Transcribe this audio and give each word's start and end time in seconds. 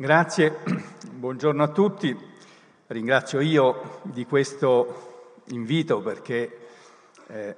Grazie, 0.00 0.60
buongiorno 1.12 1.62
a 1.62 1.68
tutti. 1.68 2.16
Ringrazio 2.86 3.38
io 3.40 4.00
di 4.04 4.24
questo 4.24 5.42
invito 5.48 6.00
perché 6.00 6.58
eh, 7.26 7.54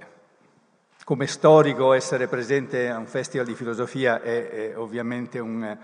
come 1.04 1.28
storico 1.28 1.92
essere 1.92 2.26
presente 2.26 2.88
a 2.88 2.98
un 2.98 3.06
festival 3.06 3.46
di 3.46 3.54
filosofia 3.54 4.20
è, 4.20 4.48
è 4.48 4.76
ovviamente 4.76 5.38
un, 5.38 5.78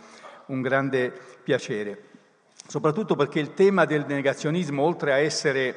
un, 0.47 0.61
grande 0.61 1.13
piacere, 1.45 2.07
soprattutto 2.67 3.15
perché 3.15 3.39
il 3.39 3.55
tema 3.55 3.85
del 3.85 4.05
negazionismo, 4.09 4.83
oltre 4.83 5.13
a 5.13 5.19
essere 5.19 5.77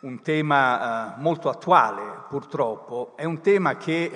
un 0.00 0.20
tema 0.20 1.16
eh, 1.16 1.20
molto 1.22 1.48
attuale 1.48 2.02
purtroppo, 2.28 3.14
è 3.16 3.24
un 3.24 3.40
tema 3.40 3.78
che 3.78 4.10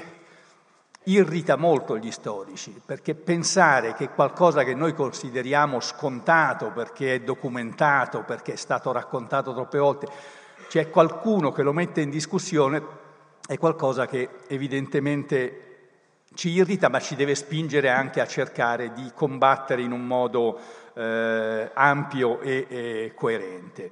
irrita 1.05 1.57
molto 1.57 1.99
gli 1.99 2.11
storici, 2.11 2.81
perché 2.85 3.15
pensare 3.15 3.95
che 3.95 4.11
qualcosa 4.11 4.63
che 4.63 4.75
noi 4.75 4.95
consideriamo 4.95 5.81
scontato 5.81 6.71
perché 6.71 7.15
è 7.15 7.21
documentato, 7.21 8.23
perché 8.23 8.53
è 8.53 8.57
stato 8.57 8.93
raccontato 8.93 9.53
troppe 9.53 9.79
volte, 9.79 10.09
c'è 10.69 10.91
qualcuno 10.91 11.51
che 11.51 11.63
lo 11.63 11.73
mette 11.73 12.01
in 12.01 12.11
discussione, 12.11 13.01
è 13.47 13.59
qualcosa 13.59 14.07
che 14.07 14.29
evidentemente 14.47 15.59
ci 16.35 16.51
irrita, 16.51 16.89
ma 16.89 17.01
ci 17.01 17.17
deve 17.17 17.35
spingere 17.35 17.91
anche 17.91 18.21
a 18.21 18.27
cercare 18.27 18.93
di 18.93 19.11
combattere 19.15 19.83
in 19.83 19.93
un 19.93 20.07
modo 20.07 20.59
eh, 20.95 21.71
ampio 21.75 22.41
e, 22.41 22.67
e 22.69 23.13
coerente. 23.15 23.91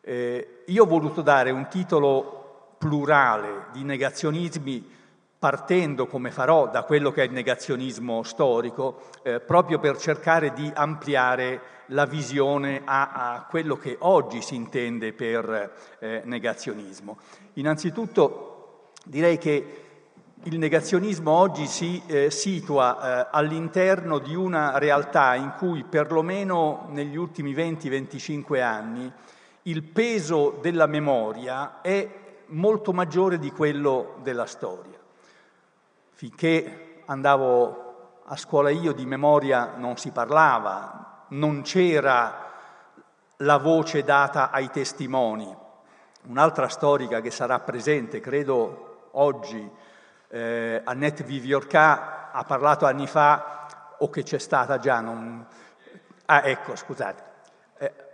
Eh, 0.00 0.62
io 0.66 0.84
ho 0.84 0.86
voluto 0.86 1.22
dare 1.22 1.50
un 1.50 1.68
titolo 1.68 2.74
plurale 2.78 3.66
di 3.72 3.82
negazionismi 3.82 4.98
partendo, 5.40 6.06
come 6.06 6.30
farò, 6.30 6.68
da 6.68 6.82
quello 6.82 7.10
che 7.10 7.22
è 7.22 7.24
il 7.24 7.32
negazionismo 7.32 8.22
storico, 8.22 9.00
eh, 9.22 9.40
proprio 9.40 9.78
per 9.78 9.96
cercare 9.96 10.52
di 10.52 10.70
ampliare 10.72 11.78
la 11.86 12.04
visione 12.04 12.82
a, 12.84 13.10
a, 13.10 13.46
quello 13.48 13.76
che 13.76 13.96
oggi 14.00 14.42
si 14.42 14.54
intende 14.54 15.14
per 15.14 15.72
eh, 15.98 16.20
negazionismo. 16.26 17.16
Innanzitutto 17.54 18.90
direi 19.02 19.38
che 19.38 19.84
il 20.42 20.58
negazionismo 20.58 21.30
oggi 21.30 21.66
si 21.66 22.02
eh, 22.06 22.30
situa 22.30 23.22
eh, 23.22 23.28
all'interno 23.32 24.18
di 24.18 24.34
una 24.34 24.76
realtà 24.76 25.36
in 25.36 25.54
cui 25.56 25.84
perlomeno 25.84 26.86
negli 26.90 27.16
ultimi 27.16 27.54
20-25 27.54 28.60
anni 28.60 29.10
il 29.62 29.82
peso 29.84 30.58
della 30.60 30.86
memoria 30.86 31.80
è 31.80 32.08
molto 32.48 32.92
maggiore 32.92 33.38
di 33.38 33.50
quello 33.50 34.16
della 34.22 34.46
storia. 34.46 34.99
Finché 36.20 37.00
andavo 37.06 38.18
a 38.26 38.36
scuola 38.36 38.68
io 38.68 38.92
di 38.92 39.06
memoria 39.06 39.76
non 39.76 39.96
si 39.96 40.10
parlava, 40.10 41.24
non 41.28 41.62
c'era 41.62 42.52
la 43.38 43.56
voce 43.56 44.04
data 44.04 44.50
ai 44.50 44.68
testimoni. 44.68 45.50
Un'altra 46.24 46.68
storica 46.68 47.22
che 47.22 47.30
sarà 47.30 47.58
presente, 47.60 48.20
credo 48.20 49.08
oggi, 49.12 49.66
eh, 50.28 50.82
Annette 50.84 51.24
Viviorca, 51.24 52.32
ha 52.32 52.44
parlato 52.44 52.84
anni 52.84 53.06
fa, 53.06 53.96
o 53.96 54.10
che 54.10 54.22
c'è 54.22 54.38
stata 54.38 54.78
già, 54.78 55.00
non... 55.00 55.46
ah 56.26 56.42
ecco, 56.44 56.76
scusate, 56.76 57.29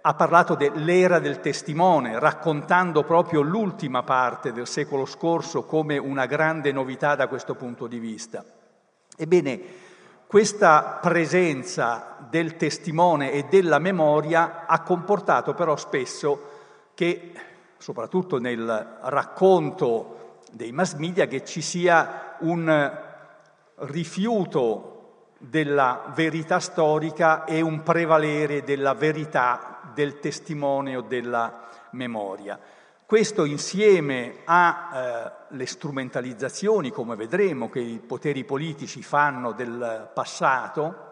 ha 0.08 0.14
parlato 0.14 0.54
dell'era 0.54 1.18
del 1.18 1.40
testimone, 1.40 2.20
raccontando 2.20 3.02
proprio 3.02 3.40
l'ultima 3.40 4.04
parte 4.04 4.52
del 4.52 4.68
secolo 4.68 5.04
scorso 5.04 5.64
come 5.64 5.98
una 5.98 6.26
grande 6.26 6.70
novità 6.70 7.16
da 7.16 7.26
questo 7.26 7.56
punto 7.56 7.88
di 7.88 7.98
vista. 7.98 8.44
Ebbene, 9.16 9.60
questa 10.28 11.00
presenza 11.02 12.18
del 12.30 12.54
testimone 12.54 13.32
e 13.32 13.46
della 13.50 13.80
memoria 13.80 14.64
ha 14.66 14.80
comportato 14.82 15.54
però 15.54 15.74
spesso 15.74 16.50
che, 16.94 17.32
soprattutto 17.76 18.38
nel 18.38 18.98
racconto 19.02 20.38
dei 20.52 20.70
mass 20.70 20.94
media, 20.94 21.26
che 21.26 21.44
ci 21.44 21.60
sia 21.60 22.36
un 22.40 22.98
rifiuto 23.78 24.92
della 25.38 26.12
verità 26.14 26.60
storica 26.60 27.44
e 27.44 27.60
un 27.60 27.82
prevalere 27.82 28.62
della 28.62 28.94
verità 28.94 29.75
del 29.96 30.20
testimone 30.20 30.94
o 30.94 31.00
della 31.00 31.68
memoria. 31.92 32.60
Questo 33.06 33.46
insieme 33.46 34.42
alle 34.44 35.62
eh, 35.62 35.66
strumentalizzazioni, 35.66 36.90
come 36.90 37.16
vedremo, 37.16 37.70
che 37.70 37.80
i 37.80 37.98
poteri 37.98 38.44
politici 38.44 39.02
fanno 39.02 39.52
del 39.52 40.10
passato, 40.12 41.04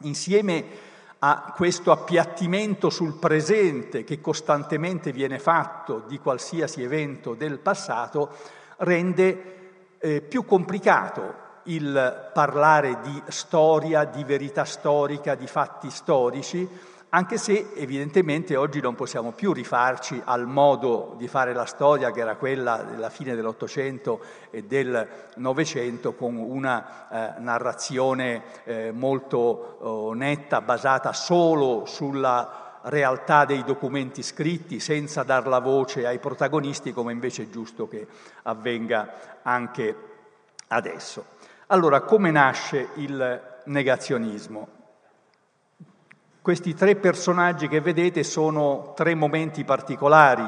insieme 0.00 0.64
a 1.18 1.52
questo 1.54 1.92
appiattimento 1.92 2.88
sul 2.88 3.18
presente 3.18 4.02
che 4.02 4.20
costantemente 4.20 5.12
viene 5.12 5.38
fatto 5.38 6.02
di 6.08 6.18
qualsiasi 6.18 6.82
evento 6.82 7.34
del 7.34 7.58
passato, 7.58 8.30
rende 8.78 9.96
eh, 9.98 10.20
più 10.22 10.44
complicato 10.44 11.50
il 11.64 12.30
parlare 12.32 12.98
di 13.02 13.22
storia, 13.28 14.04
di 14.04 14.24
verità 14.24 14.64
storica, 14.64 15.34
di 15.34 15.46
fatti 15.46 15.90
storici, 15.90 16.68
anche 17.14 17.36
se 17.36 17.72
evidentemente 17.74 18.56
oggi 18.56 18.80
non 18.80 18.94
possiamo 18.94 19.32
più 19.32 19.52
rifarci 19.52 20.22
al 20.24 20.46
modo 20.46 21.14
di 21.18 21.28
fare 21.28 21.52
la 21.52 21.66
storia 21.66 22.10
che 22.10 22.20
era 22.20 22.36
quella 22.36 22.78
della 22.78 23.10
fine 23.10 23.34
dell'Ottocento 23.34 24.20
e 24.50 24.62
del 24.62 25.06
Novecento 25.36 26.14
con 26.14 26.36
una 26.36 27.36
eh, 27.36 27.40
narrazione 27.40 28.42
eh, 28.64 28.92
molto 28.92 29.76
oh, 29.80 30.14
netta, 30.14 30.62
basata 30.62 31.12
solo 31.12 31.84
sulla 31.84 32.78
realtà 32.84 33.44
dei 33.44 33.62
documenti 33.62 34.22
scritti, 34.22 34.80
senza 34.80 35.22
dar 35.22 35.46
la 35.46 35.60
voce 35.60 36.06
ai 36.06 36.18
protagonisti, 36.18 36.94
come 36.94 37.12
invece 37.12 37.42
è 37.42 37.50
giusto 37.50 37.86
che 37.88 38.06
avvenga 38.44 39.40
anche 39.42 39.94
adesso. 40.68 41.26
Allora, 41.66 42.00
come 42.00 42.30
nasce 42.30 42.88
il 42.94 43.60
negazionismo? 43.64 44.80
Questi 46.42 46.74
tre 46.74 46.96
personaggi 46.96 47.68
che 47.68 47.80
vedete 47.80 48.24
sono 48.24 48.94
tre 48.96 49.14
momenti 49.14 49.62
particolari 49.62 50.42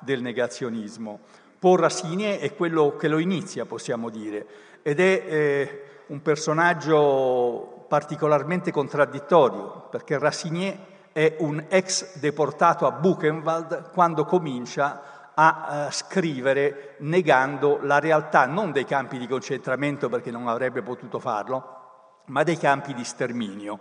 del 0.00 0.20
negazionismo. 0.20 1.20
Paul 1.58 1.78
Racine 1.78 2.38
è 2.40 2.54
quello 2.54 2.94
che 2.96 3.08
lo 3.08 3.16
inizia, 3.16 3.64
possiamo 3.64 4.10
dire, 4.10 4.46
ed 4.82 5.00
è 5.00 5.24
eh, 5.26 5.82
un 6.08 6.20
personaggio 6.20 7.86
particolarmente 7.88 8.70
contraddittorio, 8.70 9.86
perché 9.90 10.18
Racine 10.18 10.78
è 11.10 11.36
un 11.38 11.64
ex 11.70 12.18
deportato 12.18 12.86
a 12.86 12.90
Buchenwald 12.90 13.92
quando 13.92 14.26
comincia 14.26 15.32
a 15.32 15.86
uh, 15.86 15.90
scrivere 15.90 16.96
negando 16.98 17.78
la 17.80 17.98
realtà 17.98 18.44
non 18.44 18.72
dei 18.72 18.84
campi 18.84 19.16
di 19.16 19.26
concentramento 19.26 20.10
perché 20.10 20.30
non 20.30 20.48
avrebbe 20.48 20.82
potuto 20.82 21.18
farlo, 21.18 22.24
ma 22.26 22.42
dei 22.42 22.58
campi 22.58 22.92
di 22.92 23.04
sterminio 23.04 23.80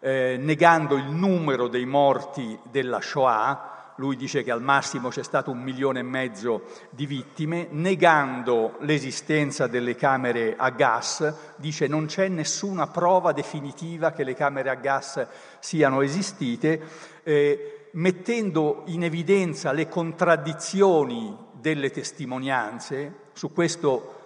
eh, 0.00 0.36
negando 0.38 0.96
il 0.96 1.06
numero 1.10 1.68
dei 1.68 1.86
morti 1.86 2.58
della 2.70 3.00
Shoah, 3.00 3.92
lui 3.98 4.16
dice 4.16 4.44
che 4.44 4.52
al 4.52 4.62
massimo 4.62 5.08
c'è 5.08 5.24
stato 5.24 5.50
un 5.50 5.60
milione 5.60 6.00
e 6.00 6.04
mezzo 6.04 6.66
di 6.90 7.04
vittime, 7.04 7.66
negando 7.70 8.76
l'esistenza 8.80 9.66
delle 9.66 9.96
camere 9.96 10.54
a 10.56 10.70
gas, 10.70 11.56
dice 11.56 11.88
non 11.88 12.06
c'è 12.06 12.28
nessuna 12.28 12.86
prova 12.86 13.32
definitiva 13.32 14.12
che 14.12 14.22
le 14.22 14.34
camere 14.34 14.70
a 14.70 14.74
gas 14.74 15.26
siano 15.58 16.02
esistite, 16.02 16.80
eh, 17.24 17.88
mettendo 17.92 18.84
in 18.86 19.02
evidenza 19.02 19.72
le 19.72 19.88
contraddizioni 19.88 21.36
delle 21.52 21.90
testimonianze, 21.90 23.26
su 23.32 23.52
questo 23.52 24.17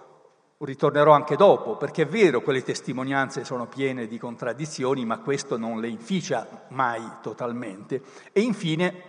ritornerò 0.65 1.11
anche 1.11 1.35
dopo, 1.35 1.75
perché 1.75 2.03
è 2.03 2.07
vero, 2.07 2.41
quelle 2.41 2.63
testimonianze 2.63 3.43
sono 3.43 3.67
piene 3.67 4.07
di 4.07 4.17
contraddizioni, 4.17 5.05
ma 5.05 5.19
questo 5.19 5.57
non 5.57 5.79
le 5.79 5.87
inficia 5.87 6.65
mai 6.69 7.01
totalmente. 7.21 8.01
E 8.31 8.41
infine, 8.41 9.01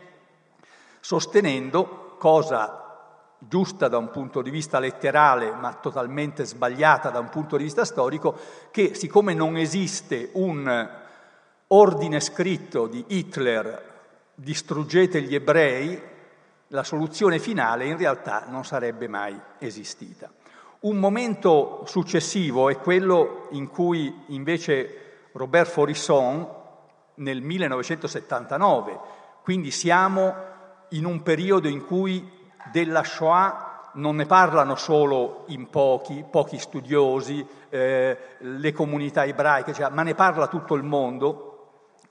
sostenendo, 1.01 2.17
cosa 2.19 2.81
giusta 3.39 3.89
da 3.89 3.99
un 3.99 4.11
punto 4.11 4.43
di 4.43 4.51
vista 4.51 4.79
letterale, 4.79 5.53
ma 5.53 5.75
totalmente 5.75 6.45
sbagliata 6.45 7.11
da 7.11 7.19
un 7.19 7.29
punto 7.29 7.57
di 7.57 7.65
vista 7.65 7.85
storico, 7.85 8.37
che 8.71 8.95
siccome 8.95 9.35
non 9.35 9.57
esiste 9.57 10.31
un 10.35 10.91
ordine 11.69 12.21
scritto 12.21 12.87
di 12.87 13.05
Hitler 13.09 13.93
distruggete 14.35 15.23
gli 15.23 15.35
ebrei, 15.35 16.01
la 16.69 16.83
soluzione 16.83 17.39
finale 17.39 17.87
in 17.87 17.97
realtà 17.97 18.47
non 18.49 18.65
sarebbe 18.65 19.07
mai 19.07 19.39
esistita. 19.59 20.31
Un 20.85 20.99
momento 20.99 21.81
successivo 21.87 22.69
è 22.69 22.77
quello 22.77 23.49
in 23.53 23.69
cui 23.69 24.25
invece 24.27 25.29
Robert 25.33 25.71
Forisson 25.71 26.47
nel 27.15 27.41
1979, 27.41 28.99
quindi 29.43 29.71
siamo 29.71 30.35
in 30.91 31.07
un 31.07 31.23
periodo 31.23 31.69
in 31.69 31.87
cui 31.87 32.31
della 32.71 33.03
Shoah 33.03 33.93
non 33.95 34.17
ne 34.17 34.27
parlano 34.27 34.75
solo 34.75 35.45
in 35.47 35.71
pochi, 35.71 36.23
pochi 36.31 36.59
studiosi, 36.59 37.47
eh, 37.71 38.19
le 38.41 38.73
comunità 38.75 39.25
ebraiche, 39.25 39.73
cioè, 39.73 39.89
ma 39.89 40.03
ne 40.03 40.15
parla 40.15 40.49
tutto 40.49 40.75
il 40.75 40.83
mondo. 40.83 41.53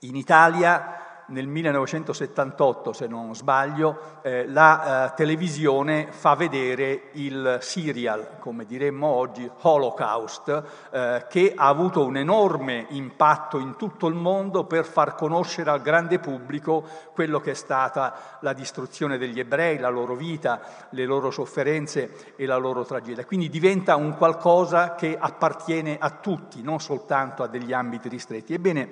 In 0.00 0.16
Italia 0.16 1.03
nel 1.26 1.46
1978, 1.46 2.92
se 2.92 3.06
non 3.06 3.34
sbaglio, 3.34 4.20
eh, 4.22 4.46
la 4.48 5.12
eh, 5.12 5.14
televisione 5.14 6.08
fa 6.10 6.34
vedere 6.34 7.08
il 7.12 7.58
serial, 7.60 8.38
come 8.38 8.66
diremmo 8.66 9.06
oggi, 9.06 9.50
Holocaust, 9.62 10.62
eh, 10.90 11.26
che 11.28 11.52
ha 11.56 11.66
avuto 11.66 12.04
un 12.04 12.16
enorme 12.16 12.86
impatto 12.90 13.58
in 13.58 13.76
tutto 13.76 14.06
il 14.06 14.14
mondo 14.14 14.64
per 14.64 14.84
far 14.84 15.14
conoscere 15.14 15.70
al 15.70 15.82
grande 15.82 16.18
pubblico 16.18 16.84
quello 17.14 17.40
che 17.40 17.52
è 17.52 17.54
stata 17.54 18.38
la 18.40 18.52
distruzione 18.52 19.18
degli 19.18 19.38
ebrei, 19.38 19.78
la 19.78 19.88
loro 19.88 20.14
vita, 20.14 20.60
le 20.90 21.04
loro 21.04 21.30
sofferenze 21.30 22.34
e 22.36 22.46
la 22.46 22.56
loro 22.56 22.84
tragedia. 22.84 23.24
Quindi 23.24 23.48
diventa 23.48 23.96
un 23.96 24.16
qualcosa 24.16 24.94
che 24.94 25.16
appartiene 25.18 25.96
a 25.98 26.10
tutti, 26.10 26.62
non 26.62 26.80
soltanto 26.80 27.42
a 27.42 27.46
degli 27.46 27.72
ambiti 27.72 28.08
ristretti. 28.08 28.52
Ebbene, 28.54 28.88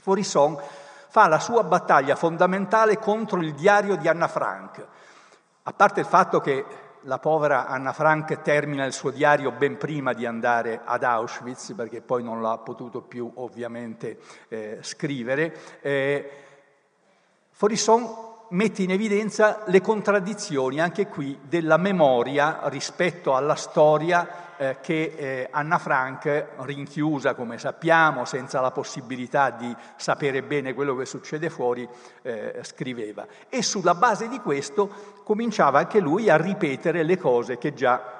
Forisson 0.00 0.58
fa 1.10 1.26
la 1.26 1.40
sua 1.40 1.64
battaglia 1.64 2.14
fondamentale 2.14 2.96
contro 2.96 3.40
il 3.40 3.52
diario 3.52 3.96
di 3.96 4.06
Anna 4.06 4.28
Frank. 4.28 4.86
A 5.64 5.72
parte 5.72 6.00
il 6.00 6.06
fatto 6.06 6.38
che 6.38 6.64
la 7.02 7.18
povera 7.18 7.66
Anna 7.66 7.92
Frank 7.92 8.42
termina 8.42 8.84
il 8.84 8.92
suo 8.92 9.10
diario 9.10 9.50
ben 9.50 9.76
prima 9.76 10.12
di 10.12 10.24
andare 10.24 10.82
ad 10.84 11.02
Auschwitz, 11.02 11.72
perché 11.74 12.00
poi 12.00 12.22
non 12.22 12.40
l'ha 12.40 12.58
potuto 12.58 13.00
più 13.00 13.28
ovviamente 13.34 14.20
eh, 14.48 14.78
scrivere, 14.82 15.80
eh, 15.80 16.30
Forisson 17.50 18.29
mette 18.50 18.82
in 18.82 18.90
evidenza 18.90 19.62
le 19.66 19.80
contraddizioni 19.80 20.80
anche 20.80 21.06
qui 21.06 21.38
della 21.42 21.76
memoria 21.76 22.60
rispetto 22.64 23.34
alla 23.36 23.54
storia 23.54 24.56
eh, 24.56 24.76
che 24.80 25.14
eh, 25.16 25.48
Anna 25.50 25.78
Frank, 25.78 26.48
rinchiusa 26.58 27.34
come 27.34 27.58
sappiamo, 27.58 28.24
senza 28.24 28.60
la 28.60 28.70
possibilità 28.70 29.50
di 29.50 29.74
sapere 29.96 30.42
bene 30.42 30.74
quello 30.74 30.94
che 30.96 31.06
succede 31.06 31.48
fuori, 31.48 31.88
eh, 32.22 32.58
scriveva. 32.62 33.26
E 33.48 33.62
sulla 33.62 33.94
base 33.94 34.28
di 34.28 34.38
questo 34.38 35.22
cominciava 35.24 35.78
anche 35.78 36.00
lui 36.00 36.28
a 36.28 36.36
ripetere 36.36 37.02
le 37.04 37.16
cose 37.16 37.56
che 37.56 37.72
già 37.72 38.18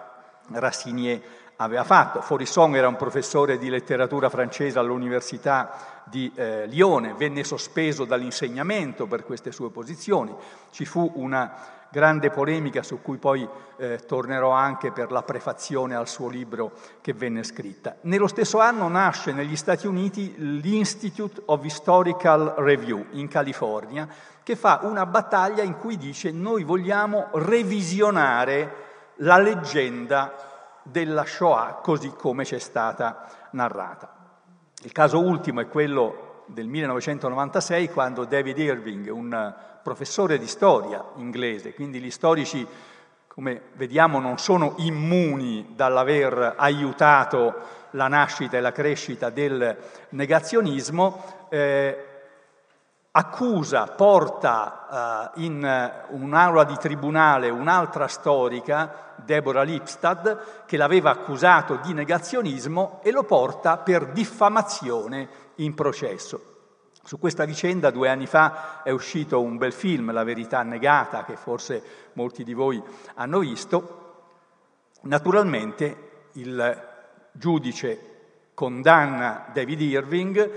Rassinier 0.52 1.20
aveva 1.62 1.84
fatto. 1.84 2.20
Forisson 2.20 2.74
era 2.74 2.88
un 2.88 2.96
professore 2.96 3.58
di 3.58 3.68
letteratura 3.68 4.28
francese 4.28 4.78
all'Università 4.78 6.02
di 6.04 6.30
eh, 6.34 6.66
Lione, 6.66 7.14
venne 7.14 7.44
sospeso 7.44 8.04
dall'insegnamento 8.04 9.06
per 9.06 9.24
queste 9.24 9.52
sue 9.52 9.70
posizioni. 9.70 10.34
Ci 10.70 10.84
fu 10.84 11.12
una 11.16 11.78
grande 11.90 12.30
polemica 12.30 12.82
su 12.82 13.02
cui 13.02 13.18
poi 13.18 13.46
eh, 13.76 13.98
tornerò 14.06 14.50
anche 14.50 14.90
per 14.90 15.10
la 15.10 15.22
prefazione 15.22 15.94
al 15.94 16.08
suo 16.08 16.28
libro 16.28 16.72
che 17.00 17.12
venne 17.12 17.42
scritta. 17.42 17.96
Nello 18.02 18.28
stesso 18.28 18.58
anno 18.58 18.88
nasce 18.88 19.32
negli 19.32 19.56
Stati 19.56 19.86
Uniti 19.86 20.34
l'Institute 20.38 21.42
of 21.46 21.64
Historical 21.64 22.54
Review 22.56 23.04
in 23.12 23.28
California, 23.28 24.08
che 24.42 24.56
fa 24.56 24.80
una 24.82 25.04
battaglia 25.04 25.62
in 25.62 25.78
cui 25.78 25.98
dice 25.98 26.30
noi 26.30 26.64
vogliamo 26.64 27.28
revisionare 27.32 28.88
la 29.16 29.36
leggenda 29.38 30.49
della 30.82 31.24
Shoah 31.24 31.80
così 31.82 32.10
come 32.10 32.44
c'è 32.44 32.58
stata 32.58 33.28
narrata. 33.52 34.14
Il 34.82 34.92
caso 34.92 35.20
ultimo 35.20 35.60
è 35.60 35.68
quello 35.68 36.44
del 36.46 36.66
1996 36.66 37.90
quando 37.90 38.24
David 38.24 38.58
Irving, 38.58 39.08
un 39.10 39.54
professore 39.82 40.38
di 40.38 40.46
storia 40.46 41.04
inglese, 41.16 41.74
quindi 41.74 42.00
gli 42.00 42.10
storici, 42.10 42.66
come 43.26 43.62
vediamo, 43.74 44.20
non 44.20 44.38
sono 44.38 44.74
immuni 44.78 45.72
dall'aver 45.74 46.54
aiutato 46.56 47.78
la 47.92 48.08
nascita 48.08 48.56
e 48.56 48.60
la 48.60 48.72
crescita 48.72 49.30
del 49.30 49.76
negazionismo, 50.10 51.46
eh, 51.48 52.09
accusa, 53.20 53.86
porta 53.86 55.32
uh, 55.34 55.40
in 55.40 55.92
un'aula 56.08 56.64
di 56.64 56.76
tribunale 56.76 57.50
un'altra 57.50 58.08
storica, 58.08 59.14
Deborah 59.16 59.62
Lipstad, 59.62 60.64
che 60.66 60.76
l'aveva 60.76 61.10
accusato 61.10 61.76
di 61.76 61.92
negazionismo 61.92 63.00
e 63.02 63.10
lo 63.10 63.24
porta 63.24 63.76
per 63.76 64.06
diffamazione 64.12 65.28
in 65.56 65.74
processo. 65.74 66.46
Su 67.02 67.18
questa 67.18 67.44
vicenda 67.44 67.90
due 67.90 68.08
anni 68.08 68.26
fa 68.26 68.82
è 68.82 68.90
uscito 68.90 69.40
un 69.40 69.56
bel 69.56 69.72
film, 69.72 70.12
La 70.12 70.24
verità 70.24 70.62
negata, 70.62 71.24
che 71.24 71.36
forse 71.36 71.82
molti 72.14 72.42
di 72.44 72.54
voi 72.54 72.82
hanno 73.14 73.38
visto. 73.40 73.98
Naturalmente 75.02 76.28
il 76.32 76.88
giudice 77.32 78.08
condanna 78.54 79.46
David 79.52 79.80
Irving 79.80 80.50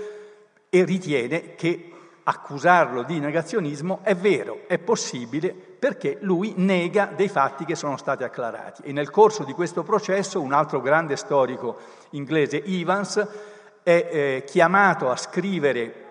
e 0.68 0.84
ritiene 0.84 1.54
che 1.54 1.93
accusarlo 2.24 3.02
di 3.02 3.18
negazionismo 3.20 4.00
è 4.02 4.14
vero, 4.14 4.60
è 4.66 4.78
possibile 4.78 5.52
perché 5.52 6.18
lui 6.20 6.54
nega 6.56 7.12
dei 7.14 7.28
fatti 7.28 7.64
che 7.64 7.74
sono 7.74 7.96
stati 7.96 8.24
acclarati. 8.24 8.82
E 8.82 8.92
nel 8.92 9.10
corso 9.10 9.44
di 9.44 9.52
questo 9.52 9.82
processo 9.82 10.40
un 10.40 10.52
altro 10.52 10.80
grande 10.80 11.16
storico 11.16 11.76
inglese, 12.10 12.64
Evans, 12.64 13.26
è 13.82 14.08
eh, 14.10 14.44
chiamato 14.46 15.10
a 15.10 15.16
scrivere 15.16 16.02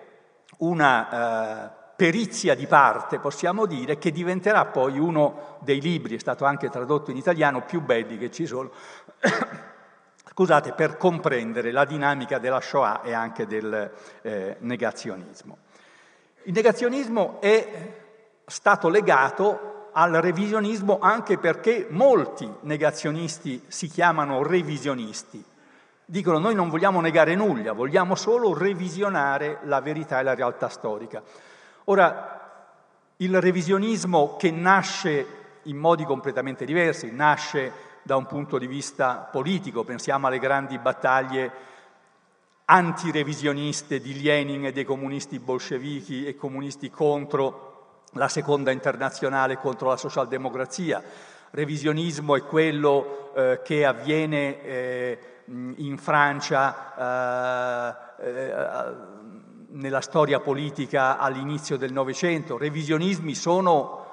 una 0.58 1.70
eh, 1.70 1.82
perizia 1.96 2.54
di 2.54 2.66
parte, 2.66 3.18
possiamo 3.18 3.66
dire, 3.66 3.98
che 3.98 4.12
diventerà 4.12 4.64
poi 4.66 4.98
uno 4.98 5.58
dei 5.60 5.80
libri, 5.80 6.14
è 6.14 6.20
stato 6.20 6.44
anche 6.44 6.70
tradotto 6.70 7.10
in 7.10 7.16
italiano, 7.16 7.62
più 7.62 7.80
belli 7.80 8.16
che 8.16 8.30
ci 8.30 8.46
sono, 8.46 8.70
scusate, 10.30 10.72
per 10.72 10.96
comprendere 10.96 11.72
la 11.72 11.84
dinamica 11.84 12.38
della 12.38 12.60
Shoah 12.60 13.02
e 13.02 13.12
anche 13.12 13.46
del 13.46 13.90
eh, 14.22 14.56
negazionismo. 14.60 15.58
Il 16.44 16.52
negazionismo 16.52 17.40
è 17.40 17.92
stato 18.46 18.88
legato 18.88 19.88
al 19.92 20.12
revisionismo 20.12 20.98
anche 21.00 21.38
perché 21.38 21.86
molti 21.90 22.50
negazionisti 22.62 23.64
si 23.68 23.88
chiamano 23.88 24.42
revisionisti, 24.42 25.42
Dicono 26.06 26.38
noi 26.38 26.54
non 26.54 26.68
vogliamo 26.68 27.00
negare 27.00 27.34
nulla, 27.34 27.72
vogliamo 27.72 28.14
solo 28.14 28.52
revisionare 28.52 29.60
la 29.62 29.80
verità 29.80 30.20
e 30.20 30.22
la 30.22 30.34
realtà 30.34 30.68
storica. 30.68 31.22
Ora, 31.84 32.66
il 33.16 33.40
revisionismo 33.40 34.36
che 34.36 34.50
nasce 34.50 35.26
in 35.62 35.78
modi 35.78 36.04
completamente 36.04 36.66
diversi, 36.66 37.10
nasce 37.10 37.72
da 38.02 38.16
un 38.16 38.26
punto 38.26 38.58
di 38.58 38.66
vista 38.66 39.28
politico, 39.32 39.82
pensiamo 39.82 40.26
alle 40.26 40.38
grandi 40.38 40.78
battaglie 40.78 41.50
antirevisioniste 42.66 44.00
di 44.00 44.22
Lenin 44.22 44.66
e 44.66 44.72
dei 44.72 44.84
comunisti 44.84 45.38
bolscevichi 45.38 46.26
e 46.26 46.36
comunisti 46.36 46.90
contro 46.90 48.02
la 48.12 48.28
seconda 48.28 48.70
internazionale, 48.70 49.58
contro 49.58 49.88
la 49.88 49.96
socialdemocrazia. 49.96 51.02
Revisionismo 51.50 52.36
è 52.36 52.44
quello 52.44 53.32
eh, 53.34 53.60
che 53.62 53.84
avviene 53.84 54.62
eh, 54.62 55.18
in 55.76 55.98
Francia 55.98 58.16
eh, 58.18 58.26
eh, 58.26 58.94
nella 59.70 60.00
storia 60.00 60.40
politica 60.40 61.18
all'inizio 61.18 61.76
del 61.76 61.92
Novecento. 61.92 62.56
Revisionismi 62.56 63.34
sono 63.34 64.06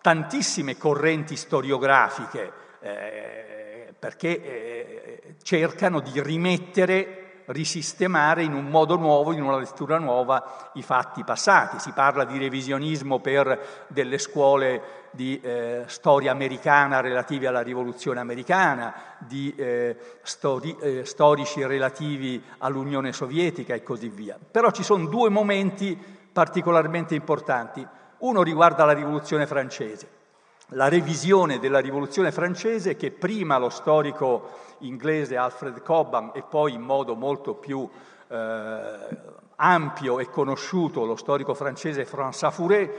tantissime 0.00 0.76
correnti 0.76 1.36
storiografiche 1.36 2.52
eh, 2.80 3.94
perché 3.98 4.42
eh, 4.42 5.36
cercano 5.42 6.00
di 6.00 6.20
rimettere 6.20 7.23
risistemare 7.46 8.42
in 8.42 8.54
un 8.54 8.66
modo 8.66 8.96
nuovo, 8.96 9.32
in 9.32 9.42
una 9.42 9.58
lettura 9.58 9.98
nuova, 9.98 10.70
i 10.74 10.82
fatti 10.82 11.24
passati. 11.24 11.78
Si 11.78 11.92
parla 11.92 12.24
di 12.24 12.38
revisionismo 12.38 13.18
per 13.20 13.86
delle 13.88 14.18
scuole 14.18 15.02
di 15.10 15.40
eh, 15.40 15.84
storia 15.86 16.32
americana 16.32 17.00
relative 17.00 17.46
alla 17.46 17.62
rivoluzione 17.62 18.20
americana, 18.20 18.94
di 19.18 19.54
eh, 19.56 19.96
stori, 20.22 20.76
eh, 20.80 21.04
storici 21.04 21.64
relativi 21.64 22.42
all'Unione 22.58 23.12
Sovietica 23.12 23.74
e 23.74 23.82
così 23.82 24.08
via. 24.08 24.38
Però 24.50 24.70
ci 24.70 24.82
sono 24.82 25.06
due 25.06 25.28
momenti 25.28 25.96
particolarmente 26.32 27.14
importanti. 27.14 27.86
Uno 28.18 28.42
riguarda 28.42 28.84
la 28.84 28.92
rivoluzione 28.92 29.46
francese 29.46 30.22
la 30.68 30.88
revisione 30.88 31.58
della 31.58 31.78
rivoluzione 31.78 32.32
francese 32.32 32.96
che 32.96 33.10
prima 33.10 33.58
lo 33.58 33.68
storico 33.68 34.50
inglese 34.78 35.36
Alfred 35.36 35.82
Cobham 35.82 36.32
e 36.34 36.42
poi 36.42 36.72
in 36.72 36.80
modo 36.80 37.14
molto 37.14 37.54
più 37.54 37.88
eh, 38.28 39.16
ampio 39.56 40.18
e 40.18 40.30
conosciuto 40.30 41.04
lo 41.04 41.16
storico 41.16 41.54
francese 41.54 42.06
François 42.06 42.50
Furet 42.50 42.90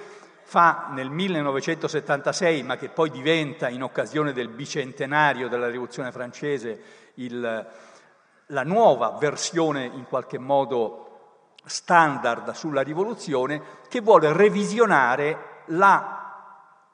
fa 0.48 0.90
nel 0.92 1.10
1976, 1.10 2.62
ma 2.62 2.78
che 2.78 2.90
poi 2.90 3.10
diventa 3.10 3.68
in 3.68 3.82
occasione 3.82 4.32
del 4.32 4.50
bicentenario 4.50 5.50
della 5.50 5.70
rivoluzione 5.70 6.12
francese 6.12 6.82
il, 7.16 7.68
la 8.46 8.64
nuova 8.64 9.18
versione 9.20 9.86
in 9.86 10.06
qualche 10.08 10.38
modo 10.38 11.02
standard 11.66 12.52
sulla 12.52 12.82
rivoluzione, 12.82 13.60
che 13.90 14.02
vuole 14.02 14.34
revisionare 14.34 15.64
la 15.70 16.25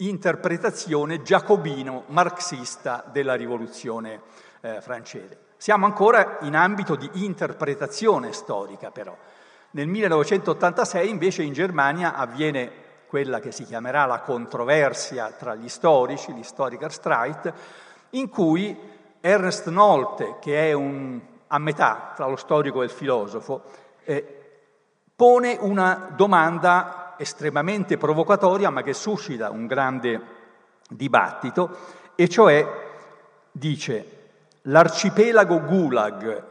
interpretazione 0.08 1.22
giacobino-marxista 1.22 3.06
della 3.12 3.36
rivoluzione 3.36 4.22
eh, 4.62 4.82
francese. 4.82 5.50
Siamo 5.58 5.86
ancora 5.86 6.40
in 6.42 6.56
ambito 6.56 6.96
di 6.96 7.10
interpretazione 7.14 8.34
storica 8.34 8.90
però. 8.90 9.16
Nel 9.72 9.88
1986 9.88 11.10
invece 11.10 11.44
in 11.44 11.54
Germania 11.54 12.16
avviene 12.16 12.72
quella 13.08 13.40
che 13.40 13.52
si 13.52 13.64
chiamerà 13.66 14.06
la 14.06 14.22
controversia 14.22 15.32
tra 15.32 15.54
gli 15.56 15.70
storici, 15.70 16.34
l'Historiker 16.34 16.92
Streit, 16.92 17.54
in 18.12 18.30
cui 18.30 18.78
Ernst 19.20 19.68
Nolte, 19.68 20.38
che 20.40 20.70
è 20.70 20.74
un, 20.74 21.20
a 21.48 21.60
metà 21.60 22.14
tra 22.16 22.26
lo 22.26 22.38
storico 22.38 22.82
e 22.82 22.86
il 22.86 22.90
filosofo, 22.90 23.64
eh, 24.04 24.42
pone 25.16 25.58
una 25.60 26.12
domanda 26.16 27.01
estremamente 27.18 27.98
provocatoria 27.98 28.70
ma 28.70 28.84
che 28.84 28.94
suscita 28.94 29.50
un 29.50 29.68
grande 29.68 30.22
dibattito, 30.90 31.78
e 32.16 32.28
cioè 32.28 32.68
dice 33.52 34.20
l'arcipelago 34.64 35.62
Gulag 35.62 36.44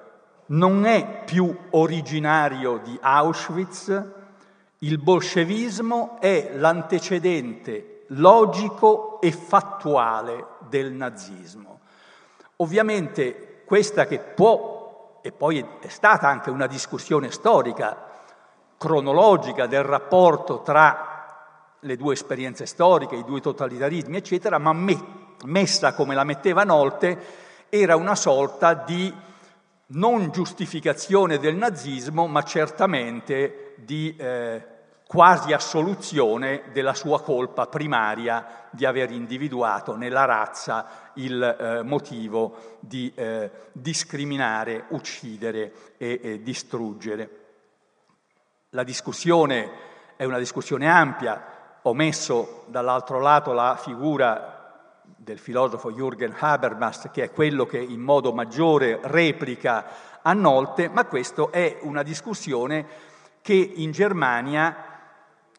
non 0.47 0.85
è 0.85 1.23
più 1.25 1.57
originario 1.71 2.79
di 2.79 2.99
Auschwitz, 3.01 4.05
il 4.79 4.99
bolscevismo 4.99 6.19
è 6.21 6.53
l'antecedente 6.55 8.05
logico 8.09 9.21
e 9.21 9.31
fattuale 9.31 10.47
del 10.69 10.93
nazismo. 10.93 11.81
Ovviamente 12.57 13.63
questa 13.65 14.07
che 14.07 14.19
può, 14.19 15.21
e 15.23 15.31
poi 15.31 15.65
è 15.81 15.89
stata 15.89 16.27
anche 16.27 16.51
una 16.51 16.67
discussione 16.67 17.31
storica, 17.31 18.09
cronologica 18.81 19.67
del 19.67 19.83
rapporto 19.83 20.63
tra 20.63 21.77
le 21.81 21.97
due 21.99 22.15
esperienze 22.15 22.65
storiche, 22.65 23.15
i 23.15 23.25
due 23.25 23.43
totalitarismi, 23.43 24.17
eccetera, 24.17 24.57
ma 24.57 24.73
messa 25.45 25.93
come 25.93 26.15
la 26.15 26.25
metteva 26.25 26.65
Nolte, 26.65 27.19
era 27.69 27.97
una 27.97 28.15
sorta 28.15 28.73
di 28.73 29.15
non 29.89 30.31
giustificazione 30.31 31.37
del 31.37 31.57
nazismo, 31.57 32.27
ma 32.27 32.43
certamente 32.43 33.75
di 33.77 34.17
eh, 34.17 34.65
quasi 35.07 35.53
assoluzione 35.53 36.63
della 36.73 36.95
sua 36.95 37.21
colpa 37.21 37.67
primaria 37.67 38.69
di 38.71 38.87
aver 38.87 39.11
individuato 39.11 39.95
nella 39.95 40.25
razza 40.25 41.11
il 41.17 41.43
eh, 41.43 41.83
motivo 41.83 42.79
di 42.81 43.13
eh, 43.15 43.51
discriminare, 43.73 44.85
uccidere 44.89 45.71
e, 45.99 46.19
e 46.23 46.43
distruggere. 46.43 47.40
La 48.75 48.85
discussione 48.85 49.69
è 50.15 50.25
una 50.25 50.39
discussione 50.39 50.89
ampia, 50.89 51.79
ho 51.83 51.93
messo 51.93 52.67
dall'altro 52.69 53.19
lato 53.19 53.53
la 53.53 53.75
figura 53.75 54.93
del 55.03 55.41
filosofo 55.41 55.91
Jürgen 55.91 56.33
Habermas, 56.39 57.09
che 57.13 57.25
è 57.25 57.33
quello 57.33 57.67
che 57.67 57.79
in 57.79 57.99
modo 57.99 58.33
maggiore 58.33 59.01
replica 59.03 60.21
a 60.23 60.33
Nolte, 60.35 60.89
ma 60.89 61.05
questa 61.07 61.49
è 61.51 61.79
una 61.81 62.05
discussione 62.05 62.87
che 63.43 63.55
in 63.55 63.91
Germania 63.91 64.77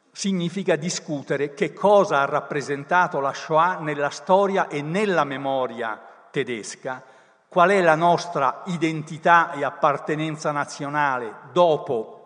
significa 0.10 0.78
discutere 0.78 1.54
che 1.54 1.74
cosa 1.74 2.22
ha 2.22 2.26
rappresentato 2.26 3.20
la 3.20 3.34
Shoah 3.34 3.80
nella 3.80 4.10
storia 4.10 4.70
e 4.70 4.82
nella 4.82 5.26
memoria 5.26 6.02
tedesca, 6.32 7.04
qual 7.50 7.72
è 7.72 7.82
la 7.82 7.96
nostra 7.96 8.62
identità 8.68 9.52
e 9.52 9.66
appartenenza 9.66 10.52
nazionale 10.52 11.34
dopo 11.52 12.21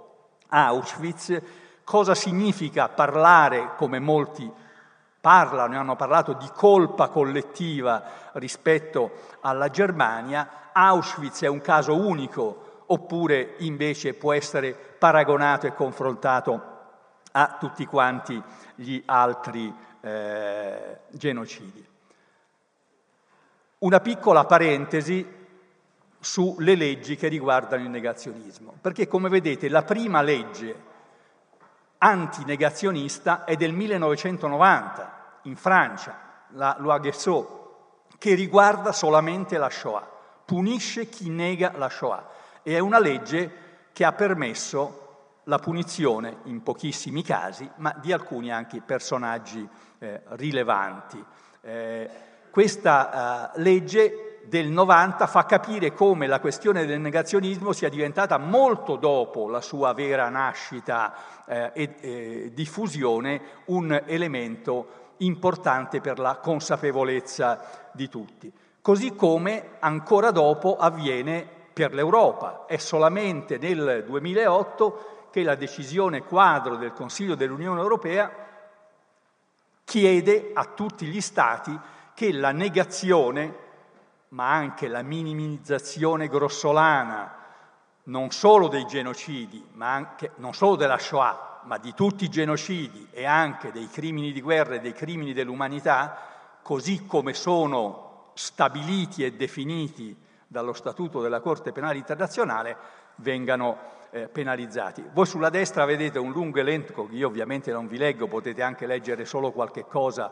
Auschwitz, 0.55 1.41
cosa 1.83 2.15
significa 2.15 2.87
parlare, 2.87 3.73
come 3.75 3.99
molti 3.99 4.49
parlano 5.19 5.73
e 5.73 5.77
hanno 5.77 5.97
parlato 5.97 6.33
di 6.33 6.49
colpa 6.53 7.09
collettiva 7.09 8.03
rispetto 8.33 9.11
alla 9.41 9.69
Germania, 9.69 10.69
Auschwitz 10.71 11.41
è 11.41 11.47
un 11.47 11.59
caso 11.59 11.95
unico 11.95 12.83
oppure 12.85 13.55
invece 13.59 14.13
può 14.13 14.31
essere 14.31 14.73
paragonato 14.73 15.67
e 15.67 15.73
confrontato 15.73 16.73
a 17.33 17.57
tutti 17.59 17.85
quanti 17.85 18.41
gli 18.75 19.01
altri 19.05 19.73
eh, 19.99 20.99
genocidi. 21.09 21.85
Una 23.79 23.99
piccola 23.99 24.45
parentesi 24.45 25.44
sulle 26.25 26.73
leggi 26.73 27.15
che 27.15 27.27
riguardano 27.27 27.83
il 27.83 27.89
negazionismo, 27.89 28.73
perché 28.81 29.07
come 29.07 29.29
vedete 29.29 29.69
la 29.69 29.83
prima 29.83 30.23
legge 30.23 30.75
antinegazionista 31.99 33.43
è 33.43 33.55
del 33.55 33.71
1990 33.71 35.39
in 35.43 35.55
Francia, 35.55 36.47
la 36.53 36.75
Loi 36.79 36.97
Guessot, 36.97 38.17
che 38.17 38.33
riguarda 38.33 38.91
solamente 38.91 39.59
la 39.59 39.69
Shoah, 39.69 40.09
punisce 40.43 41.09
chi 41.09 41.29
nega 41.29 41.73
la 41.75 41.89
Shoah 41.89 42.27
e 42.63 42.75
è 42.75 42.79
una 42.79 42.97
legge 42.97 43.51
che 43.93 44.03
ha 44.03 44.11
permesso 44.11 45.41
la 45.43 45.59
punizione 45.59 46.37
in 46.45 46.63
pochissimi 46.63 47.21
casi, 47.21 47.69
ma 47.75 47.95
di 48.01 48.11
alcuni 48.11 48.51
anche 48.51 48.81
personaggi 48.81 49.67
eh, 49.99 50.21
rilevanti. 50.29 51.23
Eh, 51.61 52.09
questa 52.49 53.53
eh, 53.53 53.61
legge 53.61 54.34
del 54.47 54.67
90 54.67 55.27
fa 55.27 55.45
capire 55.45 55.93
come 55.93 56.27
la 56.27 56.39
questione 56.39 56.85
del 56.85 56.99
negazionismo 56.99 57.71
sia 57.71 57.89
diventata 57.89 58.37
molto 58.37 58.95
dopo 58.95 59.49
la 59.49 59.61
sua 59.61 59.93
vera 59.93 60.29
nascita 60.29 61.13
eh, 61.45 61.71
e 61.73 62.51
diffusione 62.53 63.41
un 63.65 64.01
elemento 64.05 65.13
importante 65.17 66.01
per 66.01 66.19
la 66.19 66.37
consapevolezza 66.37 67.89
di 67.93 68.09
tutti. 68.09 68.51
Così 68.81 69.15
come 69.15 69.77
ancora 69.79 70.31
dopo 70.31 70.77
avviene 70.77 71.47
per 71.73 71.93
l'Europa. 71.93 72.65
È 72.67 72.77
solamente 72.77 73.57
nel 73.57 74.03
2008 74.05 75.27
che 75.31 75.43
la 75.43 75.55
decisione 75.55 76.23
quadro 76.23 76.77
del 76.77 76.93
Consiglio 76.93 77.35
dell'Unione 77.35 77.81
Europea 77.81 78.31
chiede 79.83 80.51
a 80.53 80.65
tutti 80.65 81.05
gli 81.05 81.19
Stati 81.19 81.77
che 82.13 82.31
la 82.31 82.51
negazione, 82.51 83.53
ma 84.29 84.51
anche 84.51 84.87
la 84.87 85.01
minimizzazione 85.01 86.27
grossolana, 86.27 87.43
non 88.03 88.31
solo 88.31 88.67
dei 88.67 88.85
genocidi, 88.85 89.63
ma 89.73 89.93
anche 89.93 90.31
non 90.35 90.53
solo 90.53 90.75
della 90.75 90.97
Shoah, 90.97 91.61
ma 91.63 91.77
di 91.77 91.93
tutti 91.93 92.25
i 92.25 92.29
genocidi 92.29 93.07
e 93.11 93.25
anche 93.25 93.71
dei 93.71 93.89
crimini 93.89 94.31
di 94.31 94.41
guerra 94.41 94.75
e 94.75 94.79
dei 94.79 94.93
crimini 94.93 95.33
dell'umanità, 95.33 96.17
così 96.61 97.05
come 97.05 97.33
sono 97.33 98.31
stabiliti 98.33 99.23
e 99.23 99.33
definiti 99.33 100.15
dallo 100.47 100.73
Statuto 100.73 101.21
della 101.21 101.39
Corte 101.39 101.71
Penale 101.71 101.97
Internazionale, 101.97 102.77
vengano 103.15 103.93
eh, 104.11 104.27
penalizzati. 104.27 105.03
Voi 105.13 105.25
sulla 105.25 105.49
destra 105.49 105.85
vedete 105.85 106.19
un 106.19 106.31
lungo 106.31 106.59
elenco 106.59 107.07
che 107.07 107.15
io 107.15 107.27
ovviamente 107.27 107.71
non 107.71 107.87
vi 107.87 107.97
leggo, 107.97 108.27
potete 108.27 108.61
anche 108.61 108.85
leggere 108.85 109.25
solo 109.25 109.51
qualche 109.51 109.85
cosa 109.85 110.31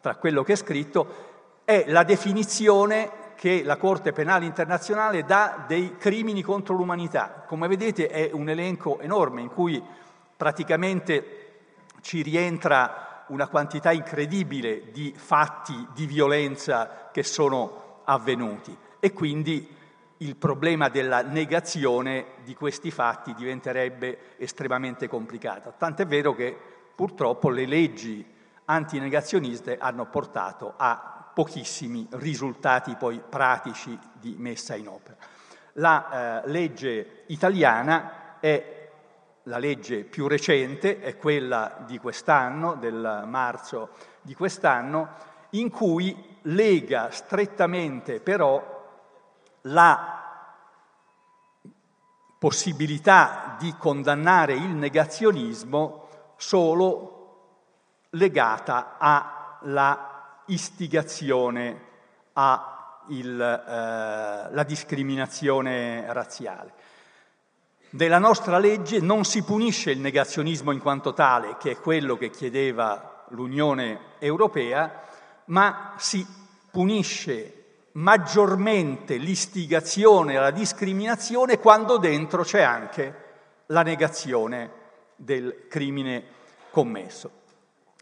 tra 0.00 0.16
quello 0.16 0.42
che 0.42 0.52
è 0.52 0.56
scritto, 0.56 1.32
è 1.64 1.84
la 1.88 2.02
definizione 2.02 3.10
che 3.34 3.62
la 3.64 3.76
Corte 3.76 4.12
Penale 4.12 4.44
Internazionale 4.44 5.24
dà 5.24 5.64
dei 5.66 5.96
crimini 5.96 6.42
contro 6.42 6.74
l'umanità. 6.74 7.44
Come 7.46 7.68
vedete 7.68 8.08
è 8.08 8.30
un 8.32 8.48
elenco 8.48 9.00
enorme 9.00 9.40
in 9.40 9.48
cui 9.48 9.82
praticamente 10.36 11.42
ci 12.00 12.22
rientra 12.22 13.24
una 13.28 13.48
quantità 13.48 13.92
incredibile 13.92 14.90
di 14.90 15.12
fatti 15.16 15.86
di 15.94 16.06
violenza 16.06 17.08
che 17.12 17.22
sono 17.22 18.00
avvenuti 18.04 18.76
e 19.00 19.12
quindi 19.12 19.66
il 20.18 20.36
problema 20.36 20.88
della 20.88 21.22
negazione 21.22 22.26
di 22.44 22.54
questi 22.54 22.90
fatti 22.90 23.34
diventerebbe 23.34 24.36
estremamente 24.36 25.08
complicato. 25.08 25.74
Tant'è 25.76 26.06
vero 26.06 26.34
che 26.34 26.56
purtroppo 26.94 27.50
le 27.50 27.66
leggi 27.66 28.24
antinegazioniste 28.66 29.76
hanno 29.78 30.06
portato 30.06 30.74
a 30.76 31.13
pochissimi 31.34 32.06
risultati 32.12 32.94
poi 32.94 33.20
pratici 33.20 33.98
di 34.12 34.36
messa 34.38 34.74
in 34.76 34.88
opera. 34.88 35.16
La 35.74 36.42
eh, 36.44 36.48
legge 36.48 37.24
italiana 37.26 38.38
è 38.40 38.74
la 39.44 39.58
legge 39.58 40.04
più 40.04 40.26
recente 40.26 41.00
è 41.00 41.18
quella 41.18 41.82
di 41.86 41.98
quest'anno, 41.98 42.76
del 42.76 43.24
marzo 43.26 43.90
di 44.22 44.34
quest'anno, 44.34 45.32
in 45.50 45.70
cui 45.70 46.38
lega 46.42 47.10
strettamente 47.10 48.20
però 48.20 48.72
la 49.62 50.22
possibilità 52.38 53.56
di 53.58 53.74
condannare 53.78 54.54
il 54.54 54.74
negazionismo 54.74 56.08
solo 56.36 57.12
legata 58.10 58.96
alla 58.98 60.13
istigazione 60.46 61.80
alla 62.32 63.06
eh, 64.50 64.64
discriminazione 64.64 66.12
razziale. 66.12 66.72
Nella 67.90 68.18
nostra 68.18 68.58
legge 68.58 68.98
non 69.00 69.24
si 69.24 69.44
punisce 69.44 69.92
il 69.92 70.00
negazionismo 70.00 70.72
in 70.72 70.80
quanto 70.80 71.12
tale, 71.12 71.56
che 71.58 71.72
è 71.72 71.76
quello 71.76 72.16
che 72.16 72.30
chiedeva 72.30 73.24
l'Unione 73.28 74.16
Europea, 74.18 75.02
ma 75.46 75.94
si 75.96 76.26
punisce 76.70 77.64
maggiormente 77.92 79.16
l'istigazione 79.16 80.36
alla 80.36 80.50
discriminazione 80.50 81.60
quando 81.60 81.96
dentro 81.98 82.42
c'è 82.42 82.62
anche 82.62 83.22
la 83.66 83.82
negazione 83.82 84.70
del 85.14 85.66
crimine 85.68 86.24
commesso. 86.70 87.42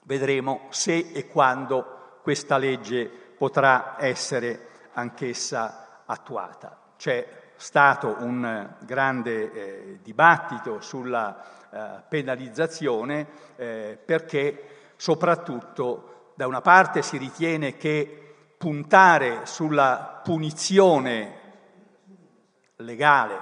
Vedremo 0.04 0.68
se 0.70 1.10
e 1.12 1.28
quando 1.28 1.91
questa 2.22 2.56
legge 2.56 3.06
potrà 3.36 3.96
essere 3.98 4.68
anch'essa 4.92 6.02
attuata. 6.06 6.78
C'è 6.96 7.26
stato 7.56 8.16
un 8.20 8.74
grande 8.80 9.52
eh, 9.52 9.98
dibattito 10.02 10.80
sulla 10.80 11.42
eh, 11.70 12.02
penalizzazione 12.08 13.26
eh, 13.56 13.98
perché 14.04 14.92
soprattutto 14.96 16.32
da 16.34 16.46
una 16.46 16.60
parte 16.60 17.02
si 17.02 17.16
ritiene 17.18 17.76
che 17.76 18.36
puntare 18.56 19.44
sulla 19.44 20.20
punizione 20.22 21.40
legale, 22.76 23.40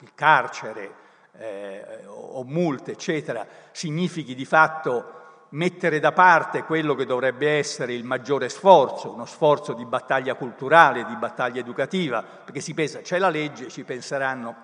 il 0.00 0.12
carcere 0.14 0.94
eh, 1.38 2.04
o 2.06 2.44
multe, 2.44 2.92
eccetera, 2.92 3.46
significhi 3.72 4.34
di 4.34 4.44
fatto 4.44 5.21
mettere 5.52 6.00
da 6.00 6.12
parte 6.12 6.64
quello 6.64 6.94
che 6.94 7.06
dovrebbe 7.06 7.58
essere 7.58 7.94
il 7.94 8.04
maggiore 8.04 8.48
sforzo, 8.48 9.12
uno 9.12 9.24
sforzo 9.24 9.72
di 9.72 9.84
battaglia 9.84 10.34
culturale, 10.34 11.04
di 11.04 11.16
battaglia 11.16 11.60
educativa, 11.60 12.22
perché 12.22 12.60
si 12.60 12.74
pensa 12.74 13.00
c'è 13.00 13.18
la 13.18 13.28
legge, 13.28 13.68
ci 13.68 13.84
penseranno 13.84 14.54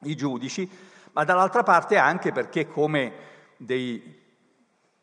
i 0.00 0.14
giudici, 0.14 0.68
ma 1.12 1.24
dall'altra 1.24 1.62
parte 1.62 1.96
anche 1.96 2.32
perché 2.32 2.68
come 2.68 3.12
dei 3.56 4.24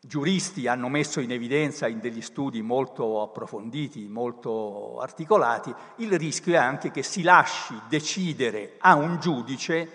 giuristi 0.00 0.68
hanno 0.68 0.88
messo 0.88 1.20
in 1.20 1.32
evidenza 1.32 1.88
in 1.88 1.98
degli 1.98 2.20
studi 2.20 2.60
molto 2.62 3.22
approfonditi, 3.22 4.06
molto 4.06 5.00
articolati, 5.00 5.74
il 5.96 6.16
rischio 6.18 6.52
è 6.52 6.58
anche 6.58 6.90
che 6.90 7.02
si 7.02 7.22
lasci 7.22 7.74
decidere 7.88 8.74
a 8.78 8.94
un 8.94 9.18
giudice 9.18 9.88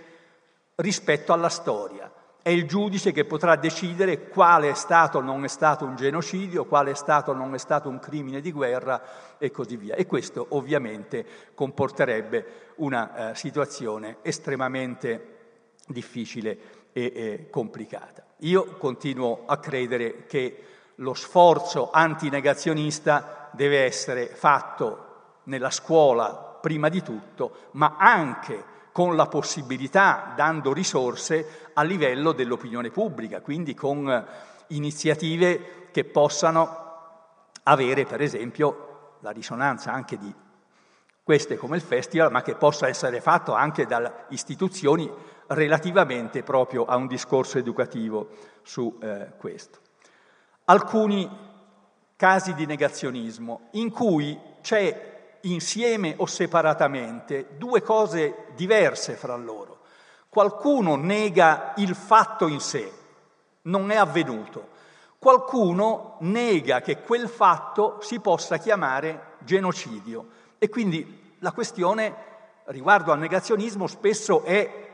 rispetto 0.76 1.32
alla 1.32 1.50
storia. 1.50 2.12
È 2.42 2.50
il 2.50 2.66
giudice 2.66 3.12
che 3.12 3.26
potrà 3.26 3.56
decidere 3.58 4.30
quale 4.30 4.70
è 4.70 4.74
stato 4.74 5.18
o 5.18 5.22
non 5.22 5.44
è 5.44 5.48
stato 5.48 5.86
un 5.86 5.96
genocidio, 5.96 6.66
quale 6.66 6.92
è 6.92 6.96
stato 6.96 7.32
o 7.32 7.34
non 7.34 7.54
è 7.54 7.58
stato 7.58 7.90
un 7.90 8.00
crimine 8.00 8.40
di 8.40 8.52
guerra 8.52 9.38
e 9.38 9.52
così 9.52 9.76
via. 9.76 9.96
E 9.96 10.06
questo 10.06 10.46
ovviamente 10.50 11.26
comporterebbe 11.54 12.74
una 12.76 13.32
eh, 13.32 13.36
situazione 13.36 14.18
estremamente 14.22 15.38
difficile 15.88 16.58
e, 16.94 17.12
e 17.14 17.48
complicata. 17.50 18.24
Io 18.40 18.78
continuo 18.78 19.44
a 19.46 19.58
credere 19.58 20.26
che 20.26 20.64
lo 20.96 21.14
sforzo 21.14 21.92
antinegazionista 21.92 23.50
deve 23.52 23.84
essere 23.84 24.28
fatto 24.28 25.06
nella 25.44 25.72
scuola 25.72 26.58
prima 26.62 26.90
di 26.90 27.02
tutto, 27.02 27.70
ma 27.72 27.96
anche 27.98 28.69
con 28.92 29.16
la 29.16 29.28
possibilità, 29.28 30.34
dando 30.36 30.74
risorse 30.74 31.70
a 31.74 31.84
livello 31.84 32.32
dell'opinione 32.32 32.90
pubblica, 32.90 33.42
quindi 33.42 33.74
con 33.74 34.26
iniziative 34.68 35.88
che 35.92 36.06
possano 36.06 36.88
avere, 37.64 38.06
per 38.06 38.22
esempio, 38.22 39.18
la 39.22 39.32
risonanza 39.32 39.92
anche 39.92 40.18
di 40.18 40.34
queste 41.24 41.58
come 41.58 41.76
il 41.76 41.84
festival, 41.84 42.32
ma 42.32 42.42
che 42.42 42.56
possa 42.56 42.88
essere 42.88 43.22
fatto 43.22 43.54
anche 43.54 43.86
da 43.86 44.26
istituzioni 44.30 45.10
relativamente 45.48 46.42
proprio 46.42 46.86
a 46.86 46.96
un 46.96 47.08
discorso 47.08 47.58
educativo 47.58 48.30
su 48.64 48.98
eh, 49.02 49.34
questo. 49.38 49.80
Alcuni 50.66 51.30
casi 52.16 52.54
di 52.54 52.66
negazionismo 52.66 53.70
in 53.72 53.92
cui 53.92 54.40
c'è 54.62 55.09
insieme 55.42 56.14
o 56.18 56.26
separatamente 56.26 57.50
due 57.58 57.82
cose 57.82 58.48
diverse 58.56 59.14
fra 59.14 59.36
loro. 59.36 59.80
Qualcuno 60.30 60.96
nega 60.96 61.74
il 61.78 61.96
fatto 61.96 62.48
in 62.48 62.60
sé, 62.60 62.92
non 63.64 63.92
è 63.92 63.96
avvenuto. 63.96 64.78
Qualcuno 65.18 66.18
nega 66.20 66.82
che 66.82 67.02
quel 67.02 67.28
fatto 67.28 67.98
si 68.02 68.20
possa 68.20 68.58
chiamare 68.58 69.36
genocidio. 69.40 70.28
E 70.58 70.70
quindi 70.70 71.36
la 71.40 71.52
questione 71.52 72.28
riguardo 72.66 73.12
al 73.12 73.20
negazionismo 73.20 73.88
spesso 73.88 74.44
è 74.44 74.88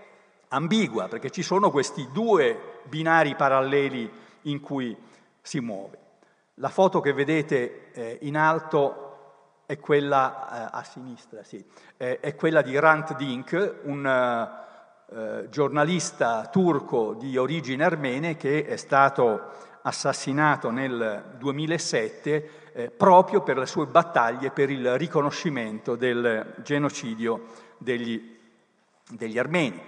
ambigua, 0.49 1.07
perché 1.07 1.29
ci 1.29 1.43
sono 1.43 1.69
questi 1.69 2.07
due 2.11 2.79
binari 2.83 3.35
paralleli 3.35 4.09
in 4.43 4.59
cui 4.61 4.95
si 5.41 5.59
muove. 5.59 5.99
La 6.55 6.69
foto 6.69 7.01
che 7.01 7.13
vedete 7.13 7.91
eh, 7.91 8.19
in 8.21 8.37
alto 8.37 9.04
è 9.65 9.79
quella 9.79 10.69
eh, 10.71 10.77
a 10.77 10.83
sinistra, 10.83 11.43
sì, 11.43 11.63
eh, 11.97 12.19
è 12.19 12.35
quella 12.35 12.61
di 12.61 12.77
Rant 12.77 13.15
Dink, 13.15 13.79
un 13.83 14.05
eh, 14.05 15.49
giornalista 15.49 16.47
turco 16.47 17.13
di 17.13 17.37
origine 17.37 17.83
armene 17.83 18.35
che 18.35 18.65
è 18.65 18.75
stato 18.75 19.51
assassinato 19.81 20.71
nel 20.71 21.35
2007 21.37 22.49
eh, 22.73 22.89
proprio 22.89 23.41
per 23.41 23.57
le 23.57 23.65
sue 23.67 23.85
battaglie 23.85 24.51
per 24.51 24.69
il 24.69 24.97
riconoscimento 24.97 25.95
del 25.95 26.55
genocidio 26.63 27.45
degli, 27.77 28.37
degli 29.11 29.37
armeni. 29.37 29.81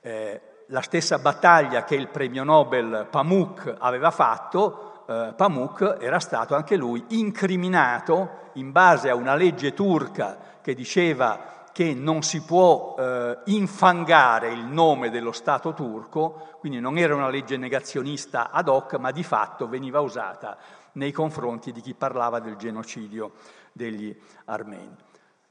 Eh, 0.00 0.40
la 0.66 0.82
stessa 0.82 1.18
battaglia 1.18 1.84
che 1.84 1.96
il 1.96 2.08
premio 2.08 2.44
Nobel 2.44 3.06
Pamuk 3.10 3.74
aveva 3.78 4.10
fatto, 4.10 4.89
eh, 5.10 5.32
Pamuk 5.34 5.96
era 6.00 6.20
stato 6.20 6.54
anche 6.54 6.76
lui 6.76 7.04
incriminato 7.08 8.50
in 8.54 8.70
base 8.70 9.10
a 9.10 9.16
una 9.16 9.34
legge 9.34 9.74
turca 9.74 10.38
che 10.62 10.72
diceva 10.72 11.58
che 11.72 11.94
non 11.94 12.22
si 12.22 12.42
può 12.42 12.94
eh, 12.96 13.38
infangare 13.46 14.52
il 14.52 14.64
nome 14.64 15.10
dello 15.10 15.32
Stato 15.32 15.72
turco, 15.72 16.56
quindi 16.60 16.78
non 16.78 16.96
era 16.96 17.14
una 17.14 17.28
legge 17.28 17.56
negazionista 17.56 18.50
ad 18.50 18.68
hoc, 18.68 18.94
ma 18.94 19.10
di 19.10 19.24
fatto 19.24 19.68
veniva 19.68 20.00
usata 20.00 20.56
nei 20.92 21.10
confronti 21.10 21.72
di 21.72 21.80
chi 21.80 21.94
parlava 21.94 22.38
del 22.38 22.56
genocidio 22.56 23.32
degli 23.72 24.16
armeni. 24.44 24.94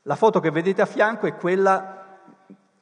La 0.04 0.16
foto 0.16 0.40
che 0.40 0.52
vedete 0.52 0.82
a 0.82 0.86
fianco 0.86 1.28
è 1.28 1.36
quella 1.36 2.06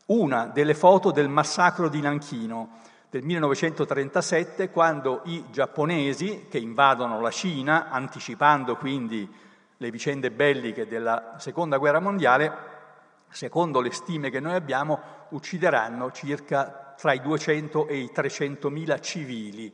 una 0.07 0.45
delle 0.45 0.73
foto 0.73 1.11
del 1.11 1.27
massacro 1.27 1.89
di 1.89 2.01
Nanchino 2.01 2.69
del 3.09 3.23
1937, 3.23 4.69
quando 4.69 5.21
i 5.25 5.45
giapponesi, 5.49 6.47
che 6.49 6.57
invadono 6.57 7.21
la 7.21 7.31
Cina, 7.31 7.89
anticipando 7.89 8.75
quindi 8.75 9.29
le 9.77 9.91
vicende 9.91 10.29
belliche 10.31 10.87
della 10.87 11.35
Seconda 11.37 11.77
Guerra 11.77 11.99
Mondiale, 11.99 12.75
secondo 13.29 13.79
le 13.79 13.91
stime 13.91 14.29
che 14.29 14.39
noi 14.39 14.55
abbiamo, 14.55 14.99
uccideranno 15.29 16.11
circa 16.11 16.93
tra 16.97 17.13
i 17.13 17.21
200 17.21 17.87
e 17.87 17.97
i 17.97 18.11
300 18.11 18.69
mila 18.69 18.99
civili. 18.99 19.73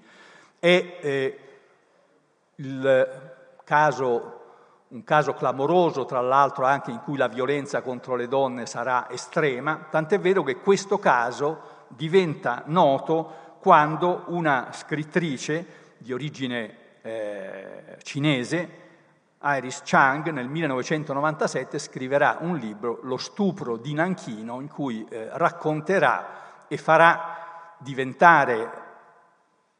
È 0.59 0.97
eh, 1.01 1.39
caso 3.63 4.41
un 4.93 5.03
caso 5.03 5.33
clamoroso, 5.33 6.05
tra 6.05 6.21
l'altro 6.21 6.65
anche 6.65 6.91
in 6.91 7.01
cui 7.01 7.17
la 7.17 7.27
violenza 7.27 7.81
contro 7.81 8.15
le 8.15 8.27
donne 8.27 8.67
sarà 8.67 9.09
estrema, 9.09 9.87
tant'è 9.89 10.19
vero 10.19 10.43
che 10.43 10.57
questo 10.57 10.99
caso 10.99 11.72
diventa 11.95 12.63
noto 12.65 13.57
quando 13.59 14.25
una 14.27 14.69
scrittrice 14.71 15.65
di 15.97 16.11
origine 16.13 16.77
eh, 17.01 17.97
cinese, 18.03 18.81
Iris 19.41 19.81
Chang, 19.83 20.29
nel 20.29 20.47
1997 20.47 21.77
scriverà 21.77 22.37
un 22.39 22.55
libro, 22.57 22.99
Lo 23.03 23.17
stupro 23.17 23.77
di 23.77 23.93
Nanchino, 23.93 24.61
in 24.61 24.69
cui 24.69 25.05
eh, 25.09 25.29
racconterà 25.33 26.65
e 26.67 26.77
farà 26.77 27.75
diventare 27.77 28.81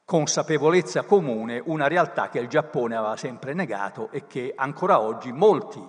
consapevolezza 0.06 1.04
comune 1.04 1.62
una 1.66 1.88
realtà 1.88 2.28
che 2.28 2.40
il 2.40 2.50
Giappone 2.50 2.96
aveva 2.96 3.16
sempre 3.16 3.54
negato 3.54 4.10
e 4.12 4.28
che 4.28 4.54
ancora 4.56 5.00
oggi 5.00 5.32
molti 5.32 5.82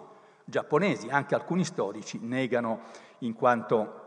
giapponesi, 0.45 1.09
anche 1.09 1.35
alcuni 1.35 1.65
storici, 1.65 2.19
negano 2.23 2.83
in 3.19 3.35
quanto 3.35 4.03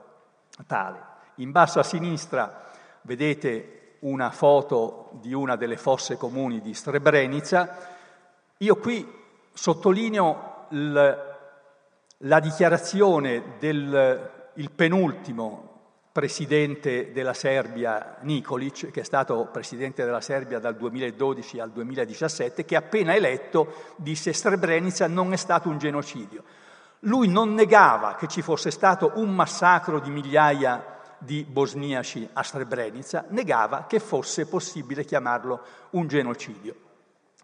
tale. 0.66 1.16
In 1.40 1.52
basso 1.52 1.80
a 1.80 1.84
sinistra 1.84 2.72
vedete 3.02 3.98
una 4.00 4.32
foto 4.32 5.10
di 5.22 5.34
una 5.34 5.56
delle 5.56 5.78
fosse 5.78 6.18
comuni 6.18 6.62
di 6.62 6.74
Srebrenica. 6.74 7.78
Io 8.58 8.76
qui 8.78 9.08
sottolineo 9.54 10.66
il, 10.70 11.36
la 12.18 12.40
dichiarazione 12.40 13.56
del 13.60 14.32
penultimo 14.74 15.66
presidente 16.12 17.12
della 17.12 17.36
Serbia 17.36 18.18
Nikolic, 18.22 18.90
che 18.90 19.02
è 19.02 19.04
stato 19.04 19.48
presidente 19.52 20.04
della 20.04 20.22
Serbia 20.22 20.58
dal 20.58 20.76
2012 20.76 21.60
al 21.60 21.70
2017, 21.70 22.66
che 22.66 22.76
appena 22.76 23.14
eletto 23.14 23.94
disse 23.98 24.34
Srebrenica 24.34 25.06
non 25.06 25.34
è 25.34 25.38
stato 25.38 25.70
un 25.70 25.78
genocidio. 25.78 26.44
Lui 27.02 27.28
non 27.28 27.54
negava 27.54 28.16
che 28.16 28.28
ci 28.28 28.42
fosse 28.42 28.72
stato 28.72 29.12
un 29.18 29.36
massacro 29.36 30.00
di 30.00 30.10
migliaia 30.10 30.84
di 30.84 30.97
bosniaci 31.20 32.28
a 32.34 32.44
Srebrenica, 32.44 33.26
negava 33.30 33.86
che 33.88 34.00
fosse 34.00 34.48
possibile 34.48 35.06
chiamarlo 35.06 35.62
un 35.92 36.08
genocidio. 36.08 36.76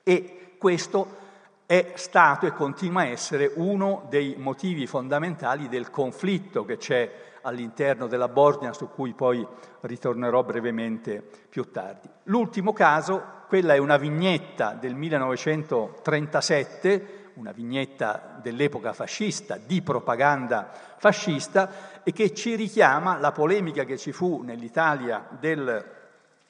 E 0.04 0.56
questo 0.58 1.22
è 1.66 1.94
stato 1.96 2.46
e 2.46 2.54
continua 2.54 3.02
a 3.02 3.08
essere 3.08 3.52
uno 3.56 4.06
dei 4.10 4.36
motivi 4.38 4.86
fondamentali 4.86 5.70
del 5.70 5.90
conflitto 5.90 6.66
che 6.66 6.76
c'è 6.78 7.12
all'interno 7.42 8.08
della 8.08 8.28
Bosnia, 8.28 8.74
su 8.74 8.90
cui 8.90 9.14
poi 9.14 9.48
ritornerò 9.82 10.44
brevemente 10.44 11.24
più 11.50 11.72
tardi. 11.72 12.10
L'ultimo 12.24 12.74
caso, 12.74 13.24
quella 13.48 13.74
è 13.74 13.78
una 13.78 13.96
vignetta 13.98 14.74
del 14.74 14.96
1937, 14.96 17.23
una 17.36 17.52
vignetta 17.52 18.40
dell'epoca 18.42 18.94
fascista, 18.94 19.58
di 19.58 19.82
propaganda 19.82 20.70
fascista, 20.98 22.02
e 22.04 22.12
che 22.12 22.34
ci 22.34 22.56
richiama 22.56 23.18
la 23.18 23.32
polemica 23.32 23.84
che 23.84 23.98
ci 23.98 24.12
fu 24.12 24.42
nell'Italia 24.44 25.28
del 25.40 25.92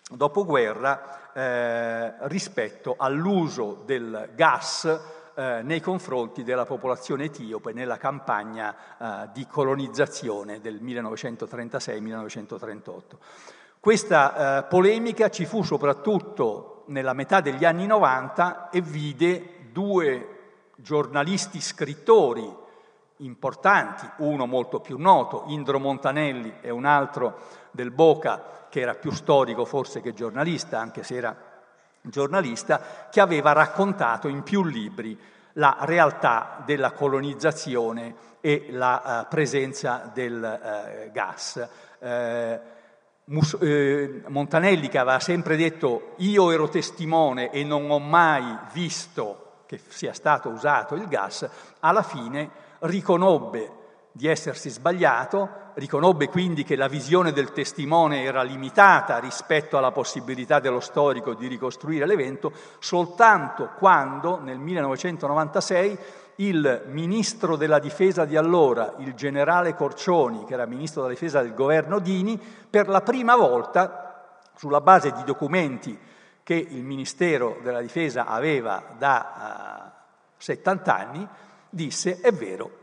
dopoguerra 0.09 1.31
eh, 1.33 2.13
rispetto 2.27 2.95
all'uso 2.97 3.81
del 3.85 4.29
gas 4.35 4.99
eh, 5.35 5.61
nei 5.63 5.81
confronti 5.81 6.43
della 6.43 6.65
popolazione 6.65 7.23
etiope 7.25 7.73
nella 7.73 7.97
campagna 7.97 8.75
eh, 8.75 9.29
di 9.33 9.47
colonizzazione 9.47 10.61
del 10.61 10.83
1936-1938. 10.83 13.01
Questa 13.79 14.59
eh, 14.59 14.63
polemica 14.65 15.29
ci 15.29 15.45
fu 15.45 15.63
soprattutto 15.63 16.83
nella 16.87 17.13
metà 17.13 17.39
degli 17.41 17.65
anni 17.65 17.87
90 17.87 18.69
e 18.69 18.81
vide 18.81 19.69
due 19.71 20.32
giornalisti 20.83 21.61
scrittori 21.61 22.61
importanti, 23.17 24.07
uno 24.17 24.45
molto 24.45 24.81
più 24.81 24.97
noto, 24.99 25.45
Indro 25.47 25.79
Montanelli, 25.79 26.55
e 26.61 26.69
un 26.69 26.85
altro 26.85 27.39
del 27.71 27.89
Boca, 27.89 28.67
che 28.69 28.81
era 28.81 28.93
più 28.93 29.11
storico 29.11 29.65
forse 29.65 30.01
che 30.01 30.13
giornalista, 30.13 30.79
anche 30.79 31.03
se 31.03 31.15
era 31.15 31.35
giornalista, 32.01 33.07
che 33.09 33.21
aveva 33.21 33.53
raccontato 33.53 34.27
in 34.27 34.43
più 34.43 34.63
libri 34.63 35.17
la 35.53 35.77
realtà 35.81 36.61
della 36.65 36.91
colonizzazione 36.91 38.15
e 38.41 38.67
la 38.71 39.23
uh, 39.23 39.27
presenza 39.29 40.11
del 40.13 41.05
uh, 41.07 41.11
gas. 41.11 41.67
Uh, 41.99 42.71
Mus- 43.25 43.57
Montanelli 44.27 44.89
che 44.89 44.97
aveva 44.97 45.21
sempre 45.21 45.55
detto 45.55 46.15
io 46.17 46.51
ero 46.51 46.67
testimone 46.67 47.51
e 47.51 47.63
non 47.63 47.89
ho 47.89 47.99
mai 47.99 48.43
visto 48.73 49.42
che 49.77 49.81
sia 49.89 50.13
stato 50.13 50.49
usato 50.49 50.95
il 50.95 51.07
gas, 51.07 51.47
alla 51.79 52.03
fine 52.03 52.49
riconobbe 52.79 53.81
di 54.11 54.27
essersi 54.27 54.69
sbagliato, 54.69 55.71
riconobbe 55.73 56.27
quindi 56.29 56.63
che 56.63 56.75
la 56.75 56.87
visione 56.87 57.31
del 57.31 57.51
testimone 57.51 58.23
era 58.23 58.43
limitata 58.43 59.17
rispetto 59.17 59.77
alla 59.77 59.91
possibilità 59.91 60.59
dello 60.59 60.79
storico 60.79 61.33
di 61.33 61.47
ricostruire 61.47 62.05
l'evento, 62.05 62.51
soltanto 62.77 63.71
quando 63.77 64.39
nel 64.39 64.59
1996 64.59 65.97
il 66.37 66.83
ministro 66.87 67.55
della 67.55 67.79
difesa 67.79 68.25
di 68.25 68.35
allora, 68.35 68.93
il 68.97 69.13
generale 69.13 69.75
Corcioni, 69.75 70.45
che 70.45 70.53
era 70.53 70.65
ministro 70.65 71.01
della 71.01 71.13
difesa 71.13 71.41
del 71.41 71.53
governo 71.53 71.99
Dini, 71.99 72.39
per 72.69 72.87
la 72.87 73.01
prima 73.01 73.35
volta, 73.35 74.03
sulla 74.55 74.81
base 74.81 75.11
di 75.11 75.23
documenti 75.23 75.97
che 76.43 76.55
il 76.55 76.83
Ministero 76.83 77.59
della 77.63 77.81
Difesa 77.81 78.25
aveva 78.25 78.95
da 78.97 79.87
uh, 79.87 79.87
eh, 79.87 80.01
70 80.37 80.95
anni, 80.95 81.27
disse 81.69 82.19
è 82.19 82.31
vero, 82.31 82.81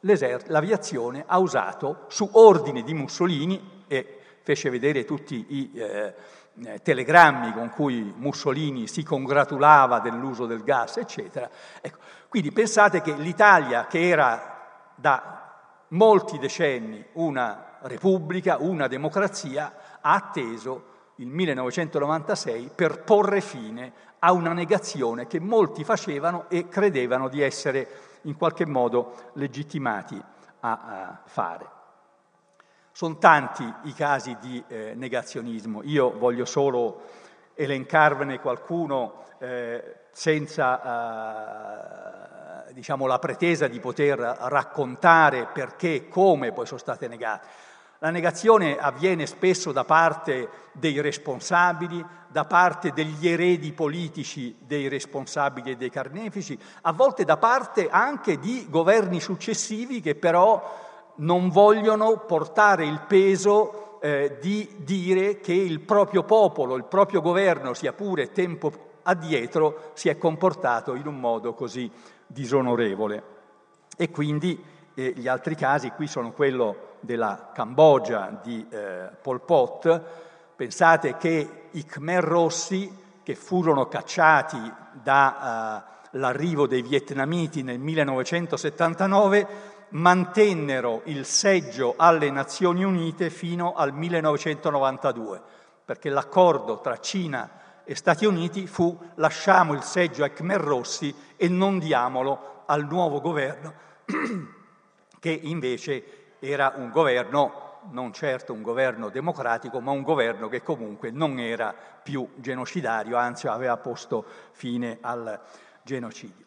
l'aviazione 0.00 1.24
ha 1.26 1.38
usato 1.38 2.04
su 2.08 2.28
ordine 2.32 2.82
di 2.82 2.94
Mussolini 2.94 3.84
e 3.88 4.18
fece 4.42 4.70
vedere 4.70 5.04
tutti 5.04 5.44
i 5.48 5.70
eh, 5.74 6.14
eh, 6.64 6.82
telegrammi 6.82 7.52
con 7.52 7.70
cui 7.70 8.12
Mussolini 8.16 8.86
si 8.86 9.02
congratulava 9.02 10.00
dell'uso 10.00 10.46
del 10.46 10.62
gas, 10.62 10.98
eccetera. 10.98 11.48
Ecco, 11.80 11.98
quindi 12.28 12.52
pensate 12.52 13.00
che 13.00 13.12
l'Italia, 13.14 13.86
che 13.86 14.08
era 14.08 14.92
da 14.94 15.54
molti 15.88 16.38
decenni 16.38 17.04
una 17.14 17.78
repubblica, 17.82 18.56
una 18.58 18.86
democrazia, 18.86 19.98
ha 20.00 20.14
atteso 20.14 20.96
il 21.20 21.26
1996 21.26 22.70
per 22.74 23.02
porre 23.02 23.40
fine 23.40 23.92
a 24.20 24.32
una 24.32 24.52
negazione 24.52 25.26
che 25.26 25.40
molti 25.40 25.84
facevano 25.84 26.48
e 26.48 26.68
credevano 26.68 27.28
di 27.28 27.40
essere 27.40 27.88
in 28.22 28.36
qualche 28.36 28.66
modo 28.66 29.30
legittimati 29.34 30.20
a, 30.60 30.70
a 30.70 31.22
fare. 31.24 31.76
Sono 32.92 33.18
tanti 33.18 33.72
i 33.84 33.94
casi 33.94 34.36
di 34.40 34.62
eh, 34.66 34.92
negazionismo, 34.94 35.82
io 35.84 36.16
voglio 36.18 36.44
solo 36.44 37.02
elencarvene 37.54 38.40
qualcuno 38.40 39.24
eh, 39.38 39.96
senza 40.12 40.82
eh, 42.68 42.72
diciamo, 42.72 43.06
la 43.06 43.18
pretesa 43.18 43.66
di 43.68 43.80
poter 43.80 44.18
raccontare 44.18 45.46
perché 45.46 45.94
e 45.94 46.08
come 46.08 46.52
poi 46.52 46.66
sono 46.66 46.78
state 46.78 47.08
negate. 47.08 47.46
La 48.00 48.10
negazione 48.10 48.78
avviene 48.78 49.26
spesso 49.26 49.72
da 49.72 49.82
parte 49.82 50.48
dei 50.70 51.00
responsabili, 51.00 52.04
da 52.28 52.44
parte 52.44 52.92
degli 52.92 53.26
eredi 53.26 53.72
politici 53.72 54.56
dei 54.60 54.86
responsabili 54.86 55.72
e 55.72 55.76
dei 55.76 55.90
carnefici, 55.90 56.56
a 56.82 56.92
volte 56.92 57.24
da 57.24 57.38
parte 57.38 57.88
anche 57.90 58.38
di 58.38 58.66
governi 58.70 59.18
successivi 59.18 60.00
che 60.00 60.14
però 60.14 60.86
non 61.16 61.48
vogliono 61.48 62.18
portare 62.18 62.86
il 62.86 63.00
peso 63.00 63.98
eh, 64.00 64.38
di 64.40 64.76
dire 64.78 65.40
che 65.40 65.52
il 65.52 65.80
proprio 65.80 66.22
popolo, 66.22 66.76
il 66.76 66.84
proprio 66.84 67.20
governo, 67.20 67.74
sia 67.74 67.92
pure 67.92 68.30
tempo 68.30 68.70
addietro, 69.02 69.90
si 69.94 70.08
è 70.08 70.16
comportato 70.16 70.94
in 70.94 71.08
un 71.08 71.18
modo 71.18 71.52
così 71.52 71.90
disonorevole. 72.28 73.22
E 73.96 74.08
quindi 74.10 74.62
eh, 74.94 75.14
gli 75.16 75.26
altri 75.26 75.56
casi 75.56 75.90
qui 75.90 76.06
sono 76.06 76.30
quello 76.30 76.87
della 77.00 77.50
Cambogia 77.52 78.40
di 78.42 78.66
eh, 78.68 79.10
Pol 79.20 79.40
Pot, 79.40 80.02
pensate 80.56 81.16
che 81.16 81.68
i 81.70 81.84
Khmer 81.84 82.24
Rossi, 82.24 82.90
che 83.22 83.34
furono 83.34 83.86
cacciati 83.88 84.58
dall'arrivo 85.02 86.64
eh, 86.64 86.68
dei 86.68 86.82
vietnamiti 86.82 87.62
nel 87.62 87.78
1979, 87.78 89.76
mantennero 89.90 91.02
il 91.04 91.24
seggio 91.24 91.94
alle 91.96 92.30
Nazioni 92.30 92.84
Unite 92.84 93.30
fino 93.30 93.74
al 93.74 93.92
1992, 93.92 95.40
perché 95.84 96.10
l'accordo 96.10 96.80
tra 96.80 96.98
Cina 96.98 97.50
e 97.84 97.94
Stati 97.94 98.26
Uniti 98.26 98.66
fu 98.66 98.98
lasciamo 99.14 99.72
il 99.72 99.82
seggio 99.82 100.22
ai 100.22 100.32
Khmer 100.32 100.60
Rossi 100.60 101.14
e 101.36 101.48
non 101.48 101.78
diamolo 101.78 102.64
al 102.66 102.86
nuovo 102.86 103.20
governo 103.20 103.72
che 105.18 105.30
invece 105.30 106.17
era 106.38 106.72
un 106.76 106.90
governo, 106.90 107.80
non 107.90 108.12
certo 108.12 108.52
un 108.52 108.62
governo 108.62 109.08
democratico, 109.08 109.80
ma 109.80 109.90
un 109.90 110.02
governo 110.02 110.48
che 110.48 110.62
comunque 110.62 111.10
non 111.10 111.38
era 111.38 111.74
più 112.02 112.28
genocidario, 112.36 113.16
anzi 113.16 113.46
aveva 113.46 113.76
posto 113.76 114.24
fine 114.52 114.98
al 115.00 115.40
genocidio. 115.82 116.46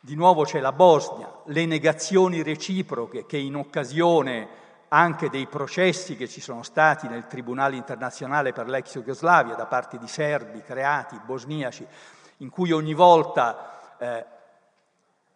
Di 0.00 0.14
nuovo 0.14 0.44
c'è 0.44 0.60
la 0.60 0.72
Bosnia, 0.72 1.32
le 1.46 1.64
negazioni 1.64 2.42
reciproche 2.42 3.24
che 3.24 3.38
in 3.38 3.56
occasione 3.56 4.62
anche 4.88 5.30
dei 5.30 5.46
processi 5.46 6.14
che 6.14 6.28
ci 6.28 6.40
sono 6.40 6.62
stati 6.62 7.08
nel 7.08 7.26
Tribunale 7.26 7.76
internazionale 7.76 8.52
per 8.52 8.68
l'ex 8.68 8.92
Jugoslavia 8.92 9.54
da 9.54 9.66
parte 9.66 9.98
di 9.98 10.06
serbi, 10.06 10.62
creati, 10.62 11.18
bosniaci, 11.24 11.86
in 12.38 12.50
cui 12.50 12.70
ogni 12.70 12.94
volta 12.94 13.96
eh, 13.98 14.24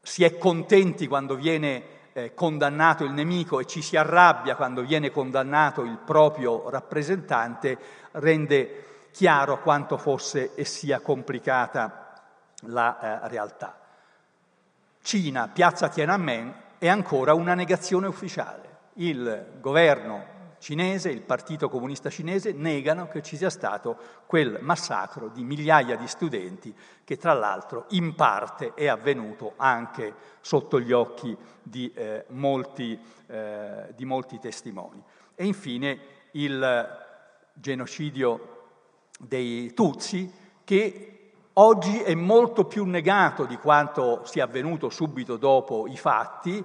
si 0.02 0.22
è 0.22 0.36
contenti 0.38 1.08
quando 1.08 1.34
viene 1.34 1.96
eh, 2.18 2.34
condannato 2.34 3.04
il 3.04 3.12
nemico 3.12 3.60
e 3.60 3.66
ci 3.66 3.82
si 3.82 3.96
arrabbia 3.96 4.56
quando 4.56 4.82
viene 4.82 5.10
condannato 5.10 5.82
il 5.82 5.98
proprio 6.04 6.68
rappresentante, 6.68 7.78
rende 8.12 8.84
chiaro 9.12 9.60
quanto 9.60 9.96
fosse 9.96 10.54
e 10.54 10.64
sia 10.64 11.00
complicata 11.00 12.12
la 12.62 13.22
eh, 13.24 13.28
realtà. 13.28 13.78
Cina, 15.00 15.48
piazza 15.48 15.88
Tiananmen, 15.88 16.54
è 16.78 16.88
ancora 16.88 17.34
una 17.34 17.54
negazione 17.54 18.06
ufficiale. 18.06 18.66
Il 18.94 19.54
governo 19.60 20.36
cinese, 20.58 21.10
il 21.10 21.22
Partito 21.22 21.68
Comunista 21.68 22.10
Cinese, 22.10 22.52
negano 22.52 23.08
che 23.08 23.22
ci 23.22 23.36
sia 23.36 23.50
stato 23.50 23.96
quel 24.26 24.58
massacro 24.60 25.28
di 25.28 25.42
migliaia 25.44 25.96
di 25.96 26.06
studenti 26.06 26.74
che 27.04 27.16
tra 27.16 27.32
l'altro 27.32 27.86
in 27.90 28.14
parte 28.14 28.74
è 28.74 28.86
avvenuto 28.86 29.54
anche 29.56 30.14
sotto 30.40 30.80
gli 30.80 30.92
occhi 30.92 31.36
di, 31.62 31.92
eh, 31.94 32.24
molti, 32.28 32.98
eh, 33.26 33.92
di 33.94 34.04
molti 34.04 34.38
testimoni. 34.38 35.02
E 35.34 35.44
infine 35.44 35.98
il 36.32 37.06
genocidio 37.54 38.56
dei 39.18 39.72
Tutsi 39.74 40.32
che 40.64 41.32
oggi 41.54 42.00
è 42.00 42.14
molto 42.14 42.64
più 42.64 42.84
negato 42.84 43.44
di 43.44 43.56
quanto 43.56 44.22
sia 44.24 44.44
avvenuto 44.44 44.90
subito 44.90 45.36
dopo 45.36 45.86
i 45.88 45.96
fatti, 45.96 46.62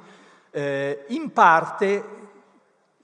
eh, 0.52 1.06
in 1.10 1.32
parte 1.32 2.23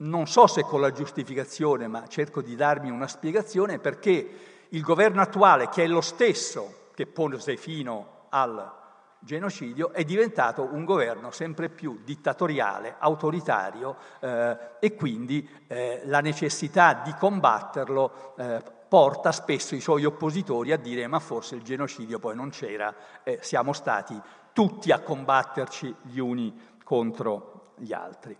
non 0.00 0.26
so 0.26 0.46
se 0.46 0.62
con 0.62 0.80
la 0.80 0.92
giustificazione, 0.92 1.86
ma 1.86 2.06
cerco 2.06 2.40
di 2.40 2.54
darmi 2.54 2.90
una 2.90 3.08
spiegazione 3.08 3.78
perché 3.78 4.66
il 4.68 4.82
governo 4.82 5.20
attuale, 5.20 5.68
che 5.68 5.84
è 5.84 5.86
lo 5.86 6.00
stesso 6.00 6.88
che 6.94 7.06
pose 7.06 7.56
fino 7.56 8.26
al 8.30 8.78
genocidio, 9.18 9.92
è 9.92 10.04
diventato 10.04 10.62
un 10.62 10.84
governo 10.84 11.30
sempre 11.30 11.68
più 11.68 12.00
dittatoriale, 12.04 12.96
autoritario 12.98 13.96
eh, 14.20 14.56
e 14.80 14.94
quindi 14.94 15.46
eh, 15.66 16.02
la 16.04 16.20
necessità 16.20 16.94
di 17.04 17.12
combatterlo 17.12 18.34
eh, 18.36 18.62
porta 18.88 19.32
spesso 19.32 19.74
i 19.74 19.80
suoi 19.80 20.04
oppositori 20.04 20.72
a 20.72 20.76
dire 20.76 21.06
ma 21.06 21.20
forse 21.20 21.54
il 21.54 21.62
genocidio 21.62 22.18
poi 22.18 22.34
non 22.34 22.50
c'era, 22.50 22.92
siamo 23.38 23.72
stati 23.72 24.20
tutti 24.52 24.90
a 24.90 24.98
combatterci 24.98 25.94
gli 26.02 26.18
uni 26.18 26.72
contro 26.82 27.74
gli 27.76 27.92
altri. 27.92 28.36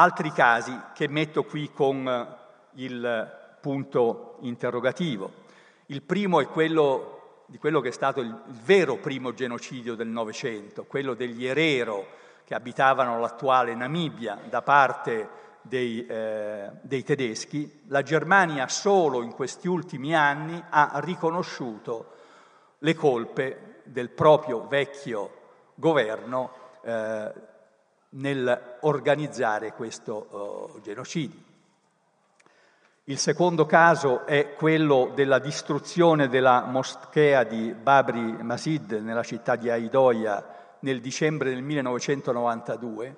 Altri 0.00 0.32
casi 0.32 0.74
che 0.94 1.08
metto 1.08 1.44
qui 1.44 1.70
con 1.74 2.36
il 2.76 3.38
punto 3.60 4.38
interrogativo. 4.40 5.30
Il 5.86 6.00
primo 6.00 6.40
è 6.40 6.46
quello 6.46 7.42
di 7.44 7.58
quello 7.58 7.80
che 7.80 7.88
è 7.88 7.92
stato 7.92 8.22
il, 8.22 8.34
vero 8.64 8.96
primo 8.96 9.34
genocidio 9.34 9.94
del 9.96 10.08
Novecento, 10.08 10.84
quello 10.84 11.12
degli 11.12 11.44
Herero 11.44 12.06
che 12.44 12.54
abitavano 12.54 13.20
l'attuale 13.20 13.74
Namibia 13.74 14.38
da 14.48 14.62
parte 14.62 15.28
dei, 15.60 16.06
eh, 16.06 16.70
dei, 16.80 17.02
tedeschi, 17.02 17.82
la 17.88 18.00
Germania 18.00 18.68
solo 18.68 19.20
in 19.20 19.32
questi 19.32 19.68
ultimi 19.68 20.14
anni 20.14 20.64
ha 20.70 20.92
riconosciuto 21.04 22.12
le 22.78 22.94
colpe 22.94 23.82
del 23.84 24.08
proprio 24.08 24.66
vecchio 24.66 25.30
governo 25.74 26.52
eh, 26.84 27.48
nel 28.10 28.78
organizzare 28.80 29.72
questo 29.72 30.72
uh, 30.76 30.80
genocidio. 30.80 31.48
Il 33.04 33.18
secondo 33.18 33.66
caso 33.66 34.24
è 34.26 34.54
quello 34.54 35.10
della 35.14 35.38
distruzione 35.38 36.28
della 36.28 36.62
moschea 36.62 37.42
di 37.44 37.74
Babri 37.74 38.20
Masjid 38.20 38.90
nella 38.92 39.22
città 39.22 39.56
di 39.56 39.68
Aidoia 39.68 40.58
nel 40.80 41.00
dicembre 41.00 41.50
del 41.50 41.62
1992, 41.62 43.16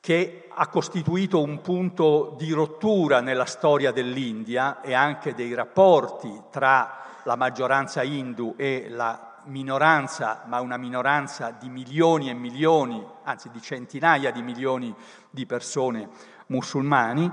che 0.00 0.48
ha 0.48 0.68
costituito 0.68 1.42
un 1.42 1.60
punto 1.60 2.34
di 2.38 2.52
rottura 2.52 3.20
nella 3.20 3.44
storia 3.44 3.90
dell'India 3.90 4.80
e 4.80 4.94
anche 4.94 5.34
dei 5.34 5.54
rapporti 5.54 6.44
tra 6.50 7.00
la 7.24 7.36
maggioranza 7.36 8.02
hindu 8.02 8.54
e 8.56 8.86
la 8.88 9.29
minoranza, 9.44 10.44
ma 10.46 10.60
una 10.60 10.76
minoranza 10.76 11.50
di 11.50 11.68
milioni 11.68 12.28
e 12.28 12.34
milioni, 12.34 13.04
anzi 13.24 13.50
di 13.50 13.60
centinaia 13.60 14.30
di 14.30 14.42
milioni 14.42 14.94
di 15.30 15.46
persone 15.46 16.08
musulmani 16.46 17.30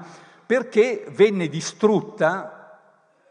perché 0.47 1.05
venne 1.09 1.49
distrutta 1.49 2.79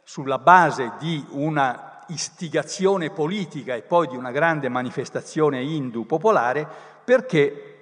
sulla 0.05 0.39
base 0.39 0.93
di 0.99 1.25
una 1.31 2.03
istigazione 2.09 3.11
politica 3.11 3.75
e 3.75 3.83
poi 3.83 4.07
di 4.07 4.17
una 4.17 4.31
grande 4.31 4.69
manifestazione 4.69 5.63
hindu 5.63 6.05
popolare, 6.05 6.69
perché 7.03 7.73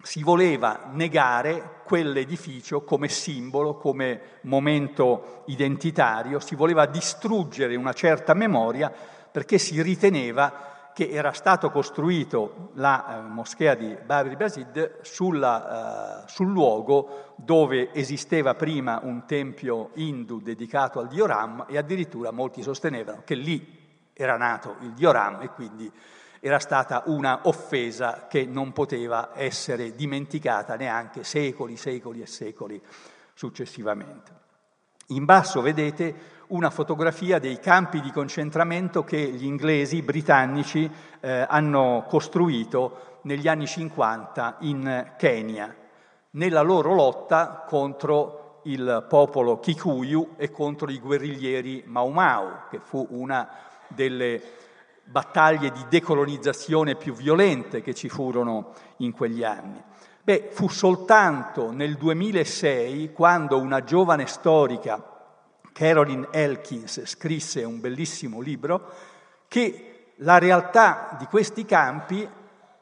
si 0.00 0.22
voleva 0.22 0.88
negare 0.92 1.80
quell'edificio 1.84 2.82
come 2.84 3.08
simbolo, 3.08 3.74
come 3.74 4.38
momento 4.42 5.42
identitario, 5.46 6.38
si 6.38 6.54
voleva 6.54 6.86
distruggere 6.86 7.74
una 7.74 7.92
certa 7.92 8.32
memoria 8.32 8.92
perché 9.36 9.58
si 9.58 9.82
riteneva 9.82 10.90
che 10.94 11.10
era 11.10 11.30
stato 11.32 11.70
costruito 11.70 12.70
la 12.76 13.18
eh, 13.18 13.20
moschea 13.20 13.74
di 13.74 13.94
Babri 14.02 14.34
Basid 14.34 15.02
sulla, 15.02 16.22
eh, 16.24 16.26
sul 16.26 16.50
luogo 16.50 17.34
dove 17.36 17.92
esisteva 17.92 18.54
prima 18.54 18.98
un 19.02 19.26
tempio 19.26 19.90
hindu 19.96 20.40
dedicato 20.40 21.00
al 21.00 21.08
dio 21.08 21.26
Ram 21.26 21.66
e 21.68 21.76
addirittura 21.76 22.30
molti 22.30 22.62
sostenevano 22.62 23.24
che 23.26 23.34
lì 23.34 24.08
era 24.14 24.38
nato 24.38 24.76
il 24.80 24.92
dio 24.94 25.12
Ram 25.12 25.42
e 25.42 25.50
quindi 25.50 25.92
era 26.40 26.58
stata 26.58 27.02
una 27.04 27.40
offesa 27.42 28.28
che 28.30 28.46
non 28.46 28.72
poteva 28.72 29.32
essere 29.34 29.94
dimenticata 29.94 30.76
neanche 30.76 31.24
secoli, 31.24 31.76
secoli 31.76 32.22
e 32.22 32.26
secoli 32.26 32.82
successivamente. 33.34 34.45
In 35.10 35.24
basso 35.24 35.60
vedete 35.60 36.34
una 36.48 36.68
fotografia 36.68 37.38
dei 37.38 37.60
campi 37.60 38.00
di 38.00 38.10
concentramento 38.10 39.04
che 39.04 39.16
gli 39.18 39.44
inglesi 39.44 40.02
britannici 40.02 40.90
eh, 41.20 41.46
hanno 41.48 42.04
costruito 42.08 43.18
negli 43.22 43.46
anni 43.46 43.68
50 43.68 44.56
in 44.60 45.12
Kenya, 45.16 45.72
nella 46.30 46.62
loro 46.62 46.92
lotta 46.92 47.64
contro 47.68 48.62
il 48.64 49.06
popolo 49.08 49.60
Kikuyu 49.60 50.34
e 50.36 50.50
contro 50.50 50.90
i 50.90 50.98
guerriglieri 50.98 51.84
Mau 51.86 52.08
Mau, 52.10 52.50
che 52.68 52.80
fu 52.80 53.06
una 53.10 53.48
delle 53.86 54.42
battaglie 55.04 55.70
di 55.70 55.84
decolonizzazione 55.88 56.96
più 56.96 57.14
violente 57.14 57.80
che 57.80 57.94
ci 57.94 58.08
furono 58.08 58.72
in 58.98 59.12
quegli 59.12 59.44
anni. 59.44 59.80
Beh, 60.26 60.48
fu 60.50 60.66
soltanto 60.66 61.70
nel 61.70 61.94
2006 61.94 63.12
quando 63.12 63.60
una 63.60 63.84
giovane 63.84 64.26
storica 64.26 65.00
Carolyn 65.72 66.26
Elkins 66.32 67.04
scrisse 67.04 67.62
un 67.62 67.78
bellissimo 67.78 68.40
libro, 68.40 68.90
che 69.46 70.14
la 70.16 70.38
realtà 70.38 71.14
di 71.16 71.26
questi 71.26 71.64
campi 71.64 72.28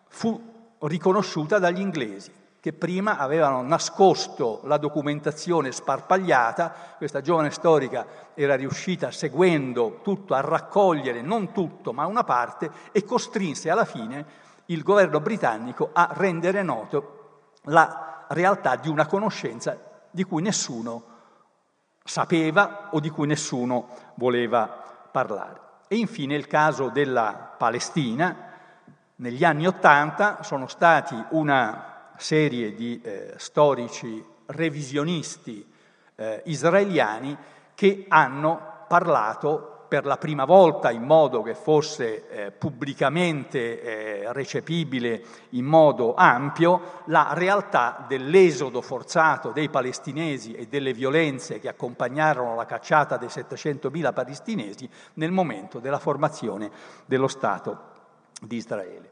fu 0.09 0.79
riconosciuta 0.79 1.59
dagli 1.59 1.81
inglesi, 1.81 2.33
che 2.61 2.73
prima 2.73 3.19
avevano 3.19 3.61
nascosto 3.61 4.63
la 4.65 4.79
documentazione 4.79 5.71
sparpagliata, 5.71 6.95
questa 6.97 7.21
giovane 7.21 7.51
storica 7.51 8.07
era 8.33 8.55
riuscita 8.55 9.11
seguendo 9.11 10.01
tutto 10.03 10.33
a 10.33 10.41
raccogliere 10.41 11.21
non 11.21 11.53
tutto 11.53 11.93
ma 11.93 12.07
una 12.07 12.25
parte 12.25 12.71
e 12.91 13.05
costrinse 13.05 13.69
alla 13.69 13.85
fine 13.85 14.25
il 14.67 14.83
governo 14.83 15.21
britannico 15.21 15.91
a 15.93 16.09
rendere 16.11 16.63
noto 16.63 17.14
la 17.65 18.27
realtà 18.29 18.77
di 18.77 18.89
una 18.89 19.07
conoscenza 19.07 19.79
di 20.11 20.25
cui 20.25 20.43
nessuno 20.43 21.13
sapeva 22.05 22.91
o 22.93 23.01
di 23.01 23.11
cui 23.11 23.27
nessuno 23.27 23.89
voleva 24.15 24.67
parlare. 25.11 25.61
E 25.89 25.97
infine 25.97 26.35
il 26.35 26.47
caso 26.47 26.89
della 26.89 27.55
Palestina. 27.57 28.53
Negli 29.17 29.45
anni 29.45 29.67
Ottanta 29.67 30.43
sono 30.43 30.67
stati 30.67 31.15
una 31.31 32.13
serie 32.17 32.75
di 32.75 33.01
eh, 33.01 33.35
storici 33.37 34.25
revisionisti 34.47 35.73
eh, 36.17 36.43
israeliani 36.47 37.37
che 37.75 38.07
hanno 38.09 38.85
parlato 38.89 39.74
per 39.95 40.07
la 40.07 40.17
prima 40.17 40.45
volta 40.45 40.91
in 40.91 41.05
modo 41.05 41.41
che 41.41 41.55
fosse 41.55 42.27
eh, 42.29 42.51
pubblicamente 42.51 43.81
eh, 43.81 44.33
recepibile 44.33 45.23
in 45.51 45.65
modo 45.65 46.17
ampio 46.17 47.03
la 47.05 47.29
realtà 47.31 48.05
dell'esodo 48.09 48.83
forzato 48.83 49.53
dei 49.53 49.69
palestinesi 49.69 50.53
e 50.53 50.67
delle 50.67 50.93
violenze 50.93 51.61
che 51.61 51.69
accompagnarono 51.69 52.57
la 52.57 52.65
cacciata 52.65 53.17
dei 53.17 53.29
700.000 53.29 54.13
palestinesi 54.13 54.91
nel 55.15 55.31
momento 55.31 55.79
della 55.79 56.01
formazione 56.01 56.73
dello 57.07 57.29
Stato 57.29 57.79
di 58.41 58.57
Israele. 58.57 59.09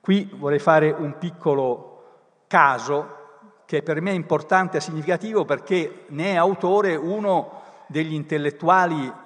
Qui 0.00 0.28
vorrei 0.34 0.58
fare 0.58 0.90
un 0.90 1.18
piccolo 1.18 2.02
caso 2.48 3.62
che 3.64 3.80
per 3.80 4.00
me 4.00 4.10
è 4.10 4.14
importante 4.14 4.78
e 4.78 4.80
significativo 4.80 5.44
perché 5.44 6.06
ne 6.08 6.32
è 6.32 6.34
autore 6.34 6.96
uno 6.96 7.62
degli 7.86 8.12
intellettuali 8.12 9.24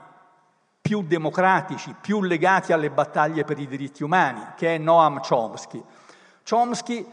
più 0.80 1.02
democratici, 1.02 1.94
più 2.00 2.22
legati 2.22 2.72
alle 2.72 2.90
battaglie 2.90 3.44
per 3.44 3.58
i 3.58 3.66
diritti 3.66 4.02
umani, 4.02 4.40
che 4.56 4.74
è 4.74 4.78
Noam 4.78 5.20
Chomsky. 5.20 5.82
Chomsky 6.48 7.06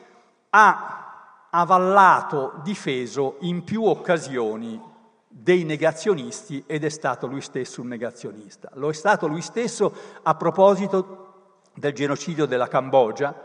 ha 0.49 1.47
avallato, 1.49 2.59
difeso 2.63 3.37
in 3.41 3.63
più 3.63 3.83
occasioni 3.83 4.81
dei 5.27 5.63
negazionisti 5.63 6.63
ed 6.65 6.83
è 6.83 6.89
stato 6.89 7.27
lui 7.27 7.41
stesso 7.41 7.81
un 7.81 7.87
negazionista. 7.87 8.69
Lo 8.73 8.89
è 8.89 8.93
stato 8.93 9.27
lui 9.27 9.41
stesso 9.41 9.93
a 10.23 10.33
proposito 10.35 11.25
del 11.75 11.93
genocidio 11.93 12.45
della 12.45 12.67
Cambogia. 12.67 13.35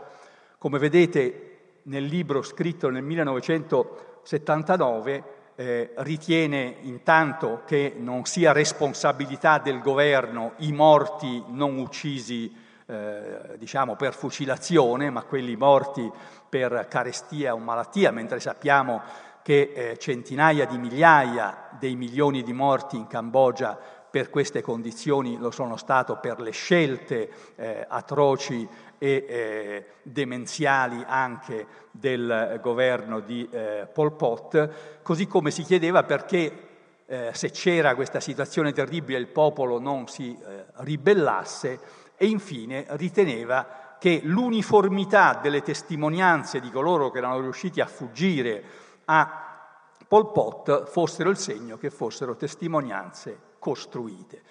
Come 0.57 0.79
vedete 0.79 1.49
nel 1.83 2.05
libro 2.05 2.41
scritto 2.41 2.89
nel 2.89 3.03
1979, 3.03 5.32
eh, 5.55 5.91
ritiene 5.97 6.77
intanto 6.81 7.61
che 7.65 7.95
non 7.97 8.25
sia 8.25 8.51
responsabilità 8.51 9.59
del 9.59 9.79
governo 9.79 10.53
i 10.57 10.71
morti 10.71 11.43
non 11.47 11.77
uccisi 11.77 12.53
eh, 12.85 13.55
diciamo 13.57 13.95
per 13.95 14.13
fucilazione, 14.13 15.09
ma 15.09 15.23
quelli 15.23 15.55
morti 15.55 16.09
per 16.49 16.87
carestia 16.89 17.53
o 17.53 17.57
malattia, 17.57 18.11
mentre 18.11 18.39
sappiamo 18.39 19.01
che 19.41 19.73
eh, 19.73 19.97
centinaia 19.97 20.65
di 20.65 20.77
migliaia 20.77 21.69
dei 21.79 21.95
milioni 21.95 22.43
di 22.43 22.53
morti 22.53 22.95
in 22.95 23.07
Cambogia 23.07 23.77
per 24.13 24.29
queste 24.29 24.61
condizioni 24.61 25.37
lo 25.37 25.49
sono 25.49 25.75
stato 25.75 26.17
per 26.17 26.39
le 26.39 26.51
scelte 26.51 27.31
eh, 27.55 27.85
atroci 27.87 28.67
e 29.03 29.25
eh, 29.27 29.85
demenziali 30.01 31.03
anche 31.05 31.67
del 31.91 32.57
governo 32.61 33.19
di 33.19 33.45
eh, 33.51 33.85
Pol 33.91 34.13
Pot, 34.13 35.01
così 35.01 35.27
come 35.27 35.51
si 35.51 35.63
chiedeva 35.63 36.03
perché 36.03 36.69
eh, 37.05 37.31
se 37.33 37.51
c'era 37.51 37.95
questa 37.95 38.21
situazione 38.21 38.71
terribile 38.71 39.19
il 39.19 39.27
popolo 39.27 39.77
non 39.77 40.07
si 40.07 40.31
eh, 40.31 40.63
ribellasse 40.75 41.79
e 42.15 42.27
infine 42.27 42.85
riteneva 42.91 43.97
che 43.99 44.21
l'uniformità 44.23 45.37
delle 45.41 45.61
testimonianze 45.61 46.61
di 46.61 46.71
coloro 46.71 47.11
che 47.11 47.17
erano 47.17 47.41
riusciti 47.41 47.81
a 47.81 47.87
fuggire 47.87 48.63
a 49.03 49.67
Pol 50.07 50.31
Pot 50.31 50.85
fossero 50.85 51.29
il 51.29 51.37
segno 51.37 51.75
che 51.75 51.89
fossero 51.89 52.37
testimonianze 52.37 53.37
costruite. 53.59 54.41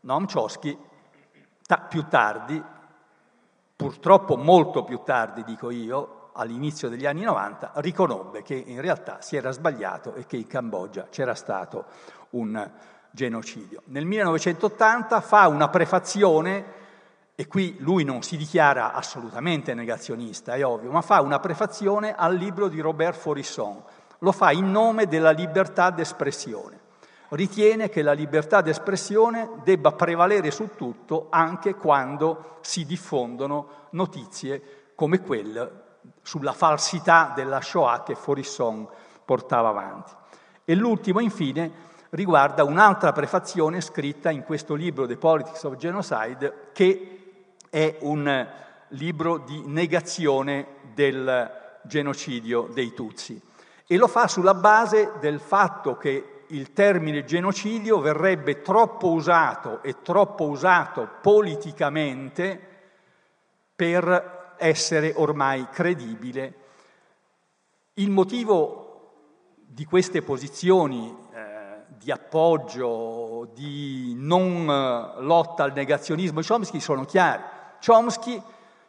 Noam 0.00 0.26
Chomsky 0.30 0.76
ta- 1.66 1.78
più 1.78 2.06
tardi, 2.06 2.62
purtroppo 3.78 4.36
molto 4.36 4.82
più 4.82 5.02
tardi 5.04 5.44
dico 5.44 5.70
io, 5.70 6.30
all'inizio 6.32 6.88
degli 6.88 7.06
anni 7.06 7.22
90, 7.22 7.74
riconobbe 7.76 8.42
che 8.42 8.54
in 8.54 8.80
realtà 8.80 9.20
si 9.20 9.36
era 9.36 9.52
sbagliato 9.52 10.14
e 10.14 10.26
che 10.26 10.36
in 10.36 10.48
Cambogia 10.48 11.06
c'era 11.10 11.36
stato 11.36 11.84
un 12.30 12.68
genocidio. 13.12 13.82
Nel 13.84 14.04
1980 14.04 15.20
fa 15.20 15.46
una 15.46 15.68
prefazione, 15.68 16.64
e 17.36 17.46
qui 17.46 17.76
lui 17.78 18.02
non 18.02 18.22
si 18.22 18.36
dichiara 18.36 18.94
assolutamente 18.94 19.74
negazionista, 19.74 20.54
è 20.54 20.66
ovvio, 20.66 20.90
ma 20.90 21.00
fa 21.00 21.20
una 21.20 21.38
prefazione 21.38 22.16
al 22.16 22.34
libro 22.34 22.66
di 22.66 22.80
Robert 22.80 23.16
Forisson. 23.16 23.80
Lo 24.18 24.32
fa 24.32 24.50
in 24.50 24.72
nome 24.72 25.06
della 25.06 25.30
libertà 25.30 25.90
d'espressione. 25.90 26.77
Ritiene 27.30 27.90
che 27.90 28.02
la 28.02 28.12
libertà 28.12 28.62
d'espressione 28.62 29.50
debba 29.62 29.92
prevalere 29.92 30.50
su 30.50 30.70
tutto 30.76 31.26
anche 31.28 31.74
quando 31.74 32.56
si 32.62 32.86
diffondono 32.86 33.86
notizie 33.90 34.92
come 34.94 35.20
quelle 35.20 35.86
sulla 36.22 36.52
falsità 36.52 37.32
della 37.34 37.60
Shoah 37.60 38.02
che 38.02 38.14
Forisson 38.14 38.88
portava 39.24 39.68
avanti. 39.68 40.12
E 40.64 40.74
l'ultimo, 40.74 41.20
infine, 41.20 41.70
riguarda 42.10 42.64
un'altra 42.64 43.12
prefazione 43.12 43.80
scritta 43.80 44.30
in 44.30 44.42
questo 44.42 44.74
libro, 44.74 45.06
The 45.06 45.16
Politics 45.16 45.62
of 45.64 45.76
Genocide, 45.76 46.70
che 46.72 47.18
è 47.68 47.98
un 48.00 48.46
libro 48.88 49.38
di 49.38 49.62
negazione 49.66 50.66
del 50.94 51.50
genocidio 51.82 52.68
dei 52.72 52.94
Tutsi. 52.94 53.40
E 53.86 53.96
lo 53.96 54.08
fa 54.08 54.28
sulla 54.28 54.54
base 54.54 55.12
del 55.20 55.40
fatto 55.40 55.96
che 55.96 56.37
il 56.48 56.72
termine 56.72 57.24
genocidio 57.24 58.00
verrebbe 58.00 58.62
troppo 58.62 59.10
usato 59.10 59.82
e 59.82 60.02
troppo 60.02 60.44
usato 60.46 61.08
politicamente 61.20 62.60
per 63.74 64.56
essere 64.58 65.12
ormai 65.16 65.68
credibile. 65.70 66.54
Il 67.94 68.10
motivo 68.10 68.84
di 69.66 69.84
queste 69.84 70.22
posizioni 70.22 71.26
di 71.98 72.12
appoggio, 72.12 73.50
di 73.54 74.14
non 74.16 74.66
eh, 74.68 75.22
lotta 75.22 75.64
al 75.64 75.72
negazionismo 75.72 76.40
di 76.40 76.46
Chomsky 76.46 76.80
sono 76.80 77.04
chiari. 77.04 77.42
Chomsky, 77.84 78.40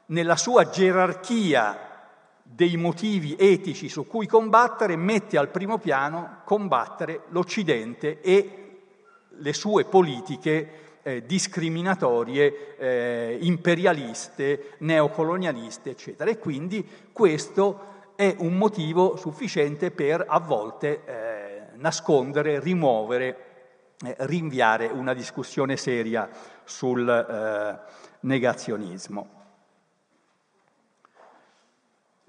nella 0.07 0.35
sua 0.35 0.69
gerarchia 0.69 1.88
dei 2.51 2.77
motivi 2.77 3.35
etici 3.37 3.89
su 3.89 4.07
cui 4.07 4.25
combattere, 4.25 4.95
mette 4.95 5.37
al 5.37 5.49
primo 5.49 5.77
piano 5.77 6.41
combattere 6.45 7.21
l'Occidente 7.29 8.21
e 8.21 8.59
le 9.29 9.53
sue 9.53 9.85
politiche 9.85 10.99
eh, 11.03 11.25
discriminatorie, 11.25 12.77
eh, 12.77 13.37
imperialiste, 13.41 14.75
neocolonialiste, 14.79 15.91
eccetera. 15.91 16.29
E 16.29 16.39
quindi 16.39 16.85
questo 17.11 17.87
è 18.15 18.35
un 18.39 18.57
motivo 18.57 19.15
sufficiente 19.15 19.91
per 19.91 20.25
a 20.27 20.39
volte 20.39 21.03
eh, 21.05 21.61
nascondere, 21.75 22.59
rimuovere, 22.59 23.45
eh, 24.03 24.15
rinviare 24.19 24.87
una 24.87 25.13
discussione 25.13 25.77
seria 25.77 26.27
sul 26.63 27.07
eh, 27.07 27.79
negazionismo. 28.21 29.38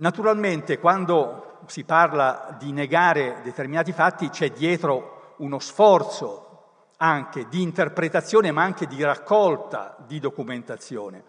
Naturalmente 0.01 0.79
quando 0.79 1.59
si 1.67 1.85
parla 1.85 2.57
di 2.59 2.73
negare 2.73 3.41
determinati 3.43 3.93
fatti 3.93 4.31
c'è 4.31 4.51
dietro 4.51 5.35
uno 5.39 5.59
sforzo 5.59 6.93
anche 6.97 7.47
di 7.49 7.61
interpretazione 7.61 8.51
ma 8.51 8.63
anche 8.63 8.87
di 8.87 9.03
raccolta 9.03 9.97
di 10.07 10.19
documentazione. 10.19 11.23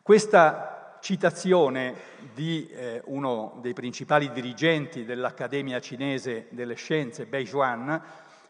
Questa 0.00 0.98
citazione 1.00 1.94
di 2.32 2.68
eh, 2.68 3.02
uno 3.06 3.58
dei 3.60 3.72
principali 3.72 4.30
dirigenti 4.30 5.04
dell'Accademia 5.04 5.80
cinese 5.80 6.46
delle 6.50 6.74
scienze, 6.74 7.26
Bei 7.26 7.44
Juan, 7.44 8.00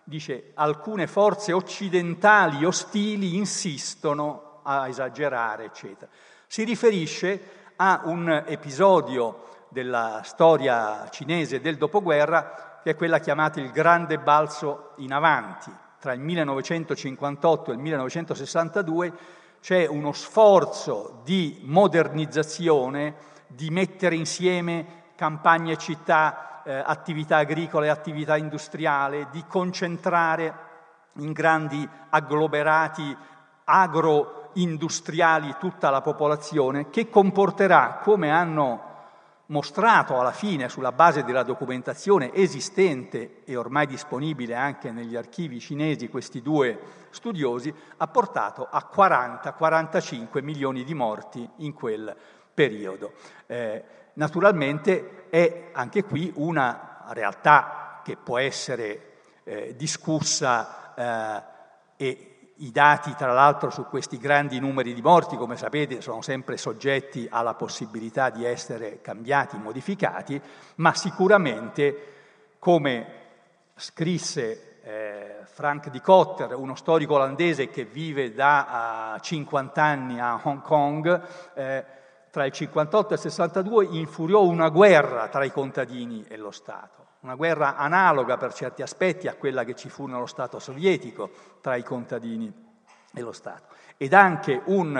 dice 0.04 0.50
alcune 0.54 1.06
forze 1.06 1.54
occidentali 1.54 2.66
ostili 2.66 3.36
insistono 3.36 4.60
a 4.62 4.88
esagerare, 4.88 5.64
eccetera. 5.64 6.10
Si 6.46 6.64
riferisce 6.64 7.62
a 7.76 8.02
un 8.04 8.44
episodio 8.46 9.52
della 9.74 10.20
storia 10.22 11.08
cinese 11.10 11.60
del 11.60 11.76
dopoguerra 11.76 12.78
che 12.80 12.90
è 12.90 12.94
quella 12.94 13.18
chiamata 13.18 13.60
il 13.60 13.72
grande 13.72 14.18
balzo 14.18 14.92
in 14.98 15.12
avanti, 15.12 15.72
tra 15.98 16.12
il 16.12 16.20
1958 16.20 17.70
e 17.70 17.74
il 17.74 17.80
1962 17.80 19.12
c'è 19.60 19.86
uno 19.86 20.12
sforzo 20.12 21.22
di 21.24 21.62
modernizzazione, 21.64 23.14
di 23.48 23.70
mettere 23.70 24.14
insieme 24.14 25.02
campagne 25.16 25.72
e 25.72 25.76
città, 25.78 26.62
eh, 26.62 26.72
attività 26.72 27.38
agricole 27.38 27.86
e 27.86 27.90
attività 27.90 28.36
industriali, 28.36 29.26
di 29.32 29.44
concentrare 29.48 30.54
in 31.14 31.32
grandi 31.32 31.88
agglomerati 32.10 33.16
agroindustriali 33.64 35.56
tutta 35.58 35.90
la 35.90 36.00
popolazione, 36.00 36.90
che 36.90 37.08
comporterà, 37.08 38.00
come 38.02 38.30
hanno 38.30 38.92
mostrato 39.46 40.18
alla 40.18 40.32
fine 40.32 40.68
sulla 40.68 40.92
base 40.92 41.22
della 41.24 41.42
documentazione 41.42 42.32
esistente 42.32 43.42
e 43.44 43.56
ormai 43.56 43.86
disponibile 43.86 44.54
anche 44.54 44.90
negli 44.90 45.16
archivi 45.16 45.60
cinesi 45.60 46.08
questi 46.08 46.40
due 46.40 46.78
studiosi, 47.10 47.72
ha 47.98 48.06
portato 48.08 48.66
a 48.70 48.88
40-45 48.92 50.42
milioni 50.42 50.84
di 50.84 50.94
morti 50.94 51.48
in 51.58 51.72
quel 51.72 52.16
periodo. 52.54 53.12
Eh, 53.46 53.84
naturalmente 54.14 55.28
è 55.28 55.70
anche 55.72 56.04
qui 56.04 56.32
una 56.36 57.04
realtà 57.08 58.00
che 58.02 58.16
può 58.16 58.38
essere 58.38 59.12
eh, 59.44 59.74
discussa 59.76 60.94
eh, 60.94 61.42
e 61.96 62.33
i 62.58 62.70
dati, 62.70 63.14
tra 63.16 63.32
l'altro, 63.32 63.70
su 63.70 63.86
questi 63.86 64.18
grandi 64.18 64.60
numeri 64.60 64.94
di 64.94 65.02
morti, 65.02 65.36
come 65.36 65.56
sapete, 65.56 66.00
sono 66.00 66.22
sempre 66.22 66.56
soggetti 66.56 67.26
alla 67.28 67.54
possibilità 67.54 68.30
di 68.30 68.44
essere 68.44 69.00
cambiati, 69.00 69.56
modificati, 69.56 70.40
ma 70.76 70.94
sicuramente, 70.94 72.12
come 72.58 73.22
scrisse 73.74 74.78
eh, 74.82 75.36
Frank 75.44 75.90
di 75.90 76.00
Cotter, 76.00 76.54
uno 76.54 76.74
storico 76.74 77.14
olandese 77.14 77.68
che 77.70 77.84
vive 77.84 78.32
da 78.32 79.14
uh, 79.16 79.20
50 79.20 79.82
anni 79.82 80.20
a 80.20 80.40
Hong 80.42 80.62
Kong, 80.62 81.22
eh, 81.54 81.84
tra 82.30 82.44
il 82.44 82.52
58 82.52 83.12
e 83.12 83.14
il 83.14 83.20
62 83.20 83.84
infuriò 83.92 84.42
una 84.42 84.68
guerra 84.68 85.28
tra 85.28 85.44
i 85.44 85.52
contadini 85.52 86.24
e 86.28 86.36
lo 86.36 86.50
Stato 86.50 87.03
una 87.24 87.34
guerra 87.36 87.76
analoga 87.76 88.36
per 88.36 88.52
certi 88.52 88.82
aspetti 88.82 89.28
a 89.28 89.34
quella 89.34 89.64
che 89.64 89.74
ci 89.74 89.88
fu 89.88 90.04
nello 90.06 90.26
Stato 90.26 90.58
sovietico 90.58 91.30
tra 91.62 91.74
i 91.74 91.82
contadini 91.82 92.52
e 93.12 93.20
lo 93.22 93.32
Stato. 93.32 93.74
Ed 93.96 94.12
anche 94.12 94.60
un 94.66 94.94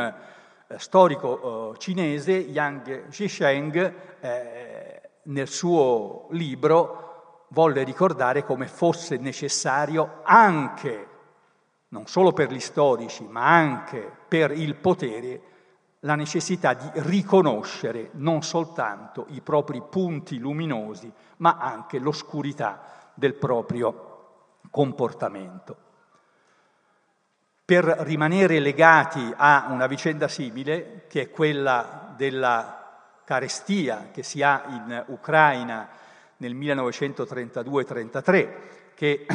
eh, 0.67 0.79
storico 0.79 1.75
eh, 1.75 1.79
cinese, 1.79 2.33
Yang 2.33 3.09
Zhisheng, 3.09 3.95
eh, 4.21 5.11
nel 5.25 5.49
suo 5.49 6.29
libro 6.31 7.47
volle 7.49 7.83
ricordare 7.83 8.43
come 8.43 8.69
fosse 8.69 9.19
necessario 9.19 10.21
anche, 10.23 11.09
non 11.89 12.07
solo 12.07 12.33
per 12.33 12.51
gli 12.51 12.61
storici, 12.61 13.27
ma 13.29 13.55
anche 13.55 14.11
per 14.27 14.51
il 14.51 14.77
potere, 14.77 15.41
la 16.05 16.15
necessità 16.15 16.75
di 16.75 16.89
riconoscere 16.95 18.11
non 18.13 18.43
soltanto 18.43 19.27
i 19.31 19.41
propri 19.41 19.83
punti 19.89 20.39
luminosi, 20.39 21.11
ma 21.39 21.57
anche 21.59 21.99
l'oscurità 21.99 23.11
del 23.15 23.35
proprio 23.35 24.13
comportamento. 24.71 25.77
Per 27.65 27.85
rimanere 27.85 28.61
legati 28.61 29.33
a 29.35 29.69
una 29.71 29.87
vicenda 29.87 30.29
simile, 30.29 31.07
che 31.09 31.23
è 31.23 31.31
quella 31.31 32.13
della 32.15 32.83
carestia 33.25 34.11
che 34.13 34.23
si 34.23 34.43
ha 34.43 34.65
in 34.69 35.05
Ucraina 35.07 35.89
nel 36.37 36.55
1932-33, 36.55 38.49
che 38.95 39.27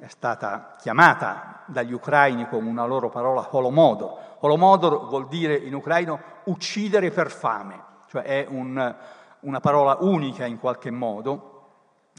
è 0.00 0.08
stata 0.08 0.76
chiamata 0.80 1.62
dagli 1.66 1.92
ucraini 1.92 2.48
con 2.48 2.64
una 2.64 2.86
loro 2.86 3.10
parola 3.10 3.46
Holomodor. 3.50 4.38
Holomodor 4.38 5.06
vuol 5.06 5.28
dire 5.28 5.54
in 5.54 5.74
ucraino 5.74 6.18
uccidere 6.44 7.10
per 7.10 7.30
fame, 7.30 7.84
cioè 8.08 8.22
è 8.22 8.46
un, 8.48 8.96
una 9.40 9.60
parola 9.60 9.98
unica 10.00 10.46
in 10.46 10.58
qualche 10.58 10.90
modo. 10.90 11.68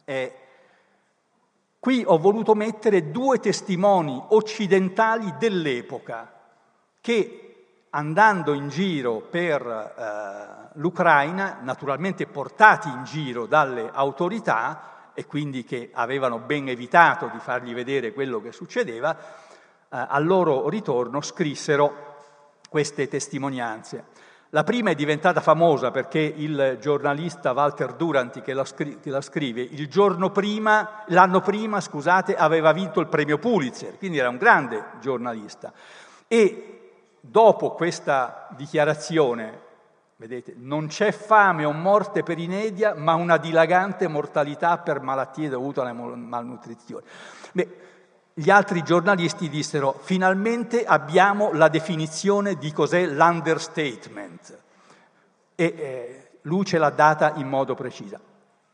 E 0.06 0.36
qui 1.80 2.04
ho 2.06 2.20
voluto 2.20 2.54
mettere 2.54 3.10
due 3.10 3.40
testimoni 3.40 4.24
occidentali 4.30 5.34
dell'epoca 5.40 6.32
che 7.02 7.86
andando 7.90 8.54
in 8.54 8.70
giro 8.70 9.22
per 9.22 9.66
eh, 9.66 10.70
l'Ucraina, 10.74 11.58
naturalmente 11.62 12.28
portati 12.28 12.90
in 12.90 13.04
giro 13.06 13.48
dalle 13.48 13.90
autorità 13.92 14.90
e 15.22 15.26
quindi 15.28 15.64
che 15.64 15.92
avevano 15.94 16.40
ben 16.40 16.68
evitato 16.68 17.30
di 17.32 17.38
fargli 17.40 17.74
vedere 17.74 18.12
quello 18.12 18.42
che 18.42 18.52
succedeva, 18.52 19.16
eh, 19.16 19.22
al 19.90 20.26
loro 20.26 20.68
ritorno 20.68 21.22
scrissero 21.22 22.18
queste 22.68 23.08
testimonianze. 23.08 24.06
La 24.50 24.64
prima 24.64 24.90
è 24.90 24.96
diventata 24.96 25.40
famosa 25.40 25.92
perché 25.92 26.20
il 26.20 26.78
giornalista 26.82 27.52
Walter 27.52 27.94
Duranti, 27.94 28.42
che 28.42 28.54
la, 28.54 28.66
scri- 28.66 29.00
che 29.00 29.10
la 29.12 29.22
scrive, 29.22 29.62
il 29.62 29.88
giorno 29.88 30.32
prima, 30.32 31.04
l'anno 31.08 31.40
prima, 31.40 31.80
scusate, 31.80 32.36
aveva 32.36 32.74
vinto 32.74 33.00
il 33.00 33.08
premio 33.08 33.38
Pulitzer, 33.38 33.98
quindi 33.98 34.18
era 34.18 34.30
un 34.30 34.38
grande 34.38 34.84
giornalista. 35.00 35.72
E 36.28 36.90
dopo 37.22 37.72
questa 37.72 38.48
dichiarazione, 38.58 39.70
vedete, 40.22 40.54
non 40.56 40.86
c'è 40.86 41.12
fame 41.12 41.66
o 41.66 41.72
morte 41.72 42.22
per 42.22 42.38
inedia, 42.38 42.94
ma 42.94 43.16
una 43.16 43.38
dilagante 43.38 44.08
mortalità 44.08 44.78
per 44.78 45.02
malattie 45.02 45.50
dovute 45.50 45.80
alla 45.80 45.94
malnutrizione. 45.94 47.04
Beh, 47.54 47.78
gli 48.36 48.52
altri 48.52 48.84
giornalisti 48.84 49.50
dissero 49.50 50.00
finalmente 50.00 50.86
abbiamo 50.86 51.52
la 51.54 51.70
definizione 51.70 52.56
di 52.56 52.72
cos'è 52.72 53.04
l'understatement 53.08 54.60
e 55.56 55.66
eh, 55.66 56.30
lui 56.44 56.66
ce 56.66 56.78
l'ha 56.78 56.92
data 56.92 57.34
in 57.38 57.48
modo 57.48 57.74
preciso. 57.74 58.20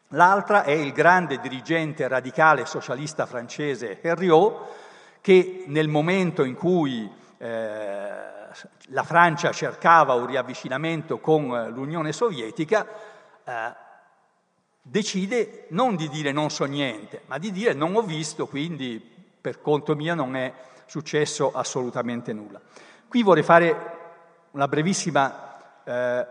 L'altra 0.10 0.64
è 0.64 0.72
il 0.72 0.92
grande 0.92 1.40
dirigente 1.40 2.08
radicale 2.10 2.66
socialista 2.66 3.26
francese 3.26 4.02
Herriot 4.02 4.66
che 5.22 5.64
nel 5.68 5.88
momento 5.88 6.44
in 6.44 6.56
cui 6.56 7.10
eh, 7.38 8.37
la 8.88 9.04
Francia 9.04 9.52
cercava 9.52 10.14
un 10.14 10.26
riavvicinamento 10.26 11.20
con 11.20 11.70
l'Unione 11.72 12.12
Sovietica 12.12 12.88
eh, 13.44 13.76
decide 14.82 15.66
non 15.70 15.96
di 15.96 16.10
dire 16.10 16.32
non 16.32 16.50
so 16.50 16.66
niente, 16.66 17.24
ma 17.28 17.38
di 17.38 17.52
dire 17.52 17.74
non 17.74 17.96
ho 17.96 18.02
visto, 18.02 18.48
quindi 18.48 19.00
per 19.00 19.62
conto 19.62 19.96
mio 19.96 20.16
non 20.16 20.36
è 20.36 20.54
successo 20.86 21.52
assolutamente 21.54 22.34
nulla. 22.34 22.62
Qui 23.08 23.24
vorrei 23.24 23.44
fare 23.44 23.96
una 24.52 24.68
brevissima 24.68 25.84
eh, 25.84 26.28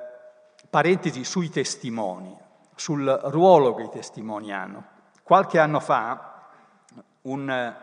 parentesi 0.69 1.25
sui 1.25 1.51
testimoni, 1.51 2.37
sul 2.75 3.07
ruolo 3.25 3.75
che 3.75 3.83
i 3.85 3.91
testimoni 3.91 4.53
hanno. 4.53 4.85
Qualche 5.23 5.59
anno 5.59 5.81
fa 5.81 6.49
un, 7.23 7.77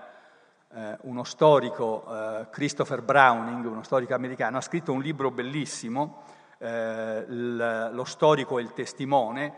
eh, 0.75 0.97
uno 1.01 1.23
storico, 1.23 2.05
eh, 2.07 2.47
Christopher 2.49 3.01
Browning, 3.01 3.65
uno 3.65 3.83
storico 3.83 4.13
americano, 4.13 4.57
ha 4.57 4.61
scritto 4.61 4.91
un 4.91 5.01
libro 5.01 5.31
bellissimo, 5.31 6.23
eh, 6.57 7.25
Lo 7.27 8.05
storico 8.05 8.57
e 8.57 8.61
il 8.61 8.73
testimone, 8.73 9.53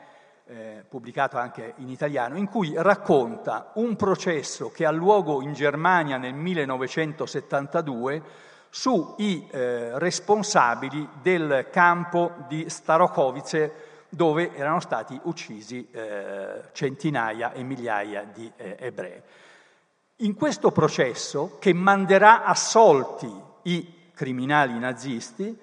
eh, 0.48 0.84
pubblicato 0.88 1.38
anche 1.38 1.74
in 1.78 1.90
italiano, 1.90 2.38
in 2.38 2.48
cui 2.48 2.74
racconta 2.76 3.72
un 3.76 3.96
processo 3.96 4.72
che 4.72 4.86
ha 4.86 4.92
luogo 4.92 5.42
in 5.42 5.54
Germania 5.54 6.18
nel 6.18 6.34
1972 6.34 8.22
sui 8.70 9.48
eh, 9.50 9.98
responsabili 9.98 11.08
del 11.22 11.68
campo 11.72 12.32
di 12.48 12.70
Starokovice 12.70 13.94
dove 14.10 14.54
erano 14.56 14.80
stati 14.80 15.20
uccisi 15.24 15.88
eh, 15.92 16.64
centinaia 16.74 17.54
e 17.54 17.64
migliaia 17.64 18.26
di 18.32 18.52
eh, 18.56 18.76
ebrei. 18.80 19.22
In 20.20 20.36
questo 20.36 20.72
processo, 20.72 21.58
che 21.60 21.74
manderà 21.74 22.46
assolti 22.46 23.30
i 23.64 24.12
criminali 24.14 24.80
nazisti, 24.80 25.54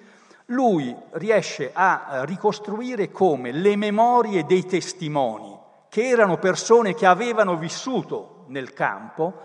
lui 0.47 0.95
riesce 1.13 1.71
a 1.73 2.09
eh, 2.11 2.27
ricostruire 2.27 3.11
come 3.11 3.51
le 3.51 3.77
memorie 3.77 4.45
dei 4.45 4.67
testimoni, 4.67 5.59
che 5.89 6.07
erano 6.07 6.37
persone 6.37 6.93
che 6.93 7.07
avevano 7.07 7.57
vissuto 7.57 8.45
nel 8.49 8.75
campo, 8.75 9.41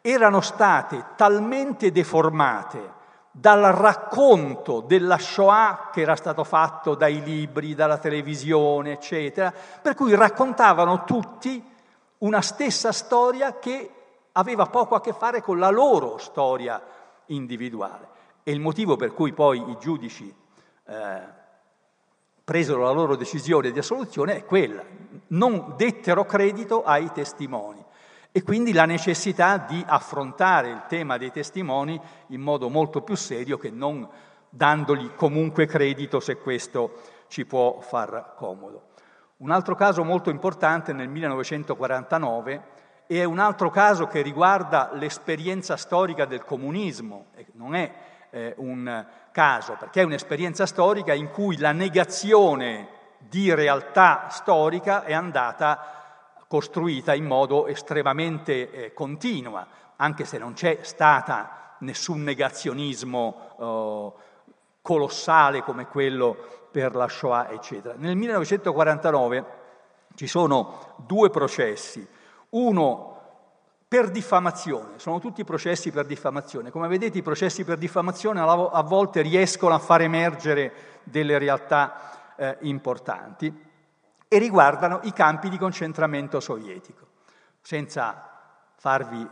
erano 0.00 0.40
state 0.40 1.04
talmente 1.16 1.92
deformate 1.92 2.94
dal 3.30 3.60
racconto 3.60 4.80
della 4.80 5.18
Shoah 5.18 5.90
che 5.92 6.00
era 6.00 6.16
stato 6.16 6.44
fatto 6.44 6.94
dai 6.94 7.22
libri, 7.22 7.74
dalla 7.74 7.98
televisione, 7.98 8.92
eccetera, 8.92 9.52
per 9.82 9.94
cui 9.94 10.14
raccontavano 10.14 11.04
tutti 11.04 11.62
una 12.18 12.40
stessa 12.40 12.92
storia 12.92 13.58
che 13.58 13.90
aveva 14.38 14.66
poco 14.66 14.94
a 14.94 15.00
che 15.00 15.12
fare 15.12 15.42
con 15.42 15.58
la 15.58 15.70
loro 15.70 16.18
storia 16.18 16.82
individuale. 17.26 18.08
E 18.42 18.52
il 18.52 18.60
motivo 18.60 18.96
per 18.96 19.12
cui 19.12 19.32
poi 19.32 19.58
i 19.70 19.76
giudici 19.78 20.32
eh, 20.86 21.20
presero 22.44 22.82
la 22.82 22.92
loro 22.92 23.16
decisione 23.16 23.72
di 23.72 23.78
assoluzione 23.78 24.36
è 24.36 24.44
quella, 24.44 24.84
non 25.28 25.74
dettero 25.76 26.24
credito 26.24 26.84
ai 26.84 27.10
testimoni 27.12 27.84
e 28.30 28.42
quindi 28.42 28.72
la 28.72 28.84
necessità 28.84 29.56
di 29.56 29.82
affrontare 29.84 30.68
il 30.68 30.84
tema 30.86 31.16
dei 31.16 31.32
testimoni 31.32 31.98
in 32.28 32.40
modo 32.40 32.68
molto 32.68 33.00
più 33.00 33.16
serio 33.16 33.56
che 33.56 33.70
non 33.70 34.06
dandogli 34.48 35.14
comunque 35.14 35.66
credito 35.66 36.20
se 36.20 36.36
questo 36.36 37.00
ci 37.28 37.46
può 37.46 37.80
far 37.80 38.34
comodo. 38.36 38.88
Un 39.38 39.50
altro 39.50 39.74
caso 39.74 40.04
molto 40.04 40.30
importante 40.30 40.92
nel 40.92 41.08
1949 41.08 42.62
è 43.06 43.24
un 43.24 43.38
altro 43.38 43.70
caso 43.70 44.06
che 44.06 44.22
riguarda 44.22 44.90
l'esperienza 44.94 45.76
storica 45.76 46.24
del 46.24 46.44
comunismo, 46.44 47.26
non 47.52 47.74
è 47.74 47.92
eh, 48.30 48.54
un 48.58 49.06
caso, 49.30 49.76
perché 49.78 50.00
è 50.00 50.04
un'esperienza 50.04 50.66
storica 50.66 51.14
in 51.14 51.30
cui 51.30 51.56
la 51.58 51.72
negazione 51.72 52.88
di 53.18 53.54
realtà 53.54 54.28
storica 54.30 55.04
è 55.04 55.12
andata 55.12 55.96
costruita 56.48 57.14
in 57.14 57.24
modo 57.24 57.66
estremamente 57.66 58.70
eh, 58.70 58.92
continua, 58.92 59.66
anche 59.96 60.24
se 60.24 60.38
non 60.38 60.52
c'è 60.52 60.78
stata 60.82 61.76
nessun 61.80 62.22
negazionismo 62.22 63.56
eh, 63.58 64.22
colossale 64.82 65.62
come 65.62 65.86
quello 65.86 66.36
per 66.70 66.94
la 66.94 67.08
Shoah, 67.08 67.50
eccetera. 67.50 67.94
Nel 67.96 68.16
1949 68.16 69.44
ci 70.14 70.26
sono 70.26 70.94
due 71.06 71.30
processi, 71.30 72.06
uno 72.50 73.14
per 73.88 74.10
diffamazione, 74.10 74.98
sono 74.98 75.20
tutti 75.20 75.44
processi 75.44 75.90
per 75.92 76.06
diffamazione. 76.06 76.70
Come 76.70 76.88
vedete 76.88 77.18
i 77.18 77.22
processi 77.22 77.64
per 77.64 77.78
diffamazione 77.78 78.40
a 78.40 78.82
volte 78.82 79.22
riescono 79.22 79.74
a 79.74 79.78
far 79.78 80.02
emergere 80.02 80.72
delle 81.04 81.38
realtà 81.38 82.34
eh, 82.36 82.56
importanti 82.62 83.64
e 84.28 84.38
riguardano 84.38 85.00
i 85.04 85.12
campi 85.12 85.48
di 85.48 85.56
concentramento 85.56 86.40
sovietico. 86.40 87.06
Senza 87.60 88.28
farvi 88.76 89.26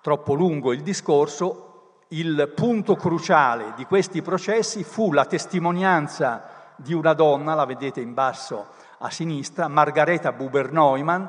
troppo 0.00 0.34
lungo 0.34 0.72
il 0.72 0.82
discorso, 0.82 2.04
il 2.08 2.52
punto 2.54 2.94
cruciale 2.94 3.72
di 3.74 3.84
questi 3.84 4.22
processi 4.22 4.84
fu 4.84 5.12
la 5.12 5.24
testimonianza 5.24 6.72
di 6.76 6.92
una 6.92 7.14
donna, 7.14 7.54
la 7.54 7.64
vedete 7.64 8.00
in 8.00 8.14
basso 8.14 8.66
a 8.98 9.10
sinistra, 9.10 9.66
Margareta 9.68 10.32
Buber-Neumann, 10.32 11.24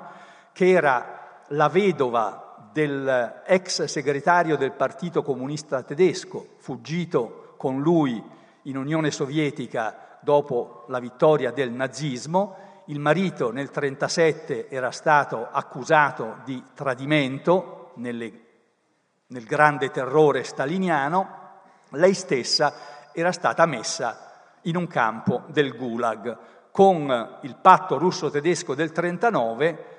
che 0.55 0.69
era 0.69 1.43
la 1.49 1.67
vedova 1.67 2.69
dell'ex 2.71 3.83
segretario 3.83 4.55
del 4.55 4.71
Partito 4.71 5.21
Comunista 5.21 5.83
Tedesco, 5.83 6.55
fuggito 6.59 7.55
con 7.57 7.81
lui 7.81 8.23
in 8.61 8.77
Unione 8.77 9.11
Sovietica 9.11 10.17
dopo 10.21 10.85
la 10.87 10.99
vittoria 10.99 11.51
del 11.51 11.71
nazismo. 11.71 12.83
Il 12.85 13.01
marito 13.01 13.51
nel 13.51 13.69
1937 13.69 14.69
era 14.69 14.91
stato 14.91 15.45
accusato 15.51 16.37
di 16.45 16.63
tradimento 16.73 17.91
nelle, 17.95 18.31
nel 19.27 19.43
grande 19.43 19.91
terrore 19.91 20.45
staliniano, 20.45 21.43
lei 21.89 22.13
stessa 22.13 23.11
era 23.11 23.33
stata 23.33 23.65
messa 23.65 24.53
in 24.61 24.77
un 24.77 24.87
campo 24.87 25.43
del 25.47 25.75
Gulag. 25.75 26.37
Con 26.71 27.39
il 27.41 27.57
patto 27.57 27.97
russo-tedesco 27.97 28.73
del 28.73 28.91
1939 28.95 29.94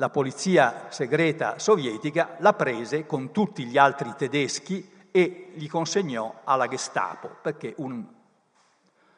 la 0.00 0.08
polizia 0.08 0.86
segreta 0.88 1.58
sovietica 1.58 2.36
la 2.38 2.54
prese 2.54 3.04
con 3.04 3.32
tutti 3.32 3.66
gli 3.66 3.76
altri 3.76 4.14
tedeschi 4.16 4.90
e 5.10 5.52
li 5.56 5.68
consegnò 5.68 6.40
alla 6.44 6.66
Gestapo, 6.66 7.36
perché 7.42 7.74
un, 7.76 8.02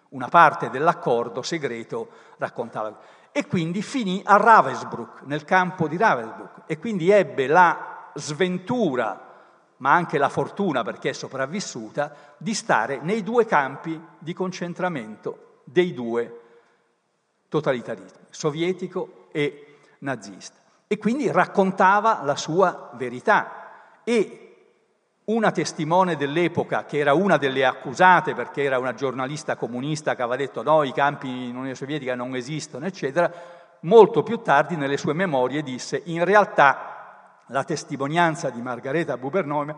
una 0.09 0.29
parte 0.29 0.71
dell'accordo 0.71 1.41
segreto 1.43 2.09
raccontava. 2.39 2.99
E 3.31 3.47
quindi 3.47 3.81
finì 3.81 4.23
a 4.25 4.37
Ravensbrück, 4.37 5.23
nel 5.23 5.45
campo 5.45 5.87
di 5.87 5.97
Ravensbrück, 5.97 6.63
e 6.67 6.79
quindi 6.81 7.11
ebbe 7.11 7.47
la 7.47 8.11
sventura, 8.15 9.31
ma 9.77 9.93
anche 9.93 10.19
la 10.19 10.29
fortuna 10.29 10.83
perché 10.83 11.11
è 11.11 11.13
sopravvissuta, 11.13 12.13
di 12.37 12.55
stare 12.55 12.99
nei 13.01 13.23
due 13.23 13.47
campi 13.47 14.03
di 14.19 14.33
concentramento 14.33 15.61
dei 15.63 15.95
due 15.95 16.41
totalitarismi, 17.49 18.27
sovietico 18.31 19.29
e 19.31 19.77
nazista 19.99 20.62
e 20.93 20.99
quindi 20.99 21.33
raccontava 21.33 22.21
la 22.23 22.37
sua 22.37 22.91
verità. 22.97 24.03
E 24.05 24.41
una 25.25 25.51
testimone 25.51 26.17
dell'epoca, 26.17 26.85
che 26.85 26.99
era 26.99 27.15
una 27.15 27.39
delle 27.39 27.65
accusate 27.65 28.35
perché 28.35 28.65
era 28.65 28.79
una 28.79 28.93
giornalista 28.93 29.57
comunista 29.57 30.15
che 30.15 30.21
aveva 30.21 30.37
detto 30.37 30.63
no, 30.63 30.83
i 30.83 30.93
campi 30.93 31.29
in 31.29 31.57
Unione 31.57 31.75
Sovietica 31.75 32.15
non 32.15 32.37
esistono, 32.37 32.85
eccetera, 32.85 33.33
molto 33.81 34.23
più 34.23 34.43
tardi 34.43 34.77
nelle 34.77 34.99
sue 34.99 35.15
memorie 35.15 35.63
disse 35.63 36.03
in 36.05 36.27
realtà 36.27 37.39
la 37.47 37.65
testimonianza 37.65 38.51
di 38.51 38.61
Margareta 38.61 39.17
Bubernome 39.17 39.75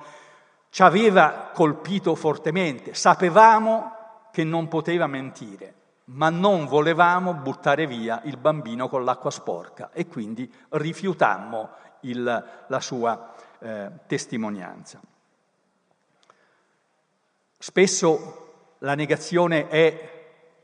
ci 0.69 0.83
aveva 0.83 1.53
colpito 1.55 2.17
fortemente, 2.17 2.93
sapevamo 2.93 3.93
che 4.33 4.43
non 4.43 4.67
poteva 4.67 5.07
mentire, 5.07 5.75
ma 6.07 6.29
non 6.29 6.67
volevamo 6.67 7.33
buttare 7.35 7.87
via 7.87 8.21
il 8.25 8.37
bambino 8.37 8.89
con 8.89 9.05
l'acqua 9.05 9.31
sporca 9.31 9.91
e 9.93 10.07
quindi 10.07 10.53
rifiutammo 10.71 11.71
il, 12.01 12.65
la 12.67 12.81
sua 12.81 13.35
eh, 13.59 13.91
testimonianza. 14.07 15.01
Spesso 17.59 18.75
la 18.79 18.95
negazione 18.95 19.69
è 19.69 20.13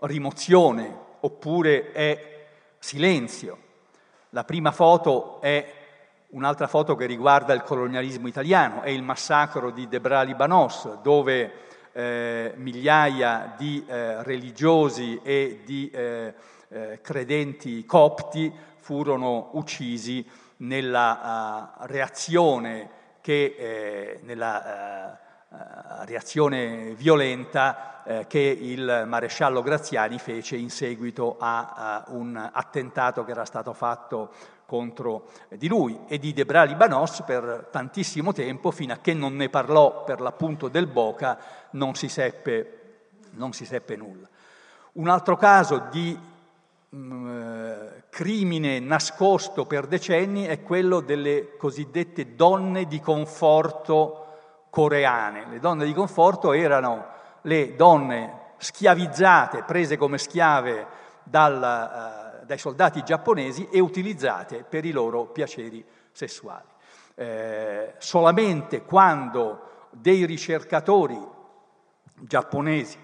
rimozione 0.00 0.98
oppure 1.20 1.92
è 1.92 2.46
silenzio. 2.78 3.68
La 4.30 4.44
prima 4.44 4.70
foto 4.72 5.40
è 5.40 5.78
un'altra 6.28 6.66
foto 6.66 6.94
che 6.94 7.06
riguarda 7.06 7.54
il 7.54 7.62
colonialismo 7.62 8.28
italiano, 8.28 8.82
è 8.82 8.90
il 8.90 9.02
massacro 9.02 9.70
di 9.70 9.88
Debra 9.88 10.22
Libanos, 10.22 11.00
dove 11.00 11.68
eh, 11.92 12.52
migliaia 12.56 13.54
di 13.56 13.84
eh, 13.86 14.22
religiosi 14.22 15.20
e 15.22 15.60
di 15.64 15.90
eh, 15.90 16.34
eh 16.68 17.00
credenti 17.02 17.84
copti 17.84 18.52
furono 18.78 19.50
uccisi 19.54 20.24
nella 20.58 21.76
uh, 21.80 21.86
reazione 21.86 22.90
che 23.20 23.54
eh, 23.58 24.20
nella 24.22 25.18
uh, 25.48 26.04
reazione 26.04 26.94
violenta 26.94 27.86
che 28.26 28.38
il 28.38 29.04
maresciallo 29.06 29.62
Graziani 29.62 30.18
fece 30.18 30.56
in 30.56 30.70
seguito 30.70 31.36
a, 31.38 31.72
a, 31.74 32.04
un 32.08 32.34
attentato 32.52 33.24
che 33.24 33.30
era 33.32 33.44
stato 33.44 33.72
fatto 33.72 34.32
contro 34.70 35.30
di 35.48 35.66
lui 35.66 35.98
e 36.06 36.20
di 36.20 36.32
Debra 36.32 36.62
Libanos 36.62 37.22
per 37.22 37.66
tantissimo 37.72 38.32
tempo, 38.32 38.70
fino 38.70 38.92
a 38.92 38.98
che 38.98 39.12
non 39.14 39.34
ne 39.34 39.48
parlò 39.48 40.04
per 40.04 40.20
l'appunto 40.20 40.68
del 40.68 40.86
Boca, 40.86 41.36
non 41.70 41.96
si 41.96 42.08
seppe, 42.08 42.98
non 43.32 43.52
si 43.52 43.64
seppe 43.64 43.96
nulla. 43.96 44.28
Un 44.92 45.08
altro 45.08 45.36
caso 45.36 45.88
di 45.90 46.16
mh, 46.88 46.96
mm, 46.96 47.72
crimine 48.10 48.78
nascosto 48.78 49.66
per 49.66 49.88
decenni 49.88 50.44
è 50.44 50.62
quello 50.62 51.00
delle 51.00 51.56
cosiddette 51.56 52.36
donne 52.36 52.84
di 52.86 53.00
conforto 53.00 54.26
coreane. 54.70 55.46
Le 55.50 55.58
donne 55.58 55.84
di 55.84 55.92
conforto 55.92 56.52
erano 56.52 57.06
le 57.42 57.74
donne 57.74 58.52
schiavizzate, 58.58 59.64
prese 59.64 59.96
come 59.96 60.16
schiave 60.16 60.86
dal, 61.24 61.56
uh, 61.56 62.19
dai 62.50 62.58
soldati 62.58 63.04
giapponesi 63.04 63.68
e 63.70 63.78
utilizzate 63.78 64.64
per 64.68 64.84
i 64.84 64.90
loro 64.90 65.26
piaceri 65.26 65.84
sessuali. 66.10 66.66
Eh, 67.14 67.94
solamente 67.98 68.82
quando 68.82 69.86
dei 69.90 70.26
ricercatori 70.26 71.16
giapponesi 72.18 72.98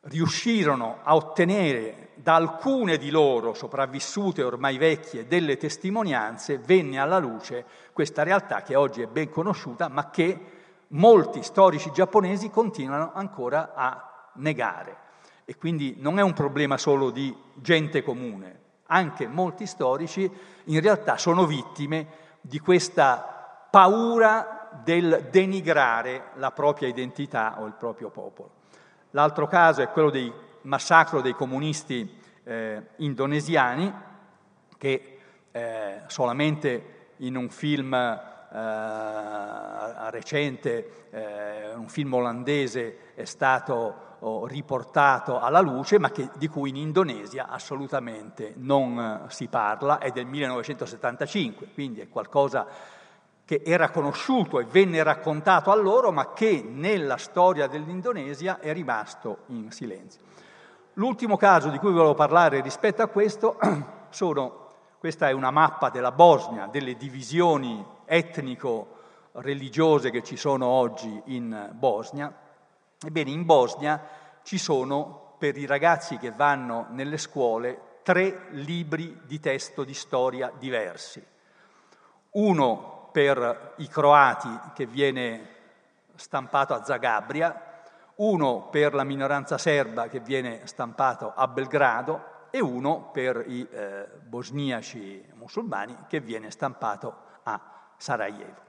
riuscirono 0.00 1.00
a 1.02 1.14
ottenere 1.14 2.12
da 2.14 2.36
alcune 2.36 2.96
di 2.96 3.10
loro, 3.10 3.52
sopravvissute 3.52 4.42
ormai 4.42 4.78
vecchie, 4.78 5.26
delle 5.26 5.58
testimonianze, 5.58 6.56
venne 6.56 6.98
alla 6.98 7.18
luce 7.18 7.62
questa 7.92 8.22
realtà 8.22 8.62
che 8.62 8.74
oggi 8.74 9.02
è 9.02 9.06
ben 9.06 9.28
conosciuta, 9.28 9.88
ma 9.88 10.08
che 10.08 10.40
molti 10.88 11.42
storici 11.42 11.90
giapponesi 11.92 12.48
continuano 12.48 13.12
ancora 13.12 13.74
a 13.74 14.30
negare. 14.36 15.04
E 15.48 15.56
quindi 15.56 15.94
non 15.98 16.18
è 16.18 16.22
un 16.22 16.32
problema 16.32 16.76
solo 16.76 17.10
di 17.10 17.34
gente 17.54 18.02
comune, 18.02 18.58
anche 18.86 19.28
molti 19.28 19.64
storici 19.64 20.28
in 20.64 20.80
realtà 20.80 21.16
sono 21.16 21.46
vittime 21.46 22.08
di 22.40 22.58
questa 22.58 23.68
paura 23.70 24.80
del 24.82 25.28
denigrare 25.30 26.30
la 26.34 26.50
propria 26.50 26.88
identità 26.88 27.60
o 27.60 27.66
il 27.66 27.74
proprio 27.74 28.10
popolo. 28.10 28.50
L'altro 29.10 29.46
caso 29.46 29.82
è 29.82 29.88
quello 29.88 30.10
del 30.10 30.32
massacro 30.62 31.20
dei 31.20 31.34
comunisti 31.34 32.18
eh, 32.42 32.82
indonesiani, 32.96 33.94
che 34.76 35.18
eh, 35.52 36.02
solamente 36.06 36.94
in 37.18 37.36
un 37.36 37.48
film 37.48 37.94
eh, 37.94 38.20
recente, 40.10 41.06
eh, 41.10 41.72
un 41.74 41.88
film 41.88 42.14
olandese 42.14 43.14
è 43.14 43.24
stato 43.24 44.05
riportato 44.20 45.38
alla 45.38 45.60
luce, 45.60 45.98
ma 45.98 46.10
che, 46.10 46.30
di 46.36 46.48
cui 46.48 46.70
in 46.70 46.76
Indonesia 46.76 47.48
assolutamente 47.48 48.54
non 48.56 48.98
eh, 48.98 49.30
si 49.30 49.48
parla, 49.48 49.98
è 49.98 50.10
del 50.10 50.26
1975, 50.26 51.68
quindi 51.74 52.00
è 52.00 52.08
qualcosa 52.08 52.66
che 53.44 53.62
era 53.64 53.90
conosciuto 53.90 54.58
e 54.58 54.64
venne 54.64 55.02
raccontato 55.02 55.70
a 55.70 55.76
loro, 55.76 56.10
ma 56.10 56.32
che 56.32 56.66
nella 56.68 57.16
storia 57.16 57.68
dell'Indonesia 57.68 58.58
è 58.58 58.72
rimasto 58.72 59.40
in 59.48 59.70
silenzio. 59.70 60.22
L'ultimo 60.94 61.36
caso 61.36 61.68
di 61.68 61.78
cui 61.78 61.92
volevo 61.92 62.14
parlare 62.14 62.60
rispetto 62.60 63.02
a 63.02 63.06
questo 63.06 63.58
sono, 64.10 64.70
questa 64.98 65.28
è 65.28 65.32
una 65.32 65.50
mappa 65.50 65.90
della 65.90 66.10
Bosnia, 66.10 66.66
delle 66.66 66.96
divisioni 66.96 67.84
etnico-religiose 68.04 70.10
che 70.10 70.24
ci 70.24 70.36
sono 70.36 70.66
oggi 70.66 71.22
in 71.26 71.70
Bosnia, 71.74 72.34
ebbene 73.04 73.30
in 73.30 73.44
Bosnia 73.44 74.00
ci 74.42 74.58
sono 74.58 75.34
per 75.38 75.56
i 75.56 75.66
ragazzi 75.66 76.16
che 76.18 76.30
vanno 76.30 76.86
nelle 76.90 77.18
scuole 77.18 78.00
tre 78.02 78.46
libri 78.50 79.20
di 79.24 79.40
testo 79.40 79.84
di 79.84 79.94
storia 79.94 80.52
diversi. 80.56 81.24
Uno 82.30 83.08
per 83.12 83.74
i 83.78 83.88
croati 83.88 84.48
che 84.74 84.86
viene 84.86 85.54
stampato 86.14 86.74
a 86.74 86.84
Zagabria, 86.84 87.82
uno 88.16 88.68
per 88.70 88.94
la 88.94 89.04
minoranza 89.04 89.58
serba 89.58 90.08
che 90.08 90.20
viene 90.20 90.66
stampato 90.66 91.32
a 91.34 91.48
Belgrado 91.48 92.48
e 92.50 92.60
uno 92.60 93.10
per 93.12 93.44
i 93.46 93.66
eh, 93.70 94.06
bosniaci 94.22 95.32
musulmani 95.34 95.96
che 96.08 96.20
viene 96.20 96.50
stampato 96.50 97.14
a 97.42 97.60
Sarajevo. 97.96 98.65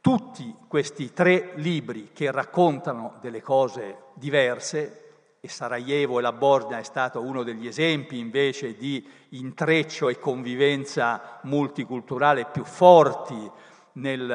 Tutti 0.00 0.54
questi 0.68 1.12
tre 1.12 1.52
libri 1.56 2.10
che 2.12 2.30
raccontano 2.30 3.18
delle 3.20 3.42
cose 3.42 4.04
diverse, 4.14 5.08
e 5.40 5.48
Sarajevo 5.48 6.18
e 6.18 6.22
la 6.22 6.32
Bosnia 6.32 6.78
è 6.78 6.82
stato 6.82 7.20
uno 7.20 7.42
degli 7.42 7.66
esempi 7.66 8.18
invece 8.18 8.76
di 8.76 9.06
intreccio 9.30 10.08
e 10.08 10.18
convivenza 10.18 11.38
multiculturale 11.42 12.46
più 12.46 12.64
forti 12.64 13.50
nei 13.92 14.26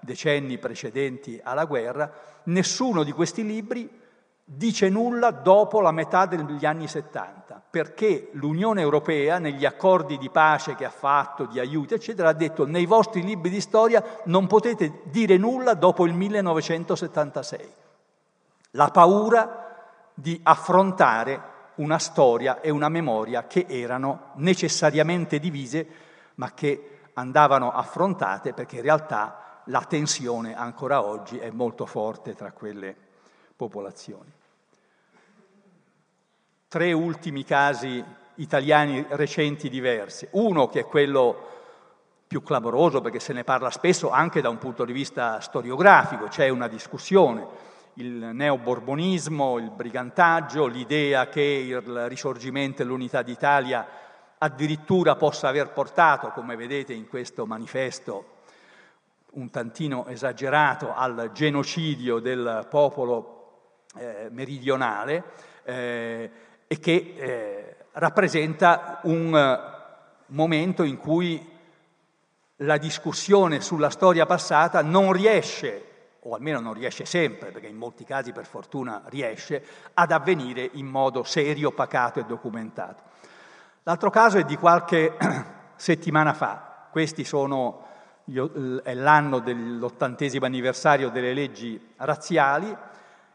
decenni 0.00 0.58
precedenti 0.58 1.38
alla 1.42 1.64
guerra, 1.64 2.10
nessuno 2.44 3.02
di 3.02 3.12
questi 3.12 3.44
libri 3.44 3.95
dice 4.48 4.88
nulla 4.88 5.32
dopo 5.32 5.80
la 5.80 5.90
metà 5.90 6.24
degli 6.24 6.64
anni 6.64 6.86
70, 6.86 7.60
perché 7.68 8.28
l'Unione 8.34 8.80
Europea, 8.80 9.38
negli 9.38 9.64
accordi 9.64 10.16
di 10.18 10.30
pace 10.30 10.76
che 10.76 10.84
ha 10.84 10.90
fatto, 10.90 11.46
di 11.46 11.58
aiuto, 11.58 11.94
eccetera, 11.94 12.28
ha 12.28 12.32
detto 12.32 12.64
nei 12.64 12.86
vostri 12.86 13.24
libri 13.24 13.50
di 13.50 13.60
storia 13.60 14.02
non 14.26 14.46
potete 14.46 15.00
dire 15.06 15.36
nulla 15.36 15.74
dopo 15.74 16.06
il 16.06 16.14
1976. 16.14 17.72
La 18.70 18.90
paura 18.90 19.64
di 20.14 20.38
affrontare 20.44 21.54
una 21.76 21.98
storia 21.98 22.60
e 22.60 22.70
una 22.70 22.88
memoria 22.88 23.48
che 23.48 23.66
erano 23.68 24.30
necessariamente 24.34 25.40
divise, 25.40 25.86
ma 26.36 26.52
che 26.54 27.00
andavano 27.14 27.72
affrontate 27.72 28.52
perché 28.52 28.76
in 28.76 28.82
realtà 28.82 29.60
la 29.64 29.82
tensione 29.82 30.54
ancora 30.56 31.04
oggi 31.04 31.38
è 31.38 31.50
molto 31.50 31.84
forte 31.84 32.34
tra 32.34 32.52
quelle 32.52 33.05
popolazioni. 33.56 34.30
Tre 36.68 36.92
ultimi 36.92 37.44
casi 37.44 38.04
italiani 38.36 39.04
recenti 39.10 39.68
diversi. 39.68 40.28
Uno 40.32 40.68
che 40.68 40.80
è 40.80 40.84
quello 40.84 41.54
più 42.26 42.42
clamoroso 42.42 43.00
perché 43.00 43.20
se 43.20 43.32
ne 43.32 43.44
parla 43.44 43.70
spesso 43.70 44.10
anche 44.10 44.40
da 44.40 44.48
un 44.48 44.58
punto 44.58 44.84
di 44.84 44.92
vista 44.92 45.40
storiografico, 45.40 46.26
c'è 46.26 46.48
una 46.48 46.68
discussione, 46.68 47.46
il 47.94 48.12
neoborbonismo, 48.12 49.58
il 49.58 49.70
brigantaggio, 49.70 50.66
l'idea 50.66 51.28
che 51.28 51.40
il 51.40 52.08
risorgimento 52.08 52.82
e 52.82 52.84
l'unità 52.84 53.22
d'Italia 53.22 53.86
addirittura 54.38 55.16
possa 55.16 55.48
aver 55.48 55.70
portato, 55.70 56.30
come 56.30 56.56
vedete 56.56 56.92
in 56.92 57.08
questo 57.08 57.46
manifesto, 57.46 58.34
un 59.32 59.50
tantino 59.50 60.06
esagerato 60.08 60.94
al 60.94 61.30
genocidio 61.32 62.18
del 62.18 62.66
popolo 62.68 63.35
eh, 63.96 64.28
meridionale 64.30 65.22
eh, 65.64 66.30
e 66.66 66.78
che 66.78 67.14
eh, 67.16 67.76
rappresenta 67.92 69.00
un 69.04 69.36
eh, 69.36 70.24
momento 70.26 70.82
in 70.82 70.98
cui 70.98 71.54
la 72.60 72.76
discussione 72.78 73.60
sulla 73.60 73.90
storia 73.90 74.26
passata 74.26 74.82
non 74.82 75.12
riesce 75.12 75.86
o 76.28 76.34
almeno 76.34 76.58
non 76.58 76.72
riesce 76.72 77.04
sempre, 77.04 77.50
perché 77.50 77.68
in 77.68 77.76
molti 77.76 78.04
casi 78.04 78.32
per 78.32 78.46
fortuna 78.46 79.02
riesce, 79.06 79.62
ad 79.94 80.10
avvenire 80.10 80.68
in 80.72 80.86
modo 80.86 81.22
serio, 81.22 81.70
pacato 81.70 82.18
e 82.18 82.24
documentato. 82.24 83.02
L'altro 83.84 84.10
caso 84.10 84.38
è 84.38 84.44
di 84.44 84.56
qualche 84.56 85.16
settimana 85.76 86.34
fa, 86.34 86.88
questi 86.90 87.22
sono, 87.22 87.84
è 88.24 88.94
l'anno 88.94 89.38
dell'ottantesimo 89.38 90.44
anniversario 90.44 91.10
delle 91.10 91.32
leggi 91.32 91.80
razziali, 91.98 92.76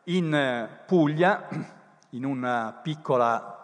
in 0.05 0.67
Puglia, 0.85 1.47
in 2.09 2.25
una 2.25 2.79
piccola 2.81 3.57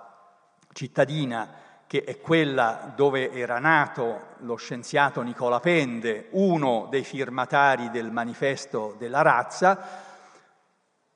cittadina 0.71 1.65
che 1.87 2.03
è 2.03 2.19
quella 2.19 2.91
dove 2.95 3.31
era 3.31 3.59
nato 3.59 4.35
lo 4.39 4.55
scienziato 4.55 5.21
Nicola 5.21 5.59
Pende, 5.59 6.27
uno 6.31 6.87
dei 6.89 7.03
firmatari 7.03 7.89
del 7.89 8.11
manifesto 8.11 8.95
della 8.99 9.21
razza, 9.21 10.05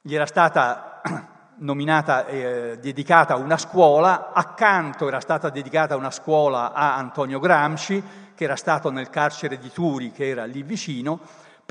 gli 0.01 0.15
era 0.15 0.25
stata 0.25 1.01
nominata, 1.59 2.25
eh, 2.25 2.79
dedicata 2.79 3.35
una 3.35 3.57
scuola, 3.57 4.31
accanto 4.31 5.07
era 5.07 5.19
stata 5.19 5.49
dedicata 5.49 5.97
una 5.97 6.09
scuola 6.09 6.71
a 6.71 6.95
Antonio 6.95 7.39
Gramsci, 7.39 8.01
che 8.33 8.45
era 8.45 8.55
stato 8.55 8.89
nel 8.89 9.09
carcere 9.09 9.59
di 9.59 9.71
Turi, 9.71 10.11
che 10.11 10.27
era 10.27 10.45
lì 10.45 10.63
vicino, 10.63 11.19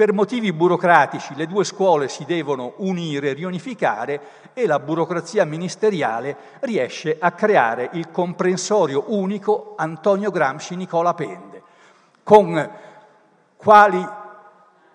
per 0.00 0.14
motivi 0.14 0.50
burocratici 0.54 1.34
le 1.34 1.46
due 1.46 1.62
scuole 1.62 2.08
si 2.08 2.24
devono 2.24 2.72
unire, 2.78 3.34
riunificare 3.34 4.50
e 4.54 4.66
la 4.66 4.78
burocrazia 4.78 5.44
ministeriale 5.44 6.34
riesce 6.60 7.18
a 7.20 7.32
creare 7.32 7.90
il 7.92 8.10
comprensorio 8.10 9.04
unico 9.08 9.74
Antonio 9.76 10.30
Gramsci 10.30 10.74
Nicola 10.74 11.12
Pende, 11.12 11.62
con 12.22 12.70
quali 13.56 14.08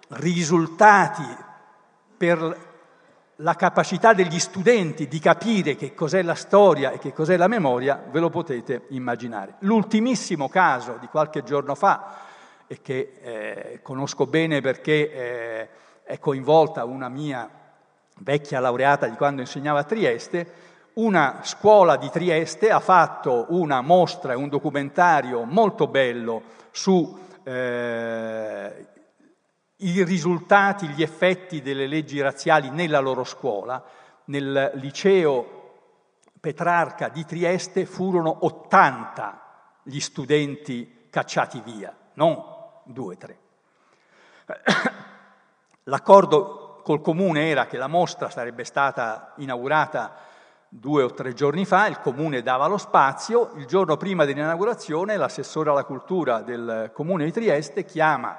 risultati 0.08 1.24
per 2.18 2.58
la 3.36 3.54
capacità 3.54 4.14
degli 4.14 4.40
studenti 4.40 5.08
di 5.08 5.20
capire 5.20 5.76
che 5.76 5.94
cos'è 5.94 6.24
la 6.24 6.34
storia 6.34 6.90
e 6.90 6.98
che 6.98 7.14
cos'è 7.14 7.38
la 7.38 7.48
memoria, 7.48 8.04
ve 8.10 8.20
lo 8.20 8.32
potete 8.32 8.86
immaginare. 8.88 9.58
L'ultimissimo 9.60 10.50
caso 10.50 10.98
di 11.00 11.06
qualche 11.06 11.44
giorno 11.44 11.76
fa, 11.76 12.34
e 12.68 12.82
che 12.82 13.14
eh, 13.22 13.80
conosco 13.82 14.26
bene 14.26 14.62
perché 14.62 15.12
eh, 15.12 15.70
è 16.04 16.20
coinvolta 16.20 16.86
una 16.86 17.10
mia 17.10 17.50
vecchia 18.20 18.60
laureata 18.60 19.08
di 19.08 19.16
quando 19.16 19.42
insegnava 19.42 19.80
a 19.80 19.84
Trieste, 19.84 20.64
una 20.94 21.40
scuola 21.44 21.98
di 21.98 22.10
Trieste 22.10 22.72
ha 22.72 22.80
fatto 22.80 23.48
una 23.50 23.82
mostra 23.82 24.34
e 24.34 24.38
un 24.38 24.48
documentario 24.48 25.44
molto 25.44 25.88
bello 25.88 26.42
su 26.72 27.20
eh, 27.44 28.88
i 29.78 30.04
risultati, 30.04 30.88
gli 30.88 31.02
effetti 31.02 31.62
delle 31.62 31.86
leggi 31.86 32.22
razziali 32.22 32.70
nella 32.70 33.00
loro 33.00 33.24
scuola. 33.26 33.84
Nel 34.26 34.72
liceo 34.76 35.64
Petrarca 36.40 37.10
di 37.10 37.26
Trieste 37.26 37.86
furono 37.86 38.46
80 38.46 39.42
gli 39.84 40.00
studenti 40.00 41.08
cacciati 41.10 41.62
via, 41.64 41.96
non 42.14 42.55
due, 42.86 43.18
tre. 43.18 43.38
L'accordo 45.84 46.82
col 46.84 47.02
comune 47.02 47.50
era 47.50 47.66
che 47.66 47.78
la 47.78 47.88
mostra 47.88 48.30
sarebbe 48.30 48.64
stata 48.64 49.34
inaugurata 49.38 50.16
due 50.70 51.04
o 51.04 51.14
tre 51.14 51.34
giorni 51.34 51.66
fa, 51.66 51.88
il 51.88 52.00
comune 52.00 52.42
dava 52.42 52.68
lo 52.68 52.78
spazio, 52.78 53.52
il 53.56 53.66
giorno 53.66 53.98
prima 53.98 54.26
dell'inaugurazione 54.26 55.16
l'assessore 55.16 55.70
alla 55.70 55.84
cultura 55.84 56.42
del 56.42 56.92
comune 56.94 57.26
di 57.26 57.32
Trieste 57.32 57.86
chiama 57.86 58.38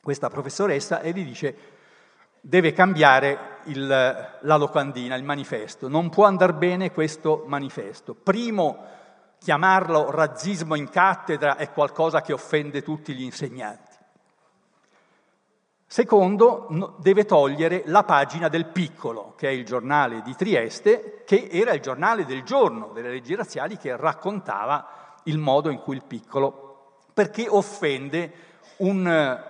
questa 0.00 0.30
professoressa 0.30 1.00
e 1.00 1.10
gli 1.10 1.24
dice 1.24 1.56
deve 2.40 2.72
cambiare 2.72 3.58
il, 3.64 3.86
la 3.86 4.56
locandina, 4.56 5.16
il 5.16 5.24
manifesto, 5.24 5.88
non 5.88 6.10
può 6.10 6.26
andare 6.26 6.54
bene 6.54 6.92
questo 6.92 7.42
manifesto. 7.46 8.14
Primo 8.14 8.84
chiamarlo 9.38 10.10
razzismo 10.10 10.74
in 10.74 10.88
cattedra 10.88 11.56
è 11.56 11.70
qualcosa 11.70 12.20
che 12.20 12.32
offende 12.32 12.82
tutti 12.82 13.14
gli 13.14 13.22
insegnanti. 13.22 13.94
Secondo, 15.88 16.96
deve 16.98 17.24
togliere 17.24 17.84
la 17.86 18.02
pagina 18.02 18.48
del 18.48 18.66
Piccolo, 18.66 19.34
che 19.36 19.48
è 19.48 19.52
il 19.52 19.64
giornale 19.64 20.20
di 20.22 20.34
Trieste, 20.34 21.22
che 21.24 21.48
era 21.50 21.72
il 21.72 21.80
giornale 21.80 22.24
del 22.24 22.42
giorno 22.42 22.90
delle 22.92 23.10
leggi 23.10 23.36
razziali 23.36 23.76
che 23.76 23.96
raccontava 23.96 25.20
il 25.24 25.38
modo 25.38 25.70
in 25.70 25.78
cui 25.78 25.94
il 25.94 26.04
Piccolo, 26.04 27.04
perché 27.14 27.46
offende 27.48 28.32
un, 28.78 29.44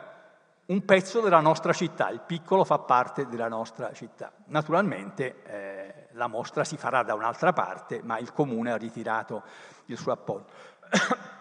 un 0.66 0.84
pezzo 0.84 1.20
della 1.20 1.41
nostra 1.41 1.72
città, 1.72 2.11
il 2.11 2.20
Piccolo 2.20 2.64
fa 2.64 2.80
parte 2.80 3.26
della 3.26 3.49
nostra 3.49 3.93
città. 3.93 4.30
Naturalmente 4.47 5.43
eh, 5.45 6.05
la 6.17 6.27
mostra 6.27 6.64
si 6.64 6.77
farà 6.77 7.03
da 7.03 7.14
un'altra 7.14 7.53
parte, 7.53 8.01
ma 8.03 8.19
il 8.19 8.33
comune 8.33 8.73
ha 8.73 8.77
ritirato 8.77 9.43
il 9.87 9.99
suo 9.99 10.12
appoggio. 10.12 10.47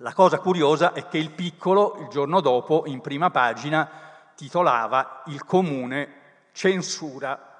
La 0.00 0.12
cosa 0.12 0.38
curiosa 0.38 0.92
è 0.92 1.08
che 1.08 1.18
il 1.18 1.32
piccolo, 1.32 1.96
il 2.00 2.06
giorno 2.06 2.40
dopo, 2.40 2.84
in 2.86 3.00
prima 3.00 3.30
pagina, 3.30 3.88
titolava 4.36 5.22
Il 5.26 5.44
comune 5.44 6.14
censura 6.52 7.56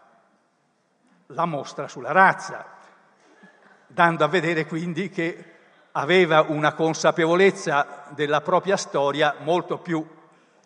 la 1.26 1.44
mostra 1.46 1.88
sulla 1.88 2.12
razza, 2.12 2.64
dando 3.88 4.22
a 4.22 4.28
vedere 4.28 4.66
quindi 4.66 5.10
che 5.10 5.56
aveva 5.92 6.42
una 6.42 6.74
consapevolezza 6.74 8.04
della 8.10 8.40
propria 8.40 8.76
storia 8.76 9.34
molto 9.40 9.78
più 9.78 10.06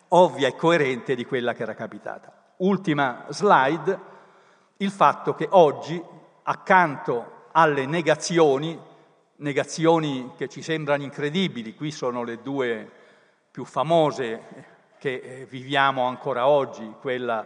ovvia 0.09 0.47
e 0.47 0.55
coerente 0.55 1.15
di 1.15 1.25
quella 1.25 1.53
che 1.53 1.63
era 1.63 1.73
capitata. 1.73 2.31
Ultima 2.57 3.25
slide 3.29 4.11
il 4.77 4.91
fatto 4.91 5.33
che 5.33 5.47
oggi, 5.51 6.01
accanto 6.43 7.47
alle 7.51 7.85
negazioni, 7.85 8.77
negazioni 9.37 10.31
che 10.35 10.49
ci 10.49 10.61
sembrano 10.61 11.03
incredibili, 11.03 11.75
qui 11.75 11.91
sono 11.91 12.23
le 12.23 12.41
due 12.41 12.89
più 13.51 13.65
famose 13.65 14.71
che 14.97 15.15
eh, 15.15 15.45
viviamo 15.45 16.05
ancora 16.05 16.47
oggi, 16.47 16.93
quella 16.99 17.45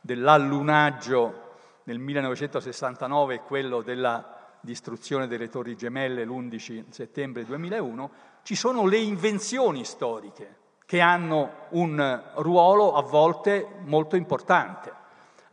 dell'allunaggio 0.00 1.42
nel 1.84 1.98
1969 1.98 3.34
e 3.34 3.40
quello 3.40 3.82
della 3.82 4.56
distruzione 4.60 5.26
delle 5.26 5.48
torri 5.48 5.76
gemelle 5.76 6.24
l'11 6.24 6.90
settembre 6.90 7.44
2001, 7.44 8.10
ci 8.42 8.54
sono 8.54 8.86
le 8.86 8.96
invenzioni 8.96 9.84
storiche 9.84 10.62
che 10.86 11.00
hanno 11.00 11.66
un 11.70 12.22
ruolo 12.36 12.94
a 12.94 13.02
volte 13.02 13.66
molto 13.84 14.16
importante. 14.16 14.92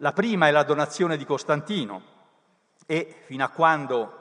La 0.01 0.13
prima 0.13 0.47
è 0.47 0.51
la 0.51 0.63
donazione 0.63 1.15
di 1.15 1.25
Costantino 1.25 2.01
e 2.87 3.17
fino 3.25 3.43
a 3.43 3.49
quando 3.49 4.17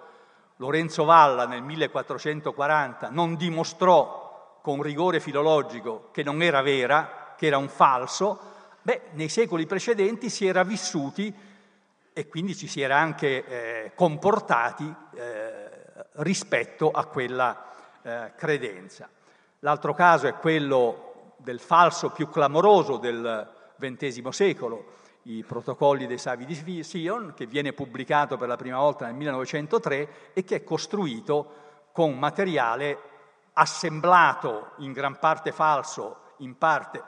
Lorenzo 0.56 1.04
Valla 1.04 1.46
nel 1.46 1.62
1440 1.62 3.08
non 3.08 3.34
dimostrò 3.34 4.58
con 4.60 4.82
rigore 4.82 5.20
filologico 5.20 6.10
che 6.12 6.22
non 6.22 6.42
era 6.42 6.60
vera, 6.60 7.32
che 7.34 7.46
era 7.46 7.56
un 7.56 7.70
falso, 7.70 8.38
beh, 8.82 9.00
nei 9.12 9.30
secoli 9.30 9.64
precedenti 9.64 10.28
si 10.28 10.46
era 10.46 10.64
vissuti 10.64 11.34
e 12.12 12.28
quindi 12.28 12.54
ci 12.54 12.66
si 12.66 12.82
era 12.82 12.98
anche 12.98 13.46
eh, 13.46 13.92
comportati 13.94 14.94
eh, 15.14 15.70
rispetto 16.16 16.90
a 16.90 17.06
quella 17.06 17.64
eh, 18.02 18.32
credenza. 18.36 19.08
L'altro 19.60 19.94
caso 19.94 20.26
è 20.26 20.34
quello 20.34 21.32
del 21.38 21.58
falso 21.58 22.10
più 22.10 22.28
clamoroso 22.28 22.98
del 22.98 23.50
XX 23.78 24.28
secolo, 24.28 24.98
i 25.24 25.44
protocolli 25.44 26.06
dei 26.06 26.18
Savi 26.18 26.46
di 26.46 26.82
Sion, 26.82 27.34
che 27.34 27.46
viene 27.46 27.72
pubblicato 27.72 28.36
per 28.36 28.48
la 28.48 28.56
prima 28.56 28.78
volta 28.78 29.06
nel 29.06 29.14
1903 29.14 30.32
e 30.32 30.44
che 30.44 30.56
è 30.56 30.64
costruito 30.64 31.58
con 31.92 32.18
materiale 32.18 32.98
assemblato 33.54 34.72
in 34.78 34.92
gran 34.92 35.18
parte 35.18 35.52
falso, 35.52 36.34
in 36.38 36.56
parte 36.56 37.02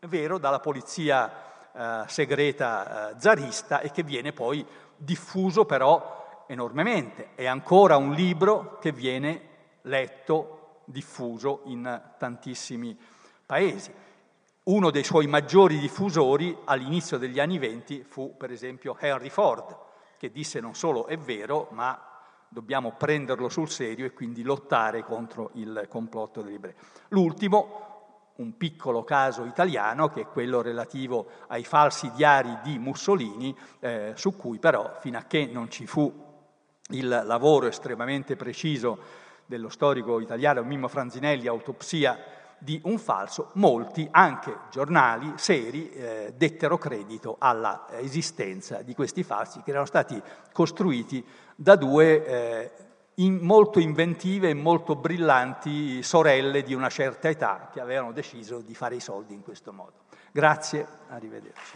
vero, 0.00 0.38
dalla 0.38 0.60
polizia 0.60 1.30
eh, 1.72 2.02
segreta 2.06 3.10
eh, 3.10 3.20
zarista 3.20 3.80
e 3.80 3.90
che 3.90 4.02
viene 4.02 4.32
poi 4.32 4.64
diffuso 4.96 5.64
però 5.64 6.44
enormemente. 6.46 7.30
È 7.34 7.46
ancora 7.46 7.96
un 7.96 8.12
libro 8.12 8.78
che 8.78 8.92
viene 8.92 9.48
letto, 9.82 10.82
diffuso 10.84 11.62
in 11.64 12.00
tantissimi 12.18 12.96
paesi. 13.46 13.92
Uno 14.64 14.90
dei 14.90 15.02
suoi 15.02 15.26
maggiori 15.26 15.76
diffusori 15.80 16.56
all'inizio 16.66 17.18
degli 17.18 17.40
anni 17.40 17.58
venti 17.58 18.04
fu 18.06 18.36
per 18.36 18.52
esempio 18.52 18.96
Henry 18.96 19.28
Ford, 19.28 19.76
che 20.16 20.30
disse 20.30 20.60
non 20.60 20.76
solo 20.76 21.06
è 21.08 21.16
vero, 21.18 21.66
ma 21.72 22.00
dobbiamo 22.48 22.92
prenderlo 22.96 23.48
sul 23.48 23.68
serio 23.68 24.06
e 24.06 24.12
quindi 24.12 24.44
lottare 24.44 25.02
contro 25.02 25.50
il 25.54 25.86
complotto 25.88 26.42
dei 26.42 26.52
librei. 26.52 26.74
L'ultimo, 27.08 28.34
un 28.36 28.56
piccolo 28.56 29.02
caso 29.02 29.44
italiano, 29.46 30.08
che 30.10 30.20
è 30.20 30.26
quello 30.26 30.62
relativo 30.62 31.26
ai 31.48 31.64
falsi 31.64 32.12
diari 32.12 32.56
di 32.62 32.78
Mussolini, 32.78 33.56
eh, 33.80 34.12
su 34.14 34.36
cui 34.36 34.60
però, 34.60 34.96
fino 35.00 35.18
a 35.18 35.22
che 35.22 35.44
non 35.44 35.70
ci 35.70 35.88
fu 35.88 36.12
il 36.90 37.08
lavoro 37.08 37.66
estremamente 37.66 38.36
preciso 38.36 38.96
dello 39.44 39.68
storico 39.68 40.20
italiano 40.20 40.62
Mimmo 40.62 40.86
Franzinelli, 40.86 41.48
autopsia 41.48 42.41
di 42.62 42.80
un 42.84 42.98
falso, 42.98 43.50
molti, 43.54 44.06
anche 44.10 44.56
giornali 44.70 45.32
seri, 45.36 45.90
eh, 45.90 46.32
dettero 46.36 46.78
credito 46.78 47.36
alla 47.38 47.86
esistenza 47.90 48.82
di 48.82 48.94
questi 48.94 49.24
falsi 49.24 49.62
che 49.62 49.70
erano 49.70 49.84
stati 49.84 50.20
costruiti 50.52 51.24
da 51.56 51.74
due 51.74 52.24
eh, 52.24 52.70
in 53.16 53.38
molto 53.40 53.80
inventive 53.80 54.50
e 54.50 54.54
molto 54.54 54.94
brillanti 54.94 56.02
sorelle 56.02 56.62
di 56.62 56.72
una 56.72 56.88
certa 56.88 57.28
età 57.28 57.68
che 57.72 57.80
avevano 57.80 58.12
deciso 58.12 58.60
di 58.60 58.74
fare 58.74 58.94
i 58.94 59.00
soldi 59.00 59.34
in 59.34 59.42
questo 59.42 59.72
modo. 59.72 60.04
Grazie, 60.30 60.86
arrivederci. 61.08 61.74